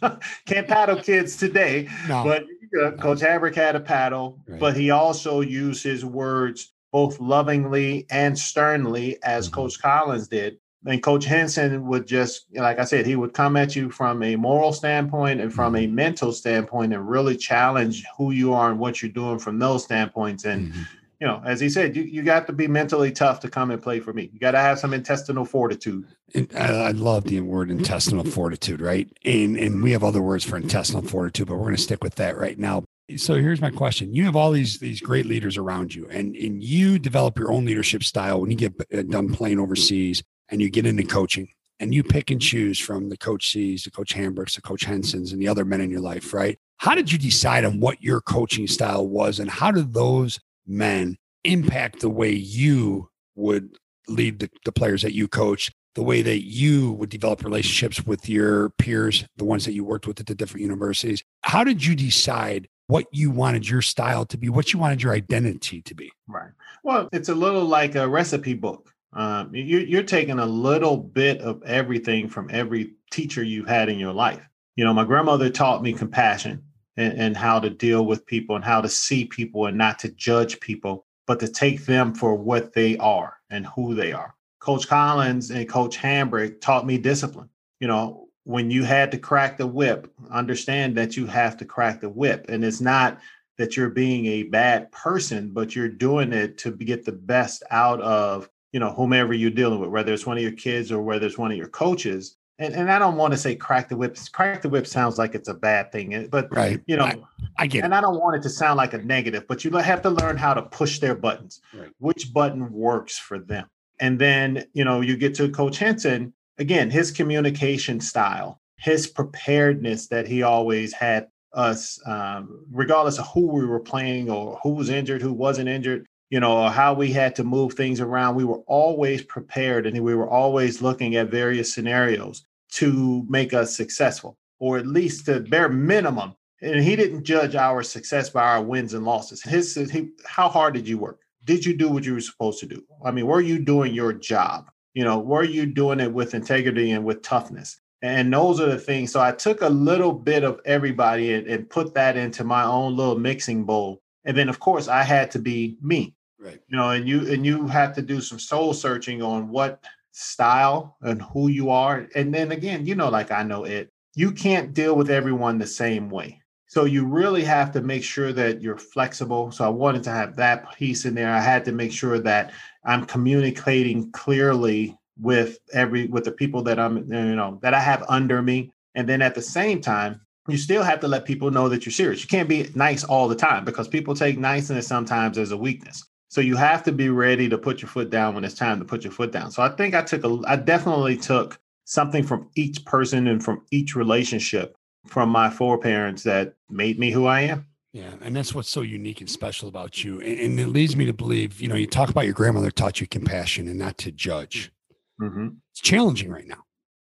can't 0.46 0.66
paddle 0.68 0.96
kids 0.96 1.36
today. 1.36 1.88
No. 2.08 2.24
But 2.24 2.44
uh, 2.82 2.92
Coach 2.92 3.20
Hambrick 3.20 3.54
had 3.54 3.76
a 3.76 3.80
paddle, 3.80 4.38
Right. 4.46 4.58
but 4.60 4.76
he 4.76 4.90
also 4.90 5.40
used 5.40 5.82
his 5.84 6.04
words 6.04 6.72
both 6.92 7.18
lovingly 7.20 8.06
and 8.10 8.38
sternly, 8.38 9.18
as 9.22 9.48
Mhm. 9.48 9.52
Coach 9.52 9.80
Collins 9.80 10.28
did. 10.28 10.58
And 10.84 11.00
Coach 11.02 11.24
Henson 11.26 11.86
would 11.86 12.06
just, 12.08 12.46
like 12.54 12.80
I 12.80 12.84
said, 12.84 13.06
he 13.06 13.14
would 13.14 13.34
come 13.34 13.56
at 13.56 13.76
you 13.76 13.88
from 13.88 14.22
a 14.22 14.34
moral 14.36 14.72
standpoint 14.72 15.40
and 15.40 15.52
from 15.54 15.74
Mm-hmm. 15.74 15.84
a 15.84 15.94
mental 15.94 16.32
standpoint 16.32 16.92
and 16.92 17.08
really 17.08 17.36
challenge 17.36 18.04
who 18.18 18.32
you 18.32 18.52
are 18.52 18.70
and 18.70 18.80
what 18.80 19.00
you're 19.00 19.12
doing 19.12 19.38
from 19.38 19.58
those 19.60 19.84
standpoints. 19.84 20.44
And, 20.44 20.72
Mhm. 20.72 20.86
You 21.22 21.28
know, 21.28 21.40
as 21.44 21.60
he 21.60 21.70
said, 21.70 21.94
you, 21.94 22.02
you 22.02 22.24
got 22.24 22.48
to 22.48 22.52
be 22.52 22.66
mentally 22.66 23.12
tough 23.12 23.38
to 23.38 23.48
come 23.48 23.70
and 23.70 23.80
play 23.80 24.00
for 24.00 24.12
me. 24.12 24.28
You 24.32 24.40
got 24.40 24.50
to 24.50 24.58
have 24.58 24.80
some 24.80 24.92
intestinal 24.92 25.44
fortitude. 25.44 26.04
And 26.34 26.50
I, 26.52 26.86
I 26.86 26.90
love 26.90 27.22
the 27.22 27.40
word 27.42 27.70
intestinal 27.70 28.24
fortitude, 28.24 28.80
right? 28.80 29.08
And 29.24 29.56
and 29.56 29.84
we 29.84 29.92
have 29.92 30.02
other 30.02 30.20
words 30.20 30.42
for 30.42 30.56
intestinal 30.56 31.02
fortitude, 31.02 31.46
but 31.46 31.54
we're 31.54 31.62
going 31.62 31.76
to 31.76 31.80
stick 31.80 32.02
with 32.02 32.16
that 32.16 32.36
right 32.36 32.58
now. 32.58 32.82
So 33.16 33.34
here's 33.34 33.60
my 33.60 33.70
question: 33.70 34.12
You 34.12 34.24
have 34.24 34.34
all 34.34 34.50
these 34.50 34.80
these 34.80 35.00
great 35.00 35.26
leaders 35.26 35.56
around 35.56 35.94
you, 35.94 36.08
and 36.10 36.34
and 36.34 36.60
you 36.60 36.98
develop 36.98 37.38
your 37.38 37.52
own 37.52 37.66
leadership 37.66 38.02
style 38.02 38.40
when 38.40 38.50
you 38.50 38.56
get 38.56 38.72
uh, 38.92 39.02
done 39.02 39.32
playing 39.32 39.60
overseas, 39.60 40.24
and 40.48 40.60
you 40.60 40.70
get 40.70 40.86
into 40.86 41.04
coaching, 41.04 41.50
and 41.78 41.94
you 41.94 42.02
pick 42.02 42.32
and 42.32 42.42
choose 42.42 42.80
from 42.80 43.10
the 43.10 43.16
coach 43.16 43.52
C's, 43.52 43.84
the 43.84 43.92
coach 43.92 44.12
Hambricks, 44.12 44.56
the 44.56 44.60
coach 44.60 44.82
Hensons, 44.82 45.32
and 45.32 45.40
the 45.40 45.46
other 45.46 45.64
men 45.64 45.82
in 45.82 45.90
your 45.92 46.00
life, 46.00 46.34
right? 46.34 46.58
How 46.78 46.96
did 46.96 47.12
you 47.12 47.18
decide 47.18 47.64
on 47.64 47.78
what 47.78 48.02
your 48.02 48.20
coaching 48.20 48.66
style 48.66 49.06
was, 49.06 49.38
and 49.38 49.48
how 49.48 49.70
did 49.70 49.94
those 49.94 50.40
men 50.66 51.16
impact 51.44 52.00
the 52.00 52.10
way 52.10 52.30
you 52.30 53.08
would 53.34 53.76
lead 54.08 54.40
the, 54.40 54.50
the 54.64 54.72
players 54.72 55.02
that 55.02 55.14
you 55.14 55.28
coach 55.28 55.70
the 55.94 56.02
way 56.02 56.22
that 56.22 56.44
you 56.44 56.92
would 56.92 57.10
develop 57.10 57.44
relationships 57.44 58.04
with 58.06 58.28
your 58.28 58.70
peers, 58.70 59.24
the 59.36 59.44
ones 59.44 59.64
that 59.64 59.74
you 59.74 59.84
worked 59.84 60.06
with 60.06 60.20
at 60.20 60.26
the 60.26 60.34
different 60.34 60.62
universities. 60.62 61.22
How 61.42 61.64
did 61.64 61.84
you 61.84 61.94
decide 61.94 62.68
what 62.86 63.06
you 63.12 63.30
wanted 63.30 63.68
your 63.68 63.82
style 63.82 64.24
to 64.26 64.38
be, 64.38 64.48
what 64.48 64.72
you 64.72 64.78
wanted 64.78 65.02
your 65.02 65.12
identity 65.12 65.82
to 65.82 65.94
be? 65.94 66.10
Right. 66.26 66.50
Well, 66.82 67.08
it's 67.12 67.28
a 67.28 67.34
little 67.34 67.64
like 67.64 67.94
a 67.94 68.08
recipe 68.08 68.54
book. 68.54 68.92
Um, 69.12 69.54
you, 69.54 69.78
you're 69.78 70.02
taking 70.02 70.38
a 70.38 70.46
little 70.46 70.96
bit 70.96 71.40
of 71.42 71.62
everything 71.64 72.28
from 72.28 72.48
every 72.50 72.94
teacher 73.10 73.42
you've 73.42 73.68
had 73.68 73.90
in 73.90 73.98
your 73.98 74.14
life. 74.14 74.42
You 74.76 74.84
know, 74.84 74.94
my 74.94 75.04
grandmother 75.04 75.50
taught 75.50 75.82
me 75.82 75.92
compassion 75.92 76.64
and, 76.96 77.12
and 77.18 77.36
how 77.36 77.58
to 77.58 77.70
deal 77.70 78.04
with 78.04 78.26
people 78.26 78.56
and 78.56 78.64
how 78.64 78.80
to 78.80 78.88
see 78.88 79.24
people 79.24 79.66
and 79.66 79.78
not 79.78 79.98
to 80.00 80.08
judge 80.10 80.60
people, 80.60 81.06
but 81.26 81.40
to 81.40 81.48
take 81.48 81.86
them 81.86 82.14
for 82.14 82.34
what 82.34 82.72
they 82.72 82.96
are 82.98 83.36
and 83.50 83.66
who 83.66 83.94
they 83.94 84.12
are. 84.12 84.34
Coach 84.60 84.86
Collins 84.86 85.50
and 85.50 85.68
Coach 85.68 85.98
Hambrick 85.98 86.60
taught 86.60 86.86
me 86.86 86.98
discipline. 86.98 87.48
You 87.80 87.88
know, 87.88 88.28
when 88.44 88.70
you 88.70 88.84
had 88.84 89.10
to 89.12 89.18
crack 89.18 89.56
the 89.56 89.66
whip, 89.66 90.12
understand 90.30 90.96
that 90.96 91.16
you 91.16 91.26
have 91.26 91.56
to 91.58 91.64
crack 91.64 92.00
the 92.00 92.08
whip. 92.08 92.46
And 92.48 92.64
it's 92.64 92.80
not 92.80 93.18
that 93.58 93.76
you're 93.76 93.90
being 93.90 94.26
a 94.26 94.44
bad 94.44 94.90
person, 94.92 95.50
but 95.50 95.74
you're 95.74 95.88
doing 95.88 96.32
it 96.32 96.58
to 96.58 96.70
get 96.70 97.04
the 97.04 97.12
best 97.12 97.62
out 97.70 98.00
of, 98.00 98.48
you 98.72 98.80
know, 98.80 98.92
whomever 98.92 99.34
you're 99.34 99.50
dealing 99.50 99.80
with, 99.80 99.90
whether 99.90 100.12
it's 100.12 100.26
one 100.26 100.36
of 100.36 100.42
your 100.42 100.52
kids 100.52 100.90
or 100.90 101.02
whether 101.02 101.26
it's 101.26 101.38
one 101.38 101.52
of 101.52 101.58
your 101.58 101.68
coaches. 101.68 102.36
And, 102.58 102.74
and 102.74 102.92
I 102.92 102.98
don't 102.98 103.16
want 103.16 103.32
to 103.32 103.38
say 103.38 103.56
crack 103.56 103.88
the 103.88 103.96
whip. 103.96 104.16
Crack 104.32 104.62
the 104.62 104.68
whip 104.68 104.86
sounds 104.86 105.18
like 105.18 105.34
it's 105.34 105.48
a 105.48 105.54
bad 105.54 105.90
thing, 105.90 106.14
eh, 106.14 106.26
but 106.30 106.54
right. 106.54 106.80
you 106.86 106.96
know, 106.96 107.04
I, 107.04 107.16
I 107.58 107.66
get 107.66 107.84
and 107.84 107.92
it. 107.92 107.96
I 107.96 108.00
don't 108.00 108.18
want 108.18 108.36
it 108.36 108.42
to 108.42 108.50
sound 108.50 108.76
like 108.76 108.94
a 108.94 108.98
negative, 108.98 109.46
but 109.48 109.64
you 109.64 109.70
have 109.72 110.02
to 110.02 110.10
learn 110.10 110.36
how 110.36 110.54
to 110.54 110.62
push 110.62 110.98
their 110.98 111.14
buttons. 111.14 111.60
Right. 111.74 111.90
Which 111.98 112.32
button 112.32 112.72
works 112.72 113.18
for 113.18 113.38
them? 113.38 113.68
And 114.00 114.18
then, 114.18 114.64
you 114.74 114.84
know, 114.84 115.00
you 115.00 115.16
get 115.16 115.34
to 115.36 115.48
Coach 115.48 115.78
Henson, 115.78 116.34
again, 116.58 116.90
his 116.90 117.10
communication 117.10 118.00
style, 118.00 118.60
his 118.78 119.06
preparedness 119.06 120.08
that 120.08 120.26
he 120.26 120.42
always 120.42 120.92
had 120.92 121.28
us, 121.52 122.00
um, 122.06 122.64
regardless 122.70 123.18
of 123.18 123.28
who 123.28 123.46
we 123.46 123.64
were 123.64 123.80
playing 123.80 124.30
or 124.30 124.58
who 124.62 124.70
was 124.70 124.90
injured, 124.90 125.22
who 125.22 125.32
wasn't 125.32 125.68
injured, 125.68 126.06
you 126.32 126.40
know, 126.40 126.70
how 126.70 126.94
we 126.94 127.12
had 127.12 127.36
to 127.36 127.44
move 127.44 127.74
things 127.74 128.00
around. 128.00 128.36
We 128.36 128.44
were 128.44 128.62
always 128.66 129.22
prepared 129.22 129.86
and 129.86 130.02
we 130.02 130.14
were 130.14 130.30
always 130.30 130.80
looking 130.80 131.14
at 131.16 131.30
various 131.30 131.74
scenarios 131.74 132.46
to 132.70 133.26
make 133.28 133.52
us 133.52 133.76
successful, 133.76 134.38
or 134.58 134.78
at 134.78 134.86
least 134.86 135.26
to 135.26 135.40
bare 135.40 135.68
minimum. 135.68 136.34
And 136.62 136.82
he 136.82 136.96
didn't 136.96 137.24
judge 137.24 137.54
our 137.54 137.82
success 137.82 138.30
by 138.30 138.44
our 138.44 138.62
wins 138.62 138.94
and 138.94 139.04
losses. 139.04 139.42
His, 139.42 139.74
he, 139.74 140.08
how 140.24 140.48
hard 140.48 140.72
did 140.72 140.88
you 140.88 140.96
work? 140.96 141.20
Did 141.44 141.66
you 141.66 141.76
do 141.76 141.90
what 141.90 142.06
you 142.06 142.14
were 142.14 142.20
supposed 142.22 142.60
to 142.60 142.66
do? 142.66 142.82
I 143.04 143.10
mean, 143.10 143.26
were 143.26 143.42
you 143.42 143.58
doing 143.58 143.92
your 143.92 144.14
job? 144.14 144.70
You 144.94 145.04
know, 145.04 145.18
were 145.18 145.44
you 145.44 145.66
doing 145.66 146.00
it 146.00 146.14
with 146.14 146.32
integrity 146.32 146.92
and 146.92 147.04
with 147.04 147.20
toughness? 147.20 147.78
And 148.00 148.32
those 148.32 148.58
are 148.58 148.70
the 148.70 148.78
things. 148.78 149.12
So 149.12 149.20
I 149.20 149.32
took 149.32 149.60
a 149.60 149.68
little 149.68 150.14
bit 150.14 150.44
of 150.44 150.62
everybody 150.64 151.34
and, 151.34 151.46
and 151.46 151.68
put 151.68 151.92
that 151.92 152.16
into 152.16 152.42
my 152.42 152.64
own 152.64 152.96
little 152.96 153.18
mixing 153.18 153.64
bowl. 153.64 154.00
And 154.24 154.34
then, 154.34 154.48
of 154.48 154.60
course, 154.60 154.88
I 154.88 155.02
had 155.02 155.30
to 155.32 155.38
be 155.38 155.76
me. 155.82 156.14
Right. 156.42 156.60
You 156.66 156.76
know, 156.76 156.90
and 156.90 157.08
you 157.08 157.30
and 157.32 157.46
you 157.46 157.68
have 157.68 157.94
to 157.94 158.02
do 158.02 158.20
some 158.20 158.40
soul 158.40 158.74
searching 158.74 159.22
on 159.22 159.48
what 159.48 159.84
style 160.10 160.96
and 161.02 161.22
who 161.22 161.46
you 161.46 161.70
are. 161.70 162.08
And 162.16 162.34
then 162.34 162.50
again, 162.50 162.84
you 162.84 162.96
know, 162.96 163.08
like 163.08 163.30
I 163.30 163.44
know 163.44 163.62
it, 163.62 163.90
you 164.16 164.32
can't 164.32 164.74
deal 164.74 164.96
with 164.96 165.08
everyone 165.08 165.58
the 165.58 165.68
same 165.68 166.10
way. 166.10 166.40
So 166.66 166.84
you 166.84 167.06
really 167.06 167.44
have 167.44 167.70
to 167.72 167.80
make 167.80 168.02
sure 168.02 168.32
that 168.32 168.60
you're 168.60 168.76
flexible. 168.76 169.52
So 169.52 169.64
I 169.64 169.68
wanted 169.68 170.02
to 170.04 170.10
have 170.10 170.34
that 170.36 170.74
piece 170.76 171.04
in 171.04 171.14
there. 171.14 171.30
I 171.30 171.40
had 171.40 171.64
to 171.66 171.72
make 171.72 171.92
sure 171.92 172.18
that 172.18 172.52
I'm 172.84 173.06
communicating 173.06 174.10
clearly 174.10 174.98
with 175.20 175.58
every 175.72 176.08
with 176.08 176.24
the 176.24 176.32
people 176.32 176.62
that 176.64 176.80
I'm 176.80 176.96
you 176.96 177.36
know 177.36 177.60
that 177.62 177.72
I 177.72 177.80
have 177.80 178.04
under 178.08 178.42
me. 178.42 178.72
And 178.96 179.08
then 179.08 179.22
at 179.22 179.36
the 179.36 179.42
same 179.42 179.80
time, 179.80 180.20
you 180.48 180.56
still 180.56 180.82
have 180.82 180.98
to 181.00 181.08
let 181.08 181.24
people 181.24 181.52
know 181.52 181.68
that 181.68 181.86
you're 181.86 181.92
serious. 181.92 182.22
You 182.22 182.28
can't 182.28 182.48
be 182.48 182.68
nice 182.74 183.04
all 183.04 183.28
the 183.28 183.36
time 183.36 183.64
because 183.64 183.86
people 183.86 184.16
take 184.16 184.38
niceness 184.38 184.88
sometimes 184.88 185.38
as 185.38 185.52
a 185.52 185.56
weakness. 185.56 186.04
So 186.32 186.40
you 186.40 186.56
have 186.56 186.82
to 186.84 186.92
be 186.92 187.10
ready 187.10 187.46
to 187.50 187.58
put 187.58 187.82
your 187.82 187.90
foot 187.90 188.08
down 188.08 188.34
when 188.34 188.42
it's 188.42 188.54
time 188.54 188.78
to 188.78 188.86
put 188.86 189.04
your 189.04 189.12
foot 189.12 189.32
down. 189.32 189.50
So 189.50 189.62
I 189.62 189.68
think 189.68 189.94
I 189.94 190.00
took 190.00 190.24
a 190.24 190.40
I 190.46 190.56
definitely 190.56 191.18
took 191.18 191.60
something 191.84 192.24
from 192.24 192.48
each 192.56 192.82
person 192.86 193.26
and 193.26 193.44
from 193.44 193.66
each 193.70 193.94
relationship 193.94 194.74
from 195.06 195.28
my 195.28 195.50
four 195.50 195.76
parents 195.76 196.22
that 196.22 196.54
made 196.70 196.98
me 196.98 197.10
who 197.10 197.26
I 197.26 197.42
am. 197.42 197.66
Yeah, 197.92 198.14
and 198.22 198.34
that's 198.34 198.54
what's 198.54 198.70
so 198.70 198.80
unique 198.80 199.20
and 199.20 199.28
special 199.28 199.68
about 199.68 200.04
you. 200.04 200.22
And, 200.22 200.38
and, 200.38 200.58
it 200.58 200.68
leads 200.68 200.96
me 200.96 201.04
to 201.04 201.12
believe, 201.12 201.60
you 201.60 201.68
know, 201.68 201.74
you 201.74 201.86
talk 201.86 202.08
about 202.08 202.24
your 202.24 202.32
grandmother 202.32 202.70
taught 202.70 203.02
you 203.02 203.06
compassion 203.06 203.68
and 203.68 203.78
not 203.78 203.98
to 203.98 204.10
judge. 204.10 204.72
Mm-hmm. 205.20 205.48
It's 205.72 205.82
challenging 205.82 206.30
right 206.30 206.46
now. 206.46 206.64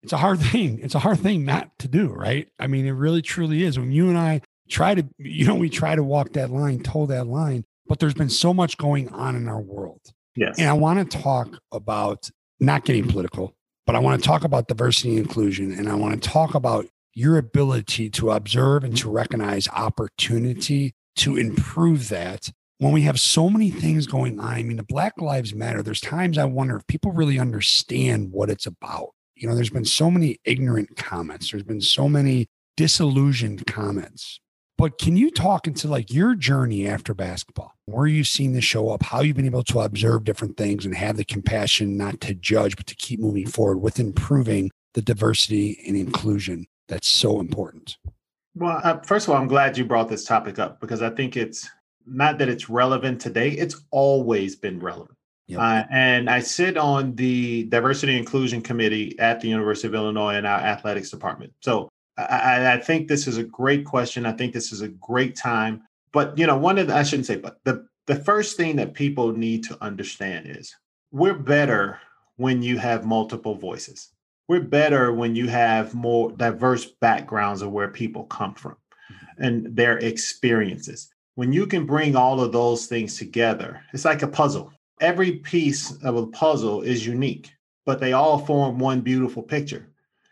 It's 0.03 0.13
a 0.13 0.17
hard 0.17 0.39
thing. 0.51 0.79
It's 0.83 0.93
a 0.93 0.99
hard 0.99 1.21
thing 1.21 1.43
not 1.43 1.71
to 1.79 1.87
do, 1.87 2.09
right? 2.09 2.49
I 2.59 2.67
mean, 2.67 2.85
it 2.85 2.91
really 2.91 3.23
truly 3.23 3.63
is. 3.63 3.79
When 3.79 3.91
you 3.91 4.09
and 4.09 4.17
I 4.19 4.41
try 4.69 4.93
to, 4.93 5.03
you 5.17 5.47
know, 5.47 5.55
we 5.55 5.71
try 5.71 5.95
to 5.95 6.03
walk 6.03 6.33
that 6.33 6.51
line, 6.51 6.83
toe 6.83 7.07
that 7.07 7.25
line, 7.25 7.65
but 7.87 7.99
there's 7.99 8.13
been 8.13 8.29
so 8.29 8.53
much 8.53 8.77
going 8.77 9.09
on 9.09 9.35
in 9.35 9.47
our 9.47 9.61
world. 9.61 10.01
Yes. 10.35 10.59
And 10.59 10.69
I 10.69 10.73
want 10.73 11.11
to 11.11 11.17
talk 11.17 11.57
about 11.71 12.29
not 12.59 12.85
getting 12.85 13.07
political, 13.07 13.55
but 13.85 13.95
I 13.95 13.99
want 13.99 14.21
to 14.21 14.27
talk 14.27 14.43
about 14.43 14.67
diversity 14.67 15.17
and 15.17 15.19
inclusion. 15.19 15.71
And 15.71 15.89
I 15.89 15.95
want 15.95 16.21
to 16.21 16.29
talk 16.29 16.55
about 16.55 16.87
your 17.13 17.37
ability 17.37 18.09
to 18.11 18.31
observe 18.31 18.83
and 18.83 18.95
to 18.97 19.09
recognize 19.09 19.67
opportunity 19.69 20.93
to 21.15 21.35
improve 21.35 22.09
that 22.09 22.51
when 22.77 22.91
we 22.91 23.01
have 23.01 23.19
so 23.19 23.49
many 23.49 23.71
things 23.71 24.05
going 24.05 24.39
on. 24.39 24.53
I 24.53 24.63
mean, 24.63 24.77
the 24.77 24.83
Black 24.83 25.19
Lives 25.19 25.53
Matter, 25.53 25.81
there's 25.81 26.01
times 26.01 26.37
I 26.37 26.45
wonder 26.45 26.77
if 26.77 26.85
people 26.85 27.11
really 27.11 27.39
understand 27.39 28.31
what 28.31 28.51
it's 28.51 28.67
about. 28.67 29.09
You 29.35 29.47
know, 29.47 29.55
there's 29.55 29.71
been 29.71 29.85
so 29.85 30.11
many 30.11 30.37
ignorant 30.45 30.95
comments, 30.95 31.51
there's 31.51 31.63
been 31.63 31.81
so 31.81 32.07
many 32.07 32.47
disillusioned 32.75 33.65
comments. 33.65 34.39
But 34.77 34.99
can 34.99 35.17
you 35.17 35.31
talk 35.31 35.65
into 35.65 35.87
like 35.87 36.13
your 36.13 36.35
journey 36.35 36.87
after 36.87 37.15
basketball? 37.15 37.73
Where 37.87 38.05
you've 38.05 38.27
seen 38.27 38.51
this 38.51 38.65
show 38.65 38.89
up, 38.89 39.01
how 39.01 39.21
you've 39.21 39.37
been 39.37 39.45
able 39.45 39.63
to 39.63 39.79
observe 39.79 40.25
different 40.25 40.57
things 40.57 40.85
and 40.85 40.93
have 40.93 41.15
the 41.15 41.23
compassion 41.23 41.95
not 41.95 42.19
to 42.19 42.33
judge, 42.33 42.75
but 42.75 42.85
to 42.87 42.95
keep 42.95 43.21
moving 43.21 43.47
forward 43.47 43.77
with 43.77 43.97
improving 43.97 44.71
the 44.93 45.01
diversity 45.01 45.81
and 45.87 45.95
inclusion 45.95 46.67
that's 46.89 47.07
so 47.07 47.39
important? 47.39 47.95
Well, 48.55 48.81
uh, 48.83 48.99
first 48.99 49.27
of 49.27 49.33
all, 49.33 49.39
I'm 49.39 49.47
glad 49.47 49.77
you 49.77 49.85
brought 49.85 50.09
this 50.09 50.25
topic 50.25 50.59
up 50.59 50.81
because 50.81 51.01
I 51.01 51.11
think 51.11 51.37
it's 51.37 51.69
not 52.05 52.39
that 52.39 52.49
it's 52.49 52.69
relevant 52.69 53.21
today, 53.21 53.51
it's 53.51 53.79
always 53.91 54.57
been 54.57 54.81
relevant. 54.81 55.17
Yep. 55.47 55.59
Uh, 55.61 55.83
and 55.89 56.29
I 56.29 56.41
sit 56.41 56.75
on 56.75 57.15
the 57.15 57.63
diversity 57.65 58.17
inclusion 58.17 58.61
committee 58.61 59.17
at 59.17 59.39
the 59.39 59.47
University 59.47 59.87
of 59.87 59.95
Illinois 59.95 60.35
in 60.35 60.45
our 60.45 60.59
athletics 60.59 61.09
department. 61.09 61.53
So 61.61 61.87
I, 62.17 62.73
I, 62.73 62.77
think 62.79 63.07
this 63.07 63.27
is 63.27 63.37
a 63.37 63.43
great 63.43 63.85
question. 63.85 64.25
I 64.25 64.33
think 64.33 64.51
this 64.53 64.73
is 64.73 64.81
a 64.81 64.89
great 64.89 65.37
time. 65.37 65.83
But 66.17 66.35
you 66.35 66.47
know, 66.47 66.57
one 66.57 66.79
of 66.79 66.87
the, 66.87 66.95
I 66.95 67.03
shouldn't 67.03 67.27
say, 67.27 67.35
but 67.35 67.59
the 67.63 67.85
the 68.07 68.15
first 68.15 68.57
thing 68.57 68.77
that 68.77 68.95
people 68.95 69.33
need 69.33 69.65
to 69.65 69.77
understand 69.83 70.47
is 70.47 70.75
we're 71.11 71.35
better 71.37 71.99
when 72.37 72.63
you 72.63 72.79
have 72.79 73.05
multiple 73.05 73.53
voices. 73.53 74.09
We're 74.47 74.61
better 74.61 75.13
when 75.13 75.35
you 75.35 75.47
have 75.47 75.93
more 75.93 76.31
diverse 76.31 76.85
backgrounds 76.85 77.61
of 77.61 77.71
where 77.71 77.89
people 77.89 78.23
come 78.23 78.55
from 78.55 78.71
mm-hmm. 78.71 79.43
and 79.43 79.75
their 79.75 79.99
experiences. 79.99 81.07
When 81.35 81.53
you 81.53 81.67
can 81.67 81.85
bring 81.85 82.15
all 82.15 82.41
of 82.41 82.51
those 82.51 82.87
things 82.87 83.19
together, 83.19 83.83
it's 83.93 84.05
like 84.05 84.23
a 84.23 84.27
puzzle. 84.27 84.73
Every 84.99 85.33
piece 85.33 86.01
of 86.01 86.17
a 86.17 86.25
puzzle 86.25 86.81
is 86.81 87.05
unique, 87.05 87.51
but 87.85 87.99
they 87.99 88.13
all 88.13 88.39
form 88.39 88.79
one 88.79 89.01
beautiful 89.01 89.43
picture. 89.43 89.87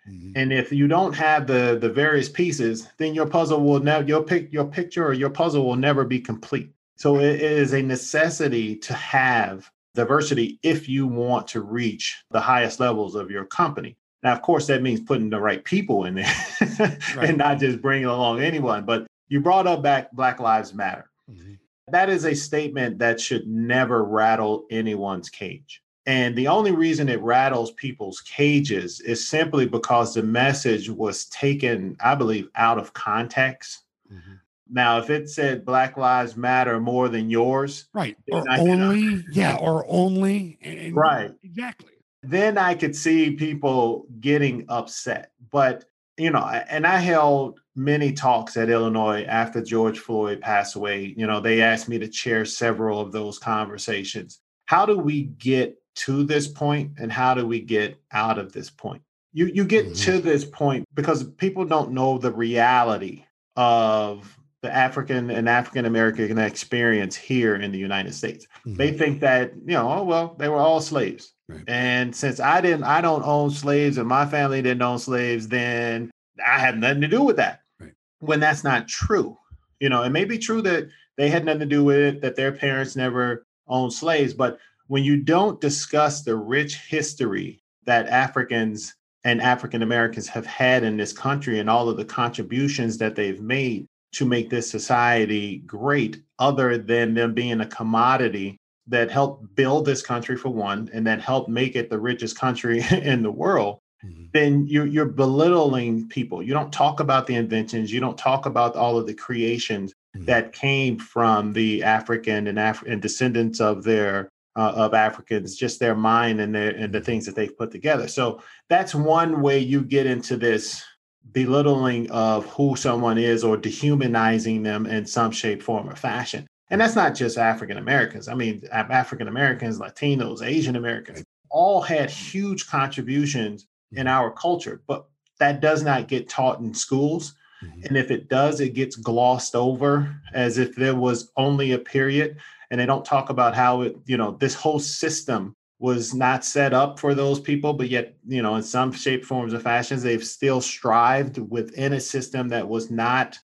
Mm-hmm. 0.10 0.32
And 0.36 0.54
if 0.54 0.72
you 0.72 0.88
don't 0.88 1.14
have 1.14 1.48
the 1.48 1.78
the 1.80 1.90
various 1.90 2.30
pieces, 2.30 2.88
then 2.98 3.16
your 3.16 3.26
puzzle 3.26 3.62
will 3.64 3.80
never 3.80 4.08
your 4.08 4.24
pick 4.24 4.52
your 4.54 4.66
picture 4.66 5.06
or 5.06 5.14
your 5.14 5.30
puzzle 5.30 5.66
will 5.66 5.76
never 5.76 6.04
be 6.04 6.20
complete. 6.20 6.72
So 6.98 7.20
it 7.20 7.42
is 7.42 7.74
a 7.74 7.82
necessity 7.82 8.76
to 8.78 8.94
have 8.94 9.70
diversity 9.96 10.60
if 10.64 10.88
you 10.88 11.08
want 11.08 11.48
to 11.50 11.62
reach 11.62 12.24
the 12.32 12.40
highest 12.40 12.80
levels 12.80 13.16
of 13.16 13.32
your 13.32 13.46
company. 13.46 13.98
Now, 14.24 14.34
of 14.34 14.42
course, 14.42 14.68
that 14.68 14.82
means 14.82 15.02
putting 15.02 15.30
the 15.30 15.40
right 15.40 15.64
people 15.64 16.06
in 16.06 16.16
there 16.16 16.34
right. 16.80 17.30
and 17.30 17.38
not 17.38 17.60
just 17.60 17.82
bringing 17.82 18.06
along 18.06 18.42
anyone. 18.42 18.86
But 18.86 19.08
you 19.28 19.40
brought 19.40 19.68
up 19.68 19.82
back 19.82 20.12
Black 20.14 20.40
Lives 20.40 20.74
Matter. 20.74 21.10
Mm-hmm. 21.32 21.54
That 21.90 22.10
is 22.10 22.26
a 22.26 22.34
statement 22.34 22.98
that 23.00 23.20
should 23.20 23.48
never 23.48 24.04
rattle 24.04 24.66
anyone's 24.72 25.30
cage. 25.30 25.82
And 26.08 26.36
the 26.36 26.48
only 26.48 26.72
reason 26.72 27.10
it 27.10 27.22
rattles 27.22 27.72
people's 27.72 28.22
cages 28.22 29.00
is 29.02 29.28
simply 29.28 29.66
because 29.66 30.14
the 30.14 30.22
message 30.22 30.90
was 30.90 31.26
taken, 31.26 31.98
I 32.00 32.14
believe, 32.14 32.48
out 32.56 32.78
of 32.78 32.94
context. 32.94 33.82
Mm-hmm. 34.12 34.34
Now, 34.70 35.00
if 35.00 35.10
it 35.10 35.30
said 35.30 35.66
Black 35.66 35.98
Lives 35.98 36.36
Matter 36.36 36.80
more 36.80 37.10
than 37.10 37.30
yours, 37.30 37.88
right, 37.94 38.18
or 38.32 38.44
only, 38.50 39.24
yeah, 39.32 39.58
or 39.58 39.86
only, 39.88 40.58
and, 40.62 40.96
right, 40.96 41.32
exactly. 41.44 41.92
Then 42.24 42.58
I 42.58 42.74
could 42.74 42.96
see 42.96 43.32
people 43.32 44.08
getting 44.20 44.66
upset. 44.70 45.32
But, 45.52 45.86
you 46.18 46.32
know, 46.32 46.44
and 46.44 46.88
I 46.88 46.98
held 46.98 47.60
many 47.76 48.12
talks 48.12 48.58
at 48.58 48.70
Illinois 48.70 49.24
after 49.26 49.62
George 49.62 50.00
Floyd 50.00 50.42
passed 50.42 50.76
away. 50.76 51.14
You 51.16 51.28
know, 51.28 51.40
they 51.40 51.62
asked 51.62 51.88
me 51.88 52.00
to 52.00 52.08
chair 52.08 52.46
several 52.46 53.00
of 53.00 53.12
those 53.12 53.38
conversations. 53.38 54.40
How 54.66 54.88
do 54.88 54.98
we 54.98 55.24
get 55.24 55.78
to 55.96 56.24
this 56.24 56.48
point 56.48 56.92
and 57.00 57.12
how 57.12 57.34
do 57.34 57.48
we 57.48 57.60
get 57.62 58.00
out 58.12 58.38
of 58.38 58.52
this 58.52 58.70
point? 58.70 59.02
You 59.34 59.48
you 59.48 59.66
get 59.66 59.86
mm-hmm. 59.86 60.12
to 60.12 60.20
this 60.20 60.46
point 60.46 60.86
because 60.94 61.24
people 61.24 61.66
don't 61.66 61.92
know 61.92 62.18
the 62.18 62.32
reality 62.32 63.24
of 63.56 64.38
the 64.62 64.74
African 64.74 65.30
and 65.30 65.48
African 65.48 65.86
American 65.86 66.38
experience 66.38 67.16
here 67.16 67.56
in 67.56 67.72
the 67.72 67.78
United 67.78 68.14
States. 68.14 68.48
Mm-hmm. 68.66 68.76
They 68.76 68.92
think 68.92 69.20
that, 69.20 69.54
you 69.56 69.74
know, 69.74 69.92
oh 69.92 70.04
well, 70.04 70.36
they 70.40 70.50
were 70.50 70.58
all 70.58 70.82
slaves. 70.82 71.34
Right. 71.48 71.64
And 71.68 72.16
since 72.16 72.40
I 72.40 72.62
didn't 72.62 72.84
I 72.84 73.02
don't 73.02 73.24
own 73.24 73.52
slaves 73.52 73.98
and 73.98 74.08
my 74.08 74.26
family 74.26 74.62
didn't 74.62 74.82
own 74.82 75.00
slaves, 75.00 75.48
then 75.48 76.12
I 76.46 76.60
had 76.60 76.80
nothing 76.80 77.02
to 77.02 77.08
do 77.08 77.22
with 77.22 77.36
that. 77.38 77.62
Right. 77.80 77.94
When 78.20 78.40
that's 78.40 78.64
not 78.64 78.88
true. 78.88 79.38
You 79.80 79.90
know, 79.90 80.04
it 80.04 80.10
may 80.10 80.26
be 80.26 80.38
true 80.38 80.62
that 80.64 80.88
they 81.18 81.30
had 81.30 81.46
nothing 81.46 81.60
to 81.60 81.66
do 81.66 81.84
with 81.84 81.98
it, 81.98 82.22
that 82.22 82.36
their 82.36 82.52
parents 82.52 82.96
never 82.96 83.46
owned 83.68 83.94
slaves, 83.94 84.34
but 84.34 84.60
when 84.88 85.04
you 85.04 85.18
don't 85.18 85.62
discuss 85.62 86.22
the 86.22 86.36
rich 86.36 86.78
history 86.78 87.60
that 87.86 88.08
Africans 88.08 88.96
and 89.24 89.42
African 89.42 89.82
Americans 89.82 90.28
have 90.28 90.46
had 90.46 90.84
in 90.84 90.98
this 90.98 91.12
country 91.12 91.60
and 91.60 91.70
all 91.70 91.90
of 91.90 91.98
the 91.98 92.06
contributions 92.06 92.98
that 93.00 93.16
they've 93.16 93.42
made 93.42 93.88
to 94.14 94.26
make 94.26 94.50
this 94.50 94.70
society 94.70 95.58
great, 95.66 96.22
other 96.40 96.78
than 96.78 97.14
them 97.14 97.34
being 97.34 97.60
a 97.60 97.66
commodity 97.66 98.58
that 98.88 99.10
helped 99.10 99.56
build 99.56 99.86
this 99.86 100.02
country 100.02 100.38
for 100.38 100.50
one, 100.50 100.90
and 100.94 101.06
that 101.08 101.22
helped 101.22 101.50
make 101.50 101.76
it 101.76 101.90
the 101.90 102.00
richest 102.00 102.38
country 102.38 102.84
in 102.92 103.24
the 103.24 103.32
world, 103.32 103.80
mm-hmm. 104.06 104.26
then 104.32 104.66
you're, 104.68 104.86
you're 104.86 105.06
belittling 105.06 106.08
people. 106.08 106.44
You 106.44 106.54
don't 106.54 106.72
talk 106.72 107.00
about 107.00 107.26
the 107.26 107.36
inventions. 107.36 107.92
You 107.92 108.00
don't 108.00 108.18
talk 108.18 108.46
about 108.46 108.76
all 108.76 108.98
of 108.98 109.08
the 109.08 109.14
creations 109.14 109.92
mm-hmm. 110.16 110.26
that 110.26 110.54
came 110.54 111.00
from 111.00 111.52
the 111.54 111.84
African 111.84 112.48
and, 112.48 112.60
Af- 112.60 112.84
and 112.84 113.02
descendants 113.02 113.60
of 113.60 113.84
their 113.84 114.30
uh, 114.56 114.74
of 114.76 114.94
Africans, 114.94 115.56
just 115.56 115.80
their 115.80 115.96
mind 115.96 116.40
and 116.40 116.56
their 116.56 116.72
and 116.72 116.94
the 116.94 117.02
things 117.02 117.26
that 117.26 117.36
they've 117.36 117.58
put 117.58 117.72
together. 117.72 118.08
So 118.08 118.42
that's 118.70 118.96
one 118.96 119.42
way 119.42 119.60
you 119.60 119.82
get 119.82 120.06
into 120.06 120.38
this 120.38 120.84
belittling 121.32 122.10
of 122.12 122.46
who 122.48 122.76
someone 122.76 123.18
is 123.18 123.44
or 123.44 123.58
dehumanizing 123.58 124.64
them 124.64 124.86
in 124.86 125.06
some 125.06 125.32
shape, 125.32 125.62
form, 125.62 125.90
or 125.90 125.96
fashion. 125.96 126.48
And 126.70 126.82
that's 126.82 126.96
not 126.96 127.14
just 127.16 127.38
African 127.38 127.78
Americans. 127.78 128.28
I 128.28 128.34
mean, 128.34 128.64
African 128.72 129.28
Americans, 129.28 129.80
Latinos, 129.80 130.42
Asian 130.42 130.76
Americans, 130.76 131.24
all 131.50 131.82
had 131.82 132.10
huge 132.10 132.68
contributions 132.68 133.68
in 133.92 134.08
our 134.08 134.32
culture, 134.32 134.82
but 134.88 135.06
that 135.40 135.62
does 135.62 135.84
not 135.84 136.08
get 136.08 136.28
taught 136.28 136.60
in 136.60 136.74
schools. 136.74 137.36
Mm-hmm. 137.64 137.86
And 137.86 137.98
if 137.98 138.12
it 138.12 138.30
does, 138.30 138.60
it 138.60 138.74
gets 138.74 138.96
glossed 138.96 139.56
over 139.56 140.16
as 140.34 140.58
if 140.58 140.76
there 140.76 140.96
was 140.96 141.32
only 141.38 141.72
a 141.74 141.80
period. 141.80 142.38
And 142.70 142.80
they 142.80 142.86
don't 142.86 143.06
talk 143.06 143.30
about 143.30 143.56
how 143.56 143.82
it, 143.82 143.98
you 144.06 144.18
know, 144.18 144.32
this 144.32 144.56
whole 144.56 144.80
system 144.80 145.56
was 145.80 146.14
not 146.14 146.46
set 146.46 146.74
up 146.74 147.00
for 147.00 147.14
those 147.14 147.40
people, 147.40 147.74
but 147.74 147.90
yet, 147.90 148.16
you 148.26 148.42
know, 148.42 148.56
in 148.56 148.64
some 148.64 148.92
shape, 148.92 149.26
forms, 149.26 149.54
or 149.54 149.60
fashions, 149.60 150.04
they've 150.04 150.26
still 150.26 150.62
strived 150.62 151.38
within 151.38 151.94
a 151.94 152.00
system 152.00 152.50
that 152.50 152.68
was 152.68 152.90
not 152.90 153.38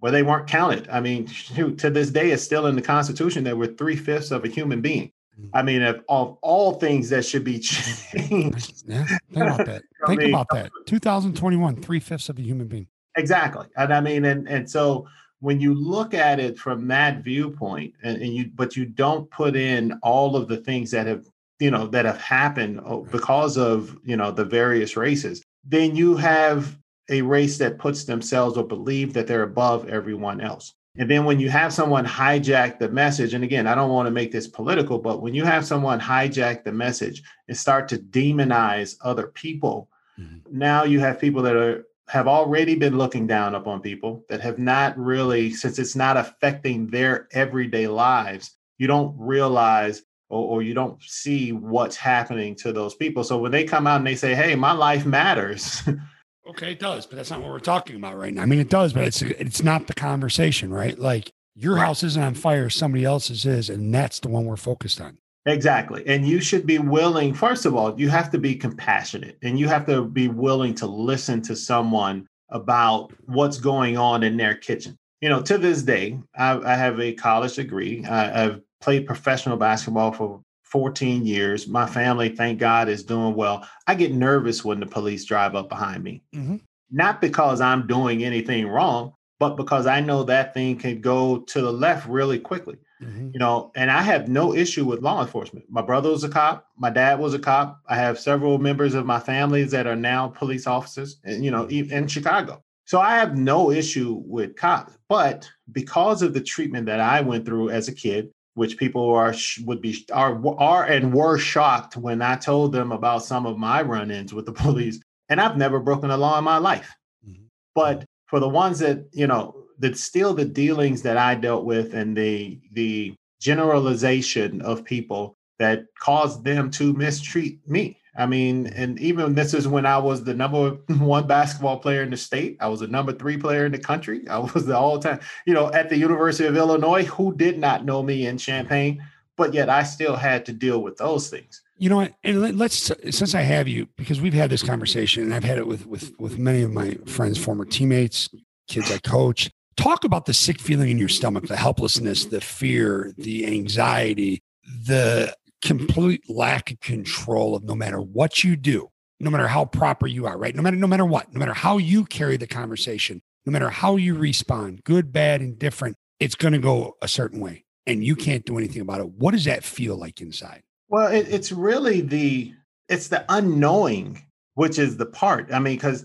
where 0.00 0.12
they 0.12 0.22
weren't 0.22 0.46
counted. 0.46 0.88
I 0.88 1.00
mean, 1.00 1.26
shoot, 1.28 1.78
to 1.78 1.90
this 1.90 2.10
day, 2.10 2.30
it's 2.30 2.42
still 2.42 2.66
in 2.66 2.76
the 2.76 2.82
Constitution 2.82 3.44
that 3.44 3.56
we're 3.56 3.74
three 3.74 3.96
fifths 3.96 4.30
of 4.30 4.44
a 4.44 4.48
human 4.48 4.80
being. 4.80 5.12
Mm. 5.40 5.50
I 5.54 5.62
mean, 5.62 5.82
of, 5.82 6.02
of 6.08 6.38
all 6.42 6.74
things 6.74 7.08
that 7.10 7.24
should 7.24 7.44
be 7.44 7.58
changed. 7.58 8.84
Yeah, 8.86 9.04
think 9.04 9.20
about 9.36 9.66
that. 9.66 9.82
think 10.06 10.20
mean, 10.20 10.30
about 10.30 10.46
that. 10.52 10.70
2021, 10.86 11.82
three 11.82 12.00
fifths 12.00 12.28
of 12.28 12.38
a 12.38 12.42
human 12.42 12.66
being. 12.68 12.88
Exactly, 13.16 13.66
and 13.76 13.92
I 13.92 14.00
mean, 14.00 14.24
and 14.24 14.48
and 14.48 14.70
so 14.70 15.08
when 15.40 15.60
you 15.60 15.74
look 15.74 16.14
at 16.14 16.40
it 16.40 16.58
from 16.58 16.88
that 16.88 17.22
viewpoint, 17.22 17.94
and, 18.02 18.20
and 18.20 18.34
you 18.34 18.50
but 18.54 18.76
you 18.76 18.84
don't 18.84 19.30
put 19.30 19.56
in 19.56 19.98
all 20.02 20.36
of 20.36 20.48
the 20.48 20.56
things 20.56 20.90
that 20.90 21.06
have 21.06 21.26
you 21.60 21.70
know 21.70 21.86
that 21.88 22.04
have 22.04 22.20
happened 22.20 22.80
oh, 22.84 23.06
because 23.10 23.56
of 23.56 23.96
you 24.04 24.16
know 24.16 24.30
the 24.30 24.44
various 24.44 24.96
races, 24.96 25.42
then 25.64 25.94
you 25.94 26.16
have 26.16 26.78
a 27.10 27.22
race 27.22 27.58
that 27.58 27.78
puts 27.78 28.04
themselves 28.04 28.56
or 28.56 28.64
believe 28.64 29.14
that 29.14 29.26
they're 29.26 29.42
above 29.42 29.88
everyone 29.88 30.40
else. 30.40 30.74
And 30.98 31.08
then 31.08 31.24
when 31.24 31.38
you 31.38 31.48
have 31.48 31.72
someone 31.72 32.04
hijack 32.04 32.78
the 32.78 32.88
message, 32.88 33.32
and 33.32 33.44
again, 33.44 33.68
I 33.68 33.76
don't 33.76 33.90
want 33.90 34.06
to 34.06 34.10
make 34.10 34.32
this 34.32 34.48
political, 34.48 34.98
but 34.98 35.22
when 35.22 35.32
you 35.32 35.44
have 35.44 35.64
someone 35.64 36.00
hijack 36.00 36.64
the 36.64 36.72
message 36.72 37.22
and 37.46 37.56
start 37.56 37.88
to 37.88 37.98
demonize 37.98 38.96
other 39.02 39.28
people, 39.28 39.88
mm-hmm. 40.18 40.38
now 40.50 40.82
you 40.82 40.98
have 40.98 41.20
people 41.20 41.40
that 41.42 41.54
are 41.54 41.86
have 42.08 42.26
already 42.28 42.74
been 42.74 42.96
looking 42.96 43.26
down 43.26 43.54
upon 43.54 43.80
people 43.80 44.24
that 44.28 44.40
have 44.40 44.58
not 44.58 44.96
really, 44.98 45.52
since 45.52 45.78
it's 45.78 45.96
not 45.96 46.16
affecting 46.16 46.86
their 46.86 47.28
everyday 47.32 47.86
lives, 47.86 48.56
you 48.78 48.86
don't 48.86 49.14
realize 49.18 50.02
or, 50.30 50.58
or, 50.58 50.62
you 50.62 50.74
don't 50.74 51.02
see 51.02 51.52
what's 51.52 51.96
happening 51.96 52.54
to 52.54 52.70
those 52.70 52.94
people. 52.94 53.24
So 53.24 53.38
when 53.38 53.50
they 53.50 53.64
come 53.64 53.86
out 53.86 53.96
and 53.96 54.06
they 54.06 54.14
say, 54.14 54.34
"Hey, 54.34 54.54
my 54.54 54.72
life 54.72 55.06
matters," 55.06 55.82
Okay, 56.48 56.72
it 56.72 56.78
does, 56.78 57.04
but 57.04 57.16
that's 57.16 57.30
not 57.30 57.42
what 57.42 57.50
we're 57.50 57.58
talking 57.58 57.96
about 57.96 58.16
right 58.16 58.32
now. 58.32 58.42
I 58.42 58.46
mean, 58.46 58.58
it 58.58 58.70
does, 58.70 58.94
but 58.94 59.04
it's 59.04 59.20
it's 59.20 59.62
not 59.62 59.86
the 59.86 59.94
conversation, 59.94 60.72
right? 60.72 60.98
Like 60.98 61.30
your 61.54 61.76
house 61.76 62.02
isn't 62.02 62.22
on 62.22 62.34
fire, 62.34 62.70
somebody 62.70 63.04
else's 63.04 63.44
is, 63.44 63.68
and 63.68 63.94
that's 63.94 64.20
the 64.20 64.28
one 64.28 64.46
we're 64.46 64.56
focused 64.56 65.00
on. 65.00 65.18
Exactly. 65.46 66.02
And 66.06 66.26
you 66.26 66.40
should 66.40 66.66
be 66.66 66.78
willing, 66.78 67.32
first 67.32 67.64
of 67.64 67.74
all, 67.74 67.98
you 67.98 68.08
have 68.10 68.30
to 68.32 68.38
be 68.38 68.54
compassionate 68.54 69.38
and 69.42 69.58
you 69.58 69.68
have 69.68 69.86
to 69.86 70.04
be 70.04 70.28
willing 70.28 70.74
to 70.76 70.86
listen 70.86 71.40
to 71.42 71.56
someone 71.56 72.26
about 72.50 73.12
what's 73.26 73.58
going 73.58 73.96
on 73.96 74.22
in 74.22 74.36
their 74.36 74.54
kitchen. 74.54 74.96
You 75.20 75.28
know, 75.28 75.42
to 75.42 75.58
this 75.58 75.82
day, 75.82 76.18
I, 76.36 76.58
I 76.58 76.74
have 76.74 77.00
a 77.00 77.12
college 77.12 77.54
degree. 77.54 78.04
I, 78.04 78.44
I've 78.44 78.60
played 78.80 79.06
professional 79.06 79.56
basketball 79.56 80.12
for 80.12 80.42
14 80.64 81.24
years. 81.24 81.66
My 81.66 81.86
family, 81.86 82.28
thank 82.28 82.58
God, 82.58 82.88
is 82.88 83.02
doing 83.02 83.34
well. 83.34 83.66
I 83.86 83.94
get 83.94 84.12
nervous 84.12 84.64
when 84.64 84.80
the 84.80 84.86
police 84.86 85.24
drive 85.24 85.54
up 85.54 85.68
behind 85.68 86.04
me. 86.04 86.22
Mm-hmm. 86.34 86.56
Not 86.90 87.20
because 87.20 87.60
I'm 87.60 87.86
doing 87.86 88.22
anything 88.22 88.66
wrong, 88.68 89.14
but 89.38 89.56
because 89.56 89.86
I 89.86 90.00
know 90.00 90.24
that 90.24 90.54
thing 90.54 90.76
can 90.76 91.00
go 91.00 91.38
to 91.38 91.60
the 91.60 91.72
left 91.72 92.06
really 92.08 92.38
quickly. 92.38 92.76
Mm-hmm. 93.02 93.30
You 93.32 93.38
know, 93.38 93.70
and 93.76 93.90
I 93.90 94.02
have 94.02 94.28
no 94.28 94.54
issue 94.54 94.84
with 94.84 95.02
law 95.02 95.20
enforcement. 95.20 95.66
My 95.68 95.82
brother 95.82 96.10
was 96.10 96.24
a 96.24 96.28
cop, 96.28 96.66
my 96.76 96.90
dad 96.90 97.18
was 97.18 97.34
a 97.34 97.38
cop. 97.38 97.80
I 97.86 97.96
have 97.96 98.18
several 98.18 98.58
members 98.58 98.94
of 98.94 99.06
my 99.06 99.20
families 99.20 99.70
that 99.70 99.86
are 99.86 99.96
now 99.96 100.28
police 100.28 100.66
officers, 100.66 101.20
and 101.24 101.44
you 101.44 101.50
know, 101.50 101.66
mm-hmm. 101.66 101.92
in 101.92 102.08
Chicago. 102.08 102.62
So 102.86 103.00
I 103.00 103.16
have 103.16 103.36
no 103.36 103.70
issue 103.70 104.22
with 104.24 104.56
cops, 104.56 104.96
but 105.08 105.48
because 105.72 106.22
of 106.22 106.32
the 106.32 106.40
treatment 106.40 106.86
that 106.86 107.00
I 107.00 107.20
went 107.20 107.44
through 107.44 107.70
as 107.70 107.86
a 107.86 107.94
kid, 107.94 108.30
which 108.54 108.76
people 108.76 109.14
are 109.14 109.34
would 109.64 109.80
be 109.80 110.04
are 110.12 110.42
are 110.58 110.84
and 110.84 111.14
were 111.14 111.38
shocked 111.38 111.96
when 111.96 112.20
I 112.20 112.34
told 112.34 112.72
them 112.72 112.90
about 112.90 113.24
some 113.24 113.46
of 113.46 113.56
my 113.56 113.82
run-ins 113.82 114.34
with 114.34 114.46
the 114.46 114.52
police. 114.64 115.00
And 115.28 115.40
I've 115.40 115.56
never 115.56 115.78
broken 115.78 116.10
a 116.10 116.16
law 116.16 116.38
in 116.38 116.44
my 116.44 116.58
life. 116.58 116.92
Mm-hmm. 117.26 117.44
But 117.74 118.04
for 118.26 118.40
the 118.40 118.48
ones 118.48 118.78
that, 118.80 119.08
you 119.12 119.26
know, 119.26 119.57
that 119.78 119.96
still 119.96 120.34
the 120.34 120.44
dealings 120.44 121.02
that 121.02 121.16
I 121.16 121.34
dealt 121.34 121.64
with 121.64 121.94
and 121.94 122.16
the 122.16 122.60
the 122.72 123.14
generalization 123.40 124.60
of 124.62 124.84
people 124.84 125.36
that 125.58 125.86
caused 126.00 126.44
them 126.44 126.70
to 126.72 126.92
mistreat 126.92 127.60
me. 127.68 127.98
I 128.16 128.26
mean, 128.26 128.66
and 128.68 128.98
even 128.98 129.34
this 129.34 129.54
is 129.54 129.68
when 129.68 129.86
I 129.86 129.98
was 129.98 130.24
the 130.24 130.34
number 130.34 130.70
one 130.98 131.26
basketball 131.26 131.78
player 131.78 132.02
in 132.02 132.10
the 132.10 132.16
state. 132.16 132.56
I 132.60 132.68
was 132.68 132.80
the 132.80 132.88
number 132.88 133.12
three 133.12 133.36
player 133.36 133.64
in 133.66 133.72
the 133.72 133.78
country. 133.78 134.26
I 134.30 134.38
was 134.38 134.66
the 134.66 134.76
all 134.76 134.98
time, 134.98 135.20
you 135.46 135.54
know, 135.54 135.72
at 135.72 135.88
the 135.88 135.96
University 135.96 136.46
of 136.48 136.56
Illinois. 136.56 137.04
Who 137.04 137.34
did 137.34 137.58
not 137.58 137.84
know 137.84 138.02
me 138.02 138.26
in 138.26 138.38
Champaign? 138.38 139.04
But 139.36 139.54
yet 139.54 139.70
I 139.70 139.84
still 139.84 140.16
had 140.16 140.44
to 140.46 140.52
deal 140.52 140.82
with 140.82 140.96
those 140.96 141.30
things. 141.30 141.62
You 141.76 141.88
know 141.88 141.96
what? 141.96 142.14
And 142.24 142.58
let's 142.58 142.90
since 143.10 143.36
I 143.36 143.42
have 143.42 143.68
you, 143.68 143.86
because 143.96 144.20
we've 144.20 144.34
had 144.34 144.50
this 144.50 144.64
conversation, 144.64 145.22
and 145.22 145.32
I've 145.32 145.44
had 145.44 145.58
it 145.58 145.66
with 145.68 145.86
with 145.86 146.12
with 146.18 146.36
many 146.36 146.62
of 146.62 146.72
my 146.72 146.98
friends, 147.06 147.38
former 147.38 147.64
teammates, 147.64 148.28
kids 148.66 148.90
I 148.90 148.98
coach. 148.98 149.48
Talk 149.78 150.02
about 150.02 150.26
the 150.26 150.34
sick 150.34 150.60
feeling 150.60 150.90
in 150.90 150.98
your 150.98 151.08
stomach, 151.08 151.46
the 151.46 151.56
helplessness, 151.56 152.24
the 152.24 152.40
fear, 152.40 153.14
the 153.16 153.46
anxiety, 153.46 154.42
the 154.66 155.32
complete 155.62 156.28
lack 156.28 156.72
of 156.72 156.80
control 156.80 157.54
of 157.54 157.62
no 157.62 157.76
matter 157.76 158.00
what 158.00 158.42
you 158.42 158.56
do, 158.56 158.90
no 159.20 159.30
matter 159.30 159.46
how 159.46 159.64
proper 159.64 160.08
you 160.08 160.26
are, 160.26 160.36
right? 160.36 160.56
No 160.56 160.62
matter 160.62 160.76
no 160.76 160.88
matter 160.88 161.06
what, 161.06 161.32
no 161.32 161.38
matter 161.38 161.54
how 161.54 161.78
you 161.78 162.04
carry 162.04 162.36
the 162.36 162.48
conversation, 162.48 163.22
no 163.46 163.52
matter 163.52 163.70
how 163.70 163.94
you 163.94 164.16
respond, 164.16 164.82
good, 164.82 165.12
bad, 165.12 165.42
indifferent, 165.42 165.96
it's 166.18 166.34
going 166.34 166.54
to 166.54 166.58
go 166.58 166.96
a 167.00 167.06
certain 167.06 167.38
way, 167.38 167.64
and 167.86 168.04
you 168.04 168.16
can't 168.16 168.44
do 168.44 168.58
anything 168.58 168.82
about 168.82 169.00
it. 169.00 169.08
What 169.10 169.30
does 169.30 169.44
that 169.44 169.62
feel 169.62 169.96
like 169.96 170.20
inside? 170.20 170.62
Well, 170.88 171.06
it, 171.06 171.28
it's 171.28 171.52
really 171.52 172.00
the 172.00 172.52
it's 172.88 173.08
the 173.08 173.24
unknowing, 173.28 174.24
which 174.54 174.76
is 174.76 174.96
the 174.96 175.06
part. 175.06 175.52
I 175.52 175.60
mean, 175.60 175.76
because 175.76 176.04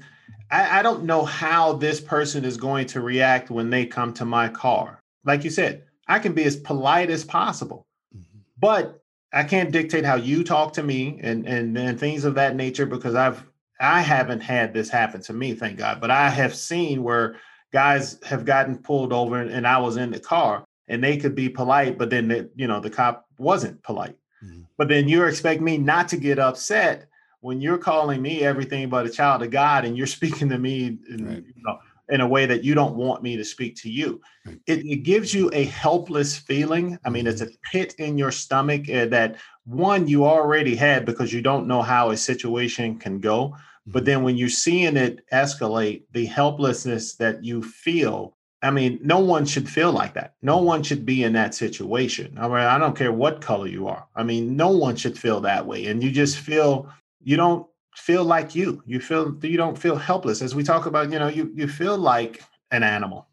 I, 0.51 0.79
I 0.79 0.81
don't 0.81 1.03
know 1.03 1.25
how 1.25 1.73
this 1.73 1.99
person 1.99 2.45
is 2.45 2.57
going 2.57 2.87
to 2.87 3.01
react 3.01 3.49
when 3.49 3.69
they 3.69 3.85
come 3.85 4.13
to 4.13 4.25
my 4.25 4.49
car. 4.49 4.99
Like 5.25 5.43
you 5.43 5.49
said, 5.49 5.83
I 6.07 6.19
can 6.19 6.33
be 6.33 6.43
as 6.43 6.55
polite 6.55 7.09
as 7.09 7.23
possible, 7.23 7.87
mm-hmm. 8.15 8.39
but 8.59 9.01
I 9.31 9.43
can't 9.43 9.71
dictate 9.71 10.05
how 10.05 10.15
you 10.15 10.43
talk 10.43 10.73
to 10.73 10.83
me 10.83 11.19
and 11.21 11.47
and 11.47 11.77
and 11.77 11.99
things 11.99 12.23
of 12.23 12.35
that 12.35 12.55
nature 12.55 12.85
because 12.85 13.15
I've 13.15 13.43
I 13.79 14.01
haven't 14.01 14.41
had 14.41 14.73
this 14.73 14.89
happen 14.89 15.21
to 15.23 15.33
me, 15.33 15.53
thank 15.53 15.77
God. 15.77 15.99
But 15.99 16.11
I 16.11 16.29
have 16.29 16.55
seen 16.55 17.03
where 17.03 17.37
guys 17.71 18.19
have 18.23 18.45
gotten 18.45 18.77
pulled 18.77 19.11
over 19.11 19.41
and 19.41 19.67
I 19.67 19.79
was 19.79 19.97
in 19.97 20.11
the 20.11 20.19
car 20.19 20.63
and 20.87 21.03
they 21.03 21.17
could 21.17 21.33
be 21.33 21.49
polite, 21.49 21.97
but 21.97 22.09
then 22.09 22.27
the, 22.27 22.49
you 22.55 22.67
know 22.67 22.79
the 22.79 22.89
cop 22.89 23.25
wasn't 23.37 23.81
polite. 23.83 24.15
Mm-hmm. 24.43 24.61
But 24.77 24.89
then 24.89 25.07
you 25.07 25.23
expect 25.23 25.61
me 25.61 25.77
not 25.77 26.07
to 26.09 26.17
get 26.17 26.37
upset 26.37 27.07
when 27.43 27.59
you're 27.59 27.77
calling 27.77 28.21
me 28.21 28.41
everything 28.41 28.87
but 28.87 29.05
a 29.05 29.09
child 29.09 29.43
of 29.43 29.51
God 29.51 29.83
and 29.83 29.97
you're 29.97 30.07
speaking 30.19 30.49
to 30.49 30.57
me 30.57 30.97
in, 31.09 31.27
right. 31.27 31.43
you 31.45 31.63
know, 31.63 31.77
in 32.09 32.21
a 32.21 32.27
way 32.27 32.45
that 32.45 32.63
you 32.63 32.73
don't 32.73 32.95
want 32.95 33.21
me 33.21 33.35
to 33.35 33.43
speak 33.43 33.75
to 33.75 33.89
you. 33.89 34.21
It, 34.65 34.85
it, 34.85 35.03
gives 35.03 35.33
you 35.33 35.49
a 35.53 35.65
helpless 35.65 36.37
feeling. 36.37 36.97
I 37.05 37.09
mean, 37.09 37.27
it's 37.27 37.41
a 37.41 37.45
mm-hmm. 37.45 37.55
pit 37.71 37.95
in 37.97 38.17
your 38.17 38.31
stomach 38.31 38.89
uh, 38.89 39.05
that 39.05 39.37
one 39.65 40.07
you 40.07 40.25
already 40.25 40.75
had 40.75 41.05
because 41.05 41.31
you 41.31 41.41
don't 41.41 41.67
know 41.67 41.81
how 41.81 42.11
a 42.11 42.17
situation 42.17 42.99
can 42.99 43.19
go. 43.19 43.55
But 43.87 43.99
mm-hmm. 43.99 44.05
then 44.05 44.23
when 44.23 44.37
you're 44.37 44.49
seeing 44.49 44.97
it 44.97 45.21
escalate, 45.31 46.03
the 46.11 46.25
helplessness 46.25 47.15
that 47.15 47.43
you 47.43 47.61
feel, 47.61 48.37
I 48.61 48.71
mean, 48.71 48.99
no 49.01 49.19
one 49.19 49.45
should 49.45 49.69
feel 49.69 49.91
like 49.91 50.13
that. 50.13 50.35
No 50.41 50.59
one 50.59 50.83
should 50.83 51.05
be 51.05 51.23
in 51.23 51.33
that 51.33 51.55
situation. 51.55 52.37
I 52.37 52.47
mean, 52.47 52.57
I 52.57 52.77
don't 52.77 52.97
care 52.97 53.11
what 53.11 53.41
color 53.41 53.67
you 53.67 53.87
are. 53.87 54.07
I 54.15 54.23
mean, 54.23 54.55
no 54.55 54.69
one 54.69 54.95
should 54.95 55.17
feel 55.17 55.41
that 55.41 55.65
way. 55.65 55.87
And 55.87 56.01
you 56.01 56.11
just 56.11 56.37
feel 56.37 56.89
you 57.23 57.37
don't 57.37 57.67
feel 57.95 58.23
like 58.23 58.55
you. 58.55 58.81
You 58.85 58.99
feel 58.99 59.35
you 59.41 59.57
don't 59.57 59.77
feel 59.77 59.95
helpless. 59.95 60.41
As 60.41 60.55
we 60.55 60.63
talk 60.63 60.85
about, 60.85 61.11
you 61.11 61.19
know, 61.19 61.27
you 61.27 61.51
you 61.55 61.67
feel 61.67 61.97
like 61.97 62.43
an 62.71 62.81
animal 62.81 63.27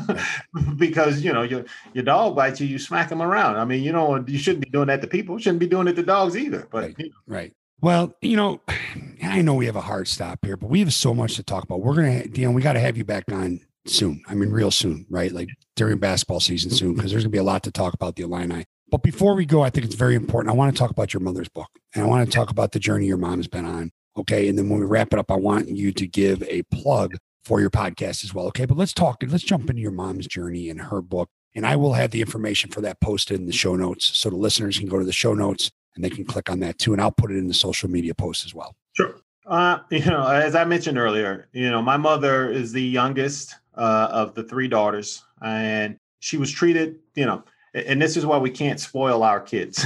because 0.76 1.20
you 1.20 1.32
know 1.32 1.42
your 1.42 1.64
your 1.94 2.04
dog 2.04 2.36
bites 2.36 2.60
you, 2.60 2.66
you 2.66 2.78
smack 2.78 3.08
them 3.08 3.22
around. 3.22 3.56
I 3.56 3.64
mean, 3.64 3.82
you 3.82 3.92
know, 3.92 4.24
you 4.26 4.38
shouldn't 4.38 4.64
be 4.64 4.70
doing 4.70 4.86
that 4.88 5.00
to 5.02 5.06
people. 5.06 5.36
You 5.36 5.42
shouldn't 5.42 5.60
be 5.60 5.66
doing 5.66 5.88
it 5.88 5.94
to 5.94 6.02
dogs 6.02 6.36
either. 6.36 6.68
But 6.70 6.82
right. 6.82 6.94
You 6.98 7.04
know. 7.06 7.14
right. 7.26 7.52
Well, 7.80 8.14
you 8.22 8.36
know, 8.36 8.60
I 9.22 9.40
know 9.42 9.54
we 9.54 9.66
have 9.66 9.76
a 9.76 9.80
hard 9.80 10.08
stop 10.08 10.44
here, 10.44 10.56
but 10.56 10.68
we 10.68 10.80
have 10.80 10.92
so 10.92 11.14
much 11.14 11.36
to 11.36 11.44
talk 11.44 11.62
about. 11.62 11.80
We're 11.80 11.94
gonna, 11.94 12.22
Deon, 12.22 12.54
we 12.54 12.62
got 12.62 12.72
to 12.72 12.80
have 12.80 12.96
you 12.96 13.04
back 13.04 13.30
on 13.30 13.60
soon. 13.86 14.20
I 14.26 14.34
mean, 14.34 14.50
real 14.50 14.72
soon, 14.72 15.06
right? 15.08 15.30
Like 15.30 15.48
during 15.76 15.98
basketball 15.98 16.40
season 16.40 16.72
soon, 16.72 16.94
because 16.94 17.12
there's 17.12 17.22
going 17.22 17.30
to 17.30 17.36
be 17.36 17.38
a 17.38 17.44
lot 17.44 17.62
to 17.64 17.70
talk 17.70 17.94
about 17.94 18.16
the 18.16 18.24
Illini. 18.24 18.64
But 18.90 19.02
before 19.02 19.34
we 19.34 19.44
go, 19.44 19.62
I 19.62 19.70
think 19.70 19.84
it's 19.86 19.94
very 19.94 20.14
important. 20.14 20.52
I 20.52 20.56
want 20.56 20.74
to 20.74 20.78
talk 20.78 20.90
about 20.90 21.12
your 21.12 21.20
mother's 21.20 21.48
book 21.48 21.68
and 21.94 22.04
I 22.04 22.06
want 22.06 22.26
to 22.26 22.34
talk 22.34 22.50
about 22.50 22.72
the 22.72 22.78
journey 22.78 23.06
your 23.06 23.18
mom 23.18 23.38
has 23.38 23.48
been 23.48 23.64
on. 23.64 23.90
Okay. 24.16 24.48
And 24.48 24.58
then 24.58 24.68
when 24.68 24.80
we 24.80 24.86
wrap 24.86 25.12
it 25.12 25.18
up, 25.18 25.30
I 25.30 25.36
want 25.36 25.68
you 25.68 25.92
to 25.92 26.06
give 26.06 26.42
a 26.44 26.62
plug 26.72 27.16
for 27.44 27.60
your 27.60 27.70
podcast 27.70 28.24
as 28.24 28.34
well. 28.34 28.46
Okay. 28.46 28.64
But 28.64 28.78
let's 28.78 28.92
talk, 28.92 29.22
let's 29.26 29.44
jump 29.44 29.68
into 29.68 29.82
your 29.82 29.92
mom's 29.92 30.26
journey 30.26 30.70
and 30.70 30.80
her 30.80 31.02
book. 31.02 31.28
And 31.54 31.66
I 31.66 31.76
will 31.76 31.94
have 31.94 32.10
the 32.10 32.20
information 32.20 32.70
for 32.70 32.80
that 32.80 33.00
posted 33.00 33.38
in 33.38 33.46
the 33.46 33.52
show 33.52 33.76
notes. 33.76 34.16
So 34.18 34.30
the 34.30 34.36
listeners 34.36 34.78
can 34.78 34.88
go 34.88 34.98
to 34.98 35.04
the 35.04 35.12
show 35.12 35.34
notes 35.34 35.70
and 35.94 36.04
they 36.04 36.10
can 36.10 36.24
click 36.24 36.50
on 36.50 36.60
that 36.60 36.78
too. 36.78 36.92
And 36.92 37.02
I'll 37.02 37.10
put 37.10 37.30
it 37.30 37.36
in 37.36 37.48
the 37.48 37.54
social 37.54 37.90
media 37.90 38.14
post 38.14 38.44
as 38.44 38.54
well. 38.54 38.74
Sure. 38.92 39.20
Uh, 39.46 39.78
you 39.90 40.04
know, 40.04 40.26
as 40.26 40.54
I 40.54 40.64
mentioned 40.64 40.98
earlier, 40.98 41.48
you 41.52 41.70
know, 41.70 41.82
my 41.82 41.96
mother 41.96 42.50
is 42.50 42.72
the 42.72 42.82
youngest 42.82 43.54
uh, 43.76 44.08
of 44.10 44.34
the 44.34 44.42
three 44.42 44.68
daughters, 44.68 45.24
and 45.42 45.96
she 46.20 46.36
was 46.36 46.50
treated, 46.50 46.96
you 47.14 47.24
know, 47.24 47.42
and 47.86 48.00
this 48.00 48.16
is 48.16 48.26
why 48.26 48.38
we 48.38 48.50
can't 48.50 48.80
spoil 48.80 49.22
our 49.22 49.40
kids. 49.40 49.84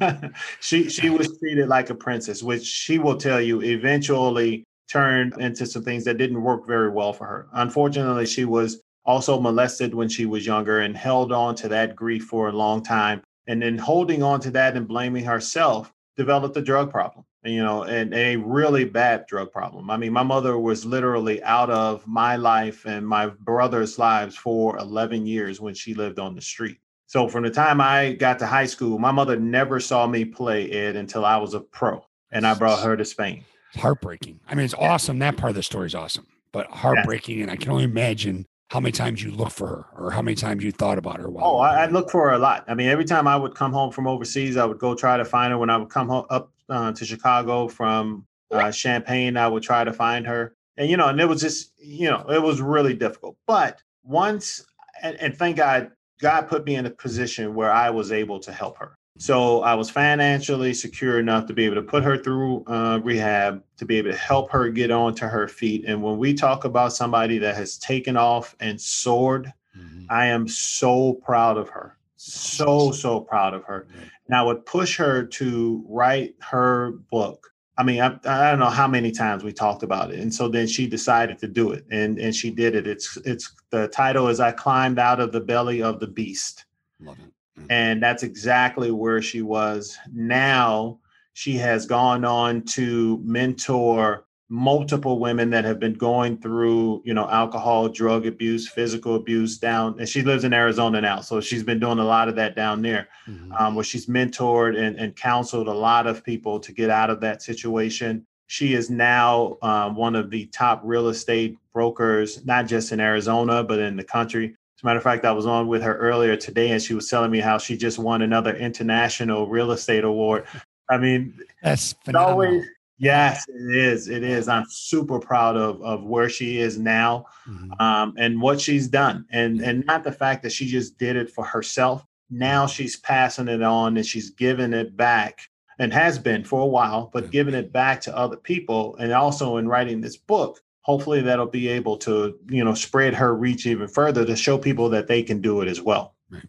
she 0.60 0.88
she 0.88 1.10
was 1.10 1.38
treated 1.38 1.68
like 1.68 1.90
a 1.90 1.94
princess, 1.94 2.42
which 2.42 2.64
she 2.64 2.98
will 2.98 3.16
tell 3.16 3.40
you 3.40 3.62
eventually 3.62 4.64
turned 4.90 5.34
into 5.40 5.66
some 5.66 5.82
things 5.82 6.04
that 6.04 6.18
didn't 6.18 6.42
work 6.42 6.66
very 6.66 6.90
well 6.90 7.12
for 7.12 7.26
her. 7.26 7.48
Unfortunately, 7.54 8.26
she 8.26 8.44
was 8.44 8.82
also 9.04 9.40
molested 9.40 9.94
when 9.94 10.08
she 10.08 10.26
was 10.26 10.46
younger 10.46 10.80
and 10.80 10.96
held 10.96 11.32
on 11.32 11.54
to 11.56 11.68
that 11.68 11.96
grief 11.96 12.24
for 12.24 12.48
a 12.48 12.52
long 12.52 12.82
time. 12.82 13.22
And 13.48 13.62
then 13.62 13.78
holding 13.78 14.22
on 14.22 14.40
to 14.40 14.50
that 14.52 14.76
and 14.76 14.86
blaming 14.86 15.24
herself 15.24 15.92
developed 16.16 16.56
a 16.56 16.62
drug 16.62 16.90
problem 16.90 17.24
you 17.44 17.62
know, 17.62 17.82
and 17.82 18.14
a 18.14 18.36
really 18.36 18.84
bad 18.84 19.26
drug 19.26 19.50
problem. 19.50 19.90
I 19.90 19.96
mean, 19.96 20.12
my 20.12 20.22
mother 20.22 20.58
was 20.58 20.84
literally 20.84 21.42
out 21.42 21.70
of 21.70 22.06
my 22.06 22.36
life 22.36 22.84
and 22.86 23.06
my 23.06 23.26
brother's 23.26 23.98
lives 23.98 24.36
for 24.36 24.78
11 24.78 25.26
years 25.26 25.60
when 25.60 25.74
she 25.74 25.94
lived 25.94 26.18
on 26.18 26.34
the 26.34 26.40
street. 26.40 26.78
So 27.12 27.28
from 27.28 27.42
the 27.42 27.50
time 27.50 27.78
I 27.78 28.14
got 28.14 28.38
to 28.38 28.46
high 28.46 28.64
school, 28.64 28.98
my 28.98 29.12
mother 29.12 29.36
never 29.36 29.80
saw 29.80 30.06
me 30.06 30.24
play 30.24 30.62
it 30.64 30.96
until 30.96 31.26
I 31.26 31.36
was 31.36 31.52
a 31.52 31.60
pro 31.60 32.02
and 32.30 32.46
I 32.46 32.54
brought 32.54 32.82
her 32.82 32.96
to 32.96 33.04
Spain. 33.04 33.44
It's 33.74 33.82
heartbreaking. 33.82 34.40
I 34.48 34.54
mean, 34.54 34.64
it's 34.64 34.72
awesome. 34.72 35.18
That 35.18 35.36
part 35.36 35.50
of 35.50 35.56
the 35.56 35.62
story 35.62 35.88
is 35.88 35.94
awesome, 35.94 36.26
but 36.52 36.68
heartbreaking. 36.68 37.36
Yeah. 37.36 37.42
And 37.42 37.50
I 37.50 37.56
can 37.56 37.70
only 37.70 37.84
imagine 37.84 38.46
how 38.70 38.80
many 38.80 38.92
times 38.92 39.22
you 39.22 39.30
look 39.30 39.50
for 39.50 39.66
her 39.66 39.86
or 39.94 40.10
how 40.10 40.22
many 40.22 40.34
times 40.36 40.64
you 40.64 40.72
thought 40.72 40.96
about 40.96 41.20
her. 41.20 41.28
oh, 41.38 41.58
I, 41.58 41.82
I 41.82 41.86
look 41.88 42.10
for 42.10 42.30
her 42.30 42.34
a 42.34 42.38
lot. 42.38 42.64
I 42.66 42.72
mean, 42.72 42.88
every 42.88 43.04
time 43.04 43.28
I 43.28 43.36
would 43.36 43.54
come 43.54 43.74
home 43.74 43.92
from 43.92 44.06
overseas, 44.06 44.56
I 44.56 44.64
would 44.64 44.78
go 44.78 44.94
try 44.94 45.18
to 45.18 45.24
find 45.26 45.52
her. 45.52 45.58
When 45.58 45.68
I 45.68 45.76
would 45.76 45.90
come 45.90 46.08
home 46.08 46.24
up 46.30 46.50
uh, 46.70 46.92
to 46.92 47.04
Chicago 47.04 47.68
from 47.68 48.26
uh, 48.50 48.72
Champaign, 48.72 49.36
I 49.36 49.48
would 49.48 49.62
try 49.62 49.84
to 49.84 49.92
find 49.92 50.26
her. 50.26 50.56
And, 50.78 50.88
you 50.88 50.96
know, 50.96 51.08
and 51.08 51.20
it 51.20 51.28
was 51.28 51.42
just, 51.42 51.72
you 51.76 52.08
know, 52.08 52.24
it 52.30 52.40
was 52.40 52.62
really 52.62 52.94
difficult. 52.94 53.36
But 53.46 53.82
once, 54.02 54.64
and, 55.02 55.14
and 55.20 55.36
thank 55.36 55.58
God, 55.58 55.90
God 56.22 56.48
put 56.48 56.64
me 56.64 56.76
in 56.76 56.86
a 56.86 56.90
position 56.90 57.54
where 57.54 57.70
I 57.70 57.90
was 57.90 58.12
able 58.12 58.38
to 58.40 58.52
help 58.52 58.78
her. 58.78 58.96
So 59.18 59.60
I 59.62 59.74
was 59.74 59.90
financially 59.90 60.72
secure 60.72 61.18
enough 61.18 61.46
to 61.46 61.52
be 61.52 61.66
able 61.66 61.74
to 61.74 61.82
put 61.82 62.02
her 62.02 62.16
through 62.16 62.64
uh, 62.66 63.00
rehab, 63.02 63.62
to 63.76 63.84
be 63.84 63.98
able 63.98 64.10
to 64.10 64.16
help 64.16 64.50
her 64.52 64.70
get 64.70 64.90
onto 64.90 65.26
her 65.26 65.48
feet. 65.48 65.84
And 65.86 66.02
when 66.02 66.16
we 66.16 66.32
talk 66.32 66.64
about 66.64 66.94
somebody 66.94 67.38
that 67.38 67.54
has 67.56 67.76
taken 67.76 68.16
off 68.16 68.56
and 68.60 68.80
soared, 68.80 69.52
mm-hmm. 69.76 70.06
I 70.08 70.26
am 70.26 70.48
so 70.48 71.14
proud 71.24 71.58
of 71.58 71.68
her. 71.68 71.98
So, 72.16 72.92
so 72.92 73.20
proud 73.20 73.52
of 73.52 73.64
her. 73.64 73.88
And 74.28 74.36
I 74.36 74.42
would 74.42 74.64
push 74.64 74.96
her 74.96 75.24
to 75.24 75.84
write 75.88 76.36
her 76.40 76.92
book. 77.10 77.51
I 77.82 77.84
mean, 77.84 78.00
I, 78.00 78.16
I 78.26 78.50
don't 78.50 78.60
know 78.60 78.70
how 78.70 78.86
many 78.86 79.10
times 79.10 79.42
we 79.42 79.52
talked 79.52 79.82
about 79.82 80.12
it. 80.12 80.20
And 80.20 80.32
so 80.32 80.46
then 80.46 80.68
she 80.68 80.86
decided 80.86 81.36
to 81.40 81.48
do 81.48 81.72
it 81.72 81.84
and, 81.90 82.16
and 82.16 82.32
she 82.32 82.48
did 82.48 82.76
it. 82.76 82.86
It's, 82.86 83.16
it's 83.24 83.52
the 83.70 83.88
title 83.88 84.28
is 84.28 84.38
I 84.38 84.52
Climbed 84.52 85.00
Out 85.00 85.18
of 85.18 85.32
the 85.32 85.40
Belly 85.40 85.82
of 85.82 85.98
the 85.98 86.06
Beast. 86.06 86.66
Love 87.00 87.18
it. 87.18 87.24
Mm-hmm. 87.58 87.66
And 87.70 88.00
that's 88.00 88.22
exactly 88.22 88.92
where 88.92 89.20
she 89.20 89.42
was. 89.42 89.98
Now 90.12 91.00
she 91.32 91.54
has 91.56 91.84
gone 91.84 92.24
on 92.24 92.62
to 92.66 93.20
mentor 93.24 94.26
multiple 94.52 95.18
women 95.18 95.48
that 95.48 95.64
have 95.64 95.80
been 95.80 95.94
going 95.94 96.36
through, 96.36 97.00
you 97.06 97.14
know, 97.14 97.26
alcohol, 97.30 97.88
drug 97.88 98.26
abuse, 98.26 98.68
physical 98.68 99.14
abuse 99.14 99.56
down. 99.56 99.98
And 99.98 100.06
she 100.06 100.20
lives 100.20 100.44
in 100.44 100.52
Arizona 100.52 101.00
now. 101.00 101.22
So 101.22 101.40
she's 101.40 101.62
been 101.62 101.80
doing 101.80 101.98
a 101.98 102.04
lot 102.04 102.28
of 102.28 102.36
that 102.36 102.54
down 102.54 102.82
there, 102.82 103.08
mm-hmm. 103.26 103.50
um, 103.54 103.74
where 103.74 103.82
she's 103.82 104.08
mentored 104.08 104.78
and, 104.78 104.94
and 104.96 105.16
counseled 105.16 105.68
a 105.68 105.72
lot 105.72 106.06
of 106.06 106.22
people 106.22 106.60
to 106.60 106.70
get 106.70 106.90
out 106.90 107.08
of 107.08 107.18
that 107.22 107.40
situation. 107.40 108.26
She 108.46 108.74
is 108.74 108.90
now 108.90 109.56
um, 109.62 109.96
one 109.96 110.14
of 110.14 110.28
the 110.28 110.44
top 110.48 110.82
real 110.84 111.08
estate 111.08 111.56
brokers, 111.72 112.44
not 112.44 112.66
just 112.66 112.92
in 112.92 113.00
Arizona, 113.00 113.64
but 113.64 113.78
in 113.78 113.96
the 113.96 114.04
country. 114.04 114.48
As 114.76 114.82
a 114.82 114.86
matter 114.86 114.98
of 114.98 115.02
fact, 115.02 115.24
I 115.24 115.32
was 115.32 115.46
on 115.46 115.66
with 115.66 115.82
her 115.82 115.96
earlier 115.96 116.36
today, 116.36 116.72
and 116.72 116.82
she 116.82 116.92
was 116.92 117.08
telling 117.08 117.30
me 117.30 117.40
how 117.40 117.56
she 117.56 117.74
just 117.74 117.98
won 117.98 118.20
another 118.20 118.54
international 118.54 119.46
real 119.46 119.72
estate 119.72 120.04
award. 120.04 120.44
I 120.90 120.98
mean, 120.98 121.40
that's 121.62 121.94
phenomenal. 122.04 122.32
always 122.32 122.66
yes, 123.02 123.44
it 123.48 123.76
is. 123.76 124.08
It 124.08 124.22
is. 124.22 124.48
I'm 124.48 124.64
super 124.68 125.18
proud 125.18 125.56
of 125.56 125.82
of 125.82 126.04
where 126.04 126.28
she 126.28 126.58
is 126.58 126.78
now, 126.78 127.26
mm-hmm. 127.48 127.72
um, 127.80 128.14
and 128.16 128.40
what 128.40 128.60
she's 128.60 128.88
done, 128.88 129.26
and 129.30 129.60
and 129.60 129.84
not 129.86 130.04
the 130.04 130.12
fact 130.12 130.42
that 130.44 130.52
she 130.52 130.66
just 130.66 130.98
did 130.98 131.16
it 131.16 131.30
for 131.30 131.44
herself. 131.44 132.04
Now 132.30 132.66
she's 132.66 132.96
passing 132.96 133.48
it 133.48 133.62
on, 133.62 133.96
and 133.96 134.06
she's 134.06 134.30
giving 134.30 134.72
it 134.72 134.96
back, 134.96 135.40
and 135.78 135.92
has 135.92 136.18
been 136.18 136.44
for 136.44 136.60
a 136.60 136.66
while, 136.66 137.10
but 137.12 137.30
giving 137.30 137.54
it 137.54 137.72
back 137.72 138.00
to 138.02 138.16
other 138.16 138.36
people, 138.36 138.96
and 138.96 139.12
also 139.12 139.56
in 139.58 139.68
writing 139.68 140.00
this 140.00 140.16
book 140.16 140.60
hopefully 140.82 141.20
that'll 141.20 141.46
be 141.46 141.68
able 141.68 141.96
to 141.96 142.36
you 142.48 142.62
know 142.62 142.74
spread 142.74 143.14
her 143.14 143.34
reach 143.34 143.66
even 143.66 143.88
further 143.88 144.24
to 144.24 144.36
show 144.36 144.58
people 144.58 144.88
that 144.88 145.06
they 145.06 145.22
can 145.22 145.40
do 145.40 145.60
it 145.60 145.68
as 145.68 145.80
well 145.80 146.14
right. 146.30 146.42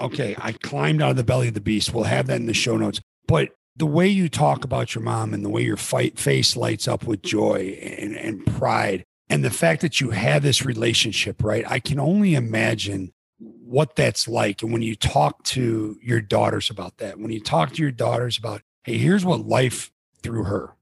okay 0.00 0.34
i 0.38 0.52
climbed 0.52 1.02
out 1.02 1.10
of 1.10 1.16
the 1.16 1.24
belly 1.24 1.48
of 1.48 1.54
the 1.54 1.60
beast 1.60 1.92
we'll 1.94 2.04
have 2.04 2.26
that 2.26 2.40
in 2.40 2.46
the 2.46 2.54
show 2.54 2.76
notes 2.76 3.00
but 3.26 3.50
the 3.76 3.86
way 3.86 4.08
you 4.08 4.28
talk 4.28 4.64
about 4.64 4.94
your 4.94 5.02
mom 5.02 5.34
and 5.34 5.44
the 5.44 5.50
way 5.50 5.62
your 5.62 5.76
fight 5.76 6.18
face 6.18 6.56
lights 6.56 6.86
up 6.86 7.04
with 7.04 7.22
joy 7.22 7.78
and, 7.80 8.16
and 8.16 8.46
pride 8.46 9.04
and 9.28 9.44
the 9.44 9.50
fact 9.50 9.80
that 9.80 10.00
you 10.00 10.10
have 10.10 10.42
this 10.42 10.64
relationship 10.64 11.42
right 11.42 11.64
i 11.70 11.78
can 11.78 11.98
only 11.98 12.34
imagine 12.34 13.12
what 13.38 13.96
that's 13.96 14.28
like 14.28 14.62
and 14.62 14.72
when 14.72 14.82
you 14.82 14.94
talk 14.94 15.42
to 15.42 15.98
your 16.02 16.20
daughters 16.20 16.70
about 16.70 16.98
that 16.98 17.18
when 17.18 17.30
you 17.30 17.40
talk 17.40 17.72
to 17.72 17.82
your 17.82 17.90
daughters 17.90 18.38
about 18.38 18.62
hey 18.84 18.96
here's 18.96 19.24
what 19.24 19.46
life 19.46 19.90
through 20.22 20.44
her 20.44 20.74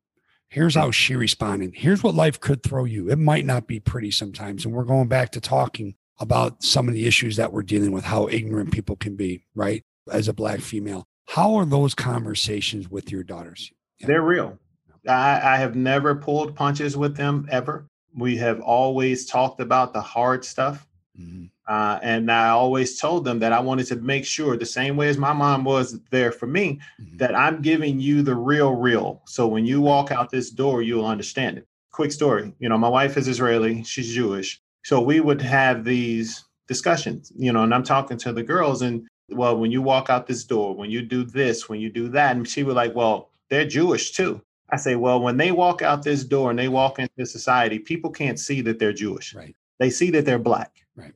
Here's 0.52 0.74
how 0.74 0.90
she 0.90 1.16
responded. 1.16 1.72
Here's 1.76 2.02
what 2.02 2.14
life 2.14 2.38
could 2.38 2.62
throw 2.62 2.84
you. 2.84 3.08
It 3.08 3.18
might 3.18 3.46
not 3.46 3.66
be 3.66 3.80
pretty 3.80 4.10
sometimes. 4.10 4.66
And 4.66 4.74
we're 4.74 4.84
going 4.84 5.08
back 5.08 5.32
to 5.32 5.40
talking 5.40 5.94
about 6.20 6.62
some 6.62 6.88
of 6.88 6.94
the 6.94 7.06
issues 7.06 7.36
that 7.36 7.54
we're 7.54 7.62
dealing 7.62 7.90
with, 7.90 8.04
how 8.04 8.28
ignorant 8.28 8.70
people 8.70 8.94
can 8.94 9.16
be, 9.16 9.46
right? 9.54 9.82
As 10.10 10.28
a 10.28 10.34
black 10.34 10.60
female. 10.60 11.06
How 11.32 11.54
are 11.54 11.64
those 11.64 11.94
conversations 11.94 12.90
with 12.90 13.10
your 13.10 13.22
daughters? 13.22 13.72
They're 14.00 14.20
real. 14.20 14.58
I, 15.08 15.40
I 15.42 15.56
have 15.56 15.74
never 15.74 16.14
pulled 16.14 16.54
punches 16.54 16.94
with 16.94 17.16
them 17.16 17.48
ever. 17.50 17.88
We 18.14 18.36
have 18.36 18.60
always 18.60 19.24
talked 19.24 19.58
about 19.58 19.94
the 19.94 20.00
hard 20.02 20.44
stuff. 20.44 20.86
Mm-hmm. 21.18 21.44
Uh, 21.66 21.98
and 22.02 22.30
I 22.30 22.50
always 22.50 23.00
told 23.00 23.24
them 23.24 23.38
that 23.38 23.54
I 23.54 23.60
wanted 23.60 23.86
to 23.86 23.96
make 23.96 24.26
sure, 24.26 24.58
the 24.58 24.66
same 24.66 24.94
way 24.94 25.08
as 25.08 25.16
my 25.16 25.32
mom 25.32 25.64
was 25.64 25.98
there 26.10 26.32
for 26.32 26.46
me, 26.46 26.78
mm-hmm. 27.00 27.16
that 27.16 27.34
I'm 27.34 27.62
giving 27.62 27.98
you 27.98 28.20
the 28.20 28.36
real, 28.36 28.74
real. 28.74 29.22
So 29.24 29.46
when 29.46 29.64
you 29.64 29.80
walk 29.80 30.10
out 30.10 30.28
this 30.28 30.50
door, 30.50 30.82
you'll 30.82 31.06
understand 31.06 31.56
it. 31.56 31.66
Quick 31.92 32.12
story 32.12 32.52
you 32.58 32.68
know, 32.68 32.76
my 32.76 32.90
wife 32.90 33.16
is 33.16 33.26
Israeli, 33.26 33.82
she's 33.84 34.14
Jewish. 34.14 34.60
So 34.84 35.00
we 35.00 35.20
would 35.20 35.40
have 35.40 35.84
these 35.84 36.44
discussions, 36.68 37.32
you 37.34 37.54
know, 37.54 37.62
and 37.62 37.74
I'm 37.74 37.84
talking 37.84 38.18
to 38.18 38.34
the 38.34 38.42
girls, 38.42 38.82
and 38.82 39.08
well, 39.34 39.56
when 39.56 39.70
you 39.70 39.82
walk 39.82 40.10
out 40.10 40.26
this 40.26 40.44
door, 40.44 40.74
when 40.74 40.90
you 40.90 41.02
do 41.02 41.24
this, 41.24 41.68
when 41.68 41.80
you 41.80 41.90
do 41.90 42.08
that, 42.08 42.36
and 42.36 42.48
she 42.48 42.62
was 42.62 42.74
like, 42.74 42.94
well, 42.94 43.30
they're 43.50 43.66
Jewish 43.66 44.12
too. 44.12 44.40
I 44.70 44.76
say, 44.76 44.96
well, 44.96 45.20
when 45.20 45.36
they 45.36 45.52
walk 45.52 45.82
out 45.82 46.02
this 46.02 46.24
door 46.24 46.50
and 46.50 46.58
they 46.58 46.68
walk 46.68 46.98
into 46.98 47.26
society, 47.26 47.78
people 47.78 48.10
can't 48.10 48.38
see 48.38 48.62
that 48.62 48.78
they're 48.78 48.92
Jewish. 48.92 49.34
Right. 49.34 49.54
They 49.78 49.90
see 49.90 50.10
that 50.10 50.24
they're 50.24 50.38
black. 50.38 50.86
Right 50.96 51.12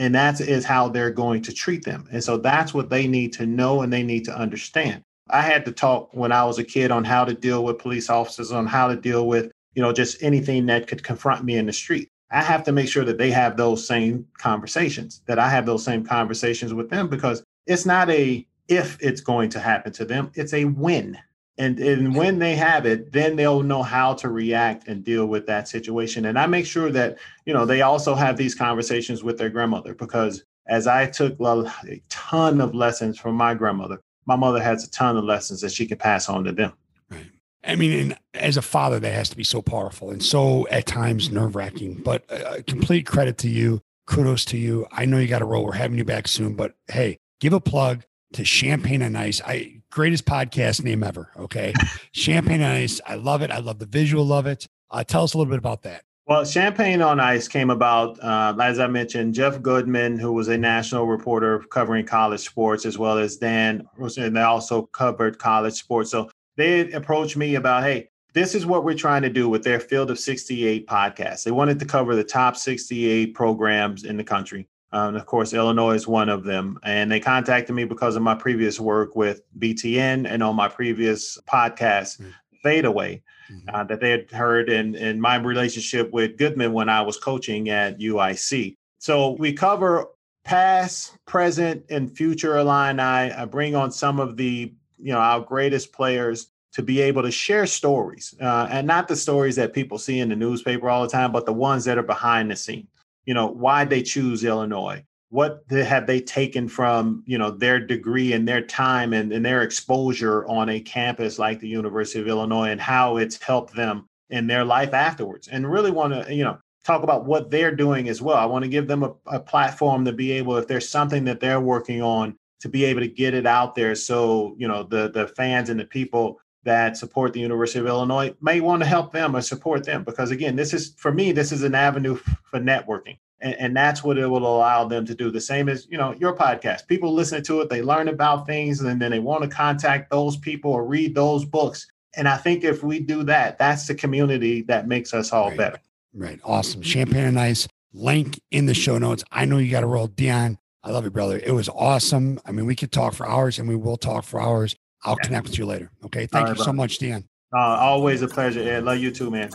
and 0.00 0.14
that 0.14 0.40
is 0.40 0.64
how 0.64 0.88
they're 0.88 1.10
going 1.10 1.42
to 1.42 1.52
treat 1.52 1.84
them. 1.84 2.08
And 2.10 2.24
so 2.24 2.38
that's 2.38 2.72
what 2.72 2.88
they 2.88 3.06
need 3.06 3.34
to 3.34 3.46
know 3.46 3.82
and 3.82 3.92
they 3.92 4.02
need 4.02 4.24
to 4.24 4.36
understand. 4.36 5.04
I 5.28 5.42
had 5.42 5.66
to 5.66 5.72
talk 5.72 6.08
when 6.12 6.32
I 6.32 6.42
was 6.44 6.58
a 6.58 6.64
kid 6.64 6.90
on 6.90 7.04
how 7.04 7.24
to 7.26 7.34
deal 7.34 7.62
with 7.62 7.78
police 7.78 8.08
officers, 8.08 8.50
on 8.50 8.66
how 8.66 8.88
to 8.88 8.96
deal 8.96 9.28
with, 9.28 9.52
you 9.74 9.82
know, 9.82 9.92
just 9.92 10.22
anything 10.22 10.64
that 10.66 10.88
could 10.88 11.04
confront 11.04 11.44
me 11.44 11.58
in 11.58 11.66
the 11.66 11.72
street. 11.72 12.08
I 12.30 12.42
have 12.42 12.64
to 12.64 12.72
make 12.72 12.88
sure 12.88 13.04
that 13.04 13.18
they 13.18 13.30
have 13.30 13.58
those 13.58 13.86
same 13.86 14.26
conversations, 14.38 15.20
that 15.26 15.38
I 15.38 15.50
have 15.50 15.66
those 15.66 15.84
same 15.84 16.02
conversations 16.02 16.72
with 16.72 16.88
them 16.88 17.08
because 17.08 17.44
it's 17.70 17.86
not 17.86 18.10
a 18.10 18.46
if 18.68 18.98
it's 19.00 19.20
going 19.20 19.48
to 19.50 19.60
happen 19.60 19.92
to 19.92 20.04
them, 20.04 20.30
it's 20.34 20.52
a 20.52 20.64
when. 20.64 21.18
And, 21.58 21.78
and 21.78 22.14
when 22.14 22.38
they 22.38 22.54
have 22.54 22.86
it, 22.86 23.12
then 23.12 23.36
they'll 23.36 23.62
know 23.62 23.82
how 23.82 24.14
to 24.14 24.28
react 24.30 24.88
and 24.88 25.04
deal 25.04 25.26
with 25.26 25.46
that 25.46 25.68
situation. 25.68 26.24
And 26.24 26.38
I 26.38 26.46
make 26.46 26.64
sure 26.64 26.90
that, 26.90 27.18
you 27.44 27.52
know, 27.52 27.66
they 27.66 27.82
also 27.82 28.14
have 28.14 28.36
these 28.36 28.54
conversations 28.54 29.22
with 29.22 29.36
their 29.36 29.50
grandmother 29.50 29.94
because 29.94 30.44
as 30.68 30.86
I 30.86 31.06
took 31.06 31.38
a 31.38 32.00
ton 32.08 32.60
of 32.60 32.74
lessons 32.74 33.18
from 33.18 33.34
my 33.34 33.54
grandmother, 33.54 34.00
my 34.24 34.36
mother 34.36 34.62
has 34.62 34.84
a 34.84 34.90
ton 34.90 35.16
of 35.16 35.24
lessons 35.24 35.60
that 35.60 35.72
she 35.72 35.86
can 35.86 35.98
pass 35.98 36.28
on 36.28 36.44
to 36.44 36.52
them. 36.52 36.72
Right. 37.10 37.26
I 37.64 37.76
mean, 37.76 38.16
as 38.34 38.56
a 38.56 38.62
father, 38.62 38.98
that 38.98 39.12
has 39.12 39.28
to 39.28 39.36
be 39.36 39.44
so 39.44 39.60
powerful 39.60 40.10
and 40.10 40.22
so 40.22 40.66
at 40.68 40.86
times 40.86 41.30
nerve 41.30 41.56
wracking. 41.56 41.94
But 42.02 42.24
uh, 42.32 42.62
complete 42.66 43.06
credit 43.06 43.36
to 43.38 43.50
you. 43.50 43.82
Kudos 44.06 44.44
to 44.46 44.56
you. 44.56 44.86
I 44.90 45.04
know 45.04 45.18
you 45.18 45.28
got 45.28 45.40
to 45.40 45.44
roll. 45.44 45.66
We're 45.66 45.72
having 45.72 45.98
you 45.98 46.04
back 46.04 46.26
soon. 46.26 46.54
But 46.54 46.74
hey, 46.88 47.18
give 47.40 47.52
a 47.52 47.60
plug 47.60 48.04
to 48.34 48.44
Champagne 48.44 49.02
and 49.02 49.18
Ice. 49.18 49.42
I 49.44 49.82
greatest 49.90 50.24
podcast 50.24 50.84
name 50.84 51.02
ever. 51.02 51.32
Okay, 51.36 51.74
Champagne 52.12 52.60
and 52.60 52.72
Ice. 52.72 53.00
I 53.06 53.16
love 53.16 53.42
it. 53.42 53.50
I 53.50 53.58
love 53.58 53.78
the 53.78 53.86
visual 53.86 54.32
of 54.32 54.46
it. 54.46 54.68
Uh, 54.90 55.02
tell 55.04 55.24
us 55.24 55.34
a 55.34 55.38
little 55.38 55.50
bit 55.50 55.58
about 55.58 55.82
that. 55.82 56.04
Well, 56.26 56.44
Champagne 56.44 57.02
on 57.02 57.18
Ice 57.18 57.48
came 57.48 57.70
about, 57.70 58.22
uh, 58.22 58.54
as 58.62 58.78
I 58.78 58.86
mentioned, 58.86 59.34
Jeff 59.34 59.60
Goodman, 59.60 60.16
who 60.16 60.32
was 60.32 60.46
a 60.46 60.56
national 60.56 61.08
reporter 61.08 61.58
covering 61.70 62.06
college 62.06 62.42
sports, 62.42 62.86
as 62.86 62.96
well 62.96 63.18
as 63.18 63.36
Dan, 63.36 63.84
and 63.98 64.36
they 64.36 64.42
also 64.42 64.82
covered 64.82 65.38
college 65.38 65.74
sports. 65.74 66.12
So 66.12 66.30
they 66.56 66.92
approached 66.92 67.36
me 67.36 67.56
about, 67.56 67.82
hey, 67.82 68.10
this 68.32 68.54
is 68.54 68.64
what 68.64 68.84
we're 68.84 68.94
trying 68.94 69.22
to 69.22 69.28
do 69.28 69.48
with 69.48 69.64
their 69.64 69.80
Field 69.80 70.08
of 70.10 70.20
68 70.20 70.86
podcast. 70.86 71.42
They 71.42 71.50
wanted 71.50 71.80
to 71.80 71.84
cover 71.84 72.14
the 72.14 72.22
top 72.22 72.56
68 72.56 73.34
programs 73.34 74.04
in 74.04 74.16
the 74.16 74.22
country. 74.22 74.68
Um, 74.92 75.14
of 75.14 75.26
course, 75.26 75.52
Illinois 75.52 75.94
is 75.94 76.08
one 76.08 76.28
of 76.28 76.44
them. 76.44 76.78
And 76.82 77.10
they 77.10 77.20
contacted 77.20 77.74
me 77.74 77.84
because 77.84 78.16
of 78.16 78.22
my 78.22 78.34
previous 78.34 78.80
work 78.80 79.14
with 79.14 79.42
BTN 79.58 80.28
and 80.28 80.42
on 80.42 80.56
my 80.56 80.68
previous 80.68 81.38
podcast, 81.48 82.20
mm-hmm. 82.20 82.30
Fadeaway, 82.62 83.22
mm-hmm. 83.50 83.68
uh, 83.74 83.84
that 83.84 84.00
they 84.00 84.10
had 84.10 84.30
heard 84.30 84.68
in, 84.68 84.94
in 84.94 85.20
my 85.20 85.36
relationship 85.36 86.12
with 86.12 86.36
Goodman 86.36 86.72
when 86.72 86.88
I 86.88 87.02
was 87.02 87.16
coaching 87.16 87.70
at 87.70 87.98
UIC. 87.98 88.76
So 88.98 89.30
we 89.32 89.52
cover 89.52 90.06
past, 90.44 91.16
present, 91.26 91.84
and 91.88 92.14
future 92.14 92.58
Illini. 92.58 93.00
I 93.00 93.44
bring 93.46 93.74
on 93.74 93.92
some 93.92 94.18
of 94.20 94.36
the 94.36 94.74
you 95.02 95.12
know 95.12 95.18
our 95.18 95.40
greatest 95.40 95.92
players 95.92 96.48
to 96.72 96.82
be 96.82 97.00
able 97.00 97.22
to 97.22 97.30
share 97.30 97.66
stories 97.66 98.34
uh, 98.40 98.68
and 98.70 98.86
not 98.86 99.08
the 99.08 99.16
stories 99.16 99.56
that 99.56 99.72
people 99.72 99.98
see 99.98 100.20
in 100.20 100.28
the 100.28 100.36
newspaper 100.36 100.88
all 100.88 101.02
the 101.02 101.08
time 101.08 101.32
but 101.32 101.46
the 101.46 101.52
ones 101.52 101.84
that 101.84 101.98
are 101.98 102.02
behind 102.02 102.50
the 102.50 102.56
scene 102.56 102.86
you 103.30 103.34
know 103.34 103.46
why 103.46 103.84
they 103.84 104.02
choose 104.02 104.42
illinois? 104.42 105.04
What 105.28 105.62
have 105.70 106.08
they 106.08 106.20
taken 106.20 106.66
from 106.66 107.22
you 107.26 107.38
know 107.38 107.52
their 107.52 107.78
degree 107.78 108.32
and 108.32 108.48
their 108.48 108.60
time 108.60 109.12
and, 109.12 109.32
and 109.32 109.46
their 109.46 109.62
exposure 109.62 110.44
on 110.46 110.68
a 110.68 110.80
campus 110.80 111.38
like 111.38 111.60
the 111.60 111.68
university 111.68 112.18
of 112.18 112.26
illinois 112.26 112.70
and 112.70 112.80
how 112.80 113.18
it's 113.18 113.40
helped 113.40 113.72
them 113.72 114.08
in 114.30 114.48
their 114.48 114.64
life 114.64 114.94
afterwards? 114.94 115.46
And 115.46 115.70
really 115.70 115.92
want 115.92 116.12
to 116.12 116.34
you 116.34 116.42
know 116.42 116.58
talk 116.84 117.04
about 117.04 117.24
what 117.24 117.52
they're 117.52 117.76
doing 117.76 118.08
as 118.08 118.20
well. 118.20 118.36
I 118.36 118.46
want 118.46 118.64
to 118.64 118.68
give 118.68 118.88
them 118.88 119.04
a, 119.04 119.12
a 119.26 119.38
platform 119.38 120.04
to 120.06 120.12
be 120.12 120.32
able 120.32 120.56
if 120.56 120.66
there's 120.66 120.88
something 120.88 121.24
that 121.26 121.38
they're 121.38 121.60
working 121.60 122.02
on 122.02 122.36
to 122.62 122.68
be 122.68 122.84
able 122.84 123.02
to 123.02 123.08
get 123.08 123.32
it 123.32 123.46
out 123.46 123.76
there 123.76 123.94
so 123.94 124.56
you 124.58 124.66
know 124.66 124.82
the 124.82 125.08
the 125.08 125.28
fans 125.28 125.70
and 125.70 125.78
the 125.78 125.84
people 125.84 126.40
that 126.64 126.96
support 126.96 127.32
the 127.32 127.40
University 127.40 127.78
of 127.78 127.86
Illinois 127.86 128.34
may 128.40 128.60
want 128.60 128.82
to 128.82 128.88
help 128.88 129.12
them 129.12 129.34
or 129.34 129.40
support 129.40 129.84
them. 129.84 130.04
Because 130.04 130.30
again 130.30 130.56
this 130.56 130.74
is 130.74 130.94
for 130.96 131.12
me 131.12 131.32
this 131.32 131.52
is 131.52 131.62
an 131.62 131.74
avenue 131.74 132.16
for 132.16 132.60
networking. 132.60 133.18
And, 133.42 133.54
and, 133.54 133.76
that's 133.76 134.04
what 134.04 134.18
it 134.18 134.26
will 134.26 134.46
allow 134.46 134.84
them 134.84 135.06
to 135.06 135.14
do. 135.14 135.30
The 135.30 135.40
same 135.40 135.70
as 135.70 135.86
you 135.88 135.96
know 135.96 136.14
your 136.18 136.36
podcast. 136.36 136.86
People 136.86 137.14
listen 137.14 137.42
to 137.44 137.60
it 137.60 137.70
they 137.70 137.82
learn 137.82 138.08
about 138.08 138.46
things 138.46 138.80
and 138.80 139.00
then 139.00 139.10
they 139.10 139.18
want 139.18 139.42
to 139.42 139.48
contact 139.48 140.10
those 140.10 140.36
people 140.36 140.70
or 140.70 140.84
read 140.84 141.14
those 141.14 141.44
books. 141.44 141.86
And 142.16 142.28
i 142.28 142.36
think 142.36 142.64
if 142.64 142.82
we 142.82 142.98
do 143.00 143.22
that 143.24 143.56
that's 143.56 143.86
the 143.86 143.94
community 143.94 144.62
that 144.62 144.88
makes 144.88 145.14
us 145.14 145.32
all 145.32 145.48
right. 145.48 145.56
better. 145.56 145.78
Right. 146.12 146.40
Awesome. 146.44 146.82
Champagne 146.82 147.24
and 147.24 147.40
ice 147.40 147.68
link 147.92 148.40
in 148.50 148.66
the 148.66 148.74
show 148.74 148.98
notes. 148.98 149.24
I 149.30 149.44
know 149.44 149.58
you 149.58 149.70
got 149.70 149.80
to 149.80 149.86
roll. 149.86 150.08
Deon 150.08 150.58
I 150.82 150.90
love 150.90 151.04
you, 151.04 151.10
brother. 151.10 151.38
It 151.38 151.52
was 151.52 151.68
awesome. 151.68 152.40
I 152.46 152.52
mean, 152.52 152.64
we 152.64 152.74
could 152.74 152.90
talk 152.90 153.12
for 153.12 153.28
hours 153.28 153.58
and 153.58 153.68
we 153.68 153.76
will 153.76 153.98
talk 153.98 154.24
for 154.24 154.40
hours. 154.40 154.76
I'll 155.04 155.16
yeah. 155.20 155.26
connect 155.26 155.48
with 155.48 155.58
you 155.58 155.66
later. 155.66 155.90
Okay. 156.04 156.26
Thank 156.26 156.48
right, 156.48 156.56
you 156.56 156.64
so 156.64 156.72
much, 156.72 156.98
Dan. 156.98 157.24
Uh, 157.52 157.58
always 157.58 158.22
a 158.22 158.28
pleasure, 158.28 158.60
Ed. 158.60 158.84
Love 158.84 158.98
you 158.98 159.10
too, 159.10 159.28
man. 159.30 159.50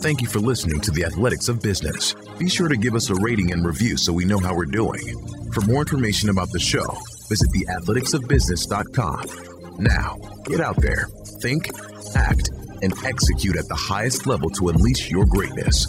Thank 0.00 0.20
you 0.20 0.26
for 0.26 0.40
listening 0.40 0.80
to 0.80 0.90
the 0.90 1.04
Athletics 1.04 1.48
of 1.48 1.62
Business. 1.62 2.12
Be 2.38 2.48
sure 2.48 2.66
to 2.68 2.76
give 2.76 2.96
us 2.96 3.08
a 3.08 3.14
rating 3.14 3.52
and 3.52 3.64
review 3.64 3.96
so 3.96 4.12
we 4.12 4.24
know 4.24 4.38
how 4.38 4.52
we're 4.54 4.64
doing. 4.64 5.14
For 5.52 5.60
more 5.60 5.82
information 5.82 6.28
about 6.28 6.50
the 6.50 6.58
show, 6.58 6.98
visit 7.28 7.48
theathleticsofbusiness.com. 7.50 9.78
Now, 9.78 10.16
get 10.44 10.60
out 10.60 10.76
there, 10.78 11.06
think, 11.40 11.70
act, 12.16 12.50
and 12.82 12.92
execute 13.04 13.56
at 13.56 13.68
the 13.68 13.76
highest 13.76 14.26
level 14.26 14.50
to 14.50 14.68
unleash 14.68 15.08
your 15.10 15.24
greatness. 15.24 15.86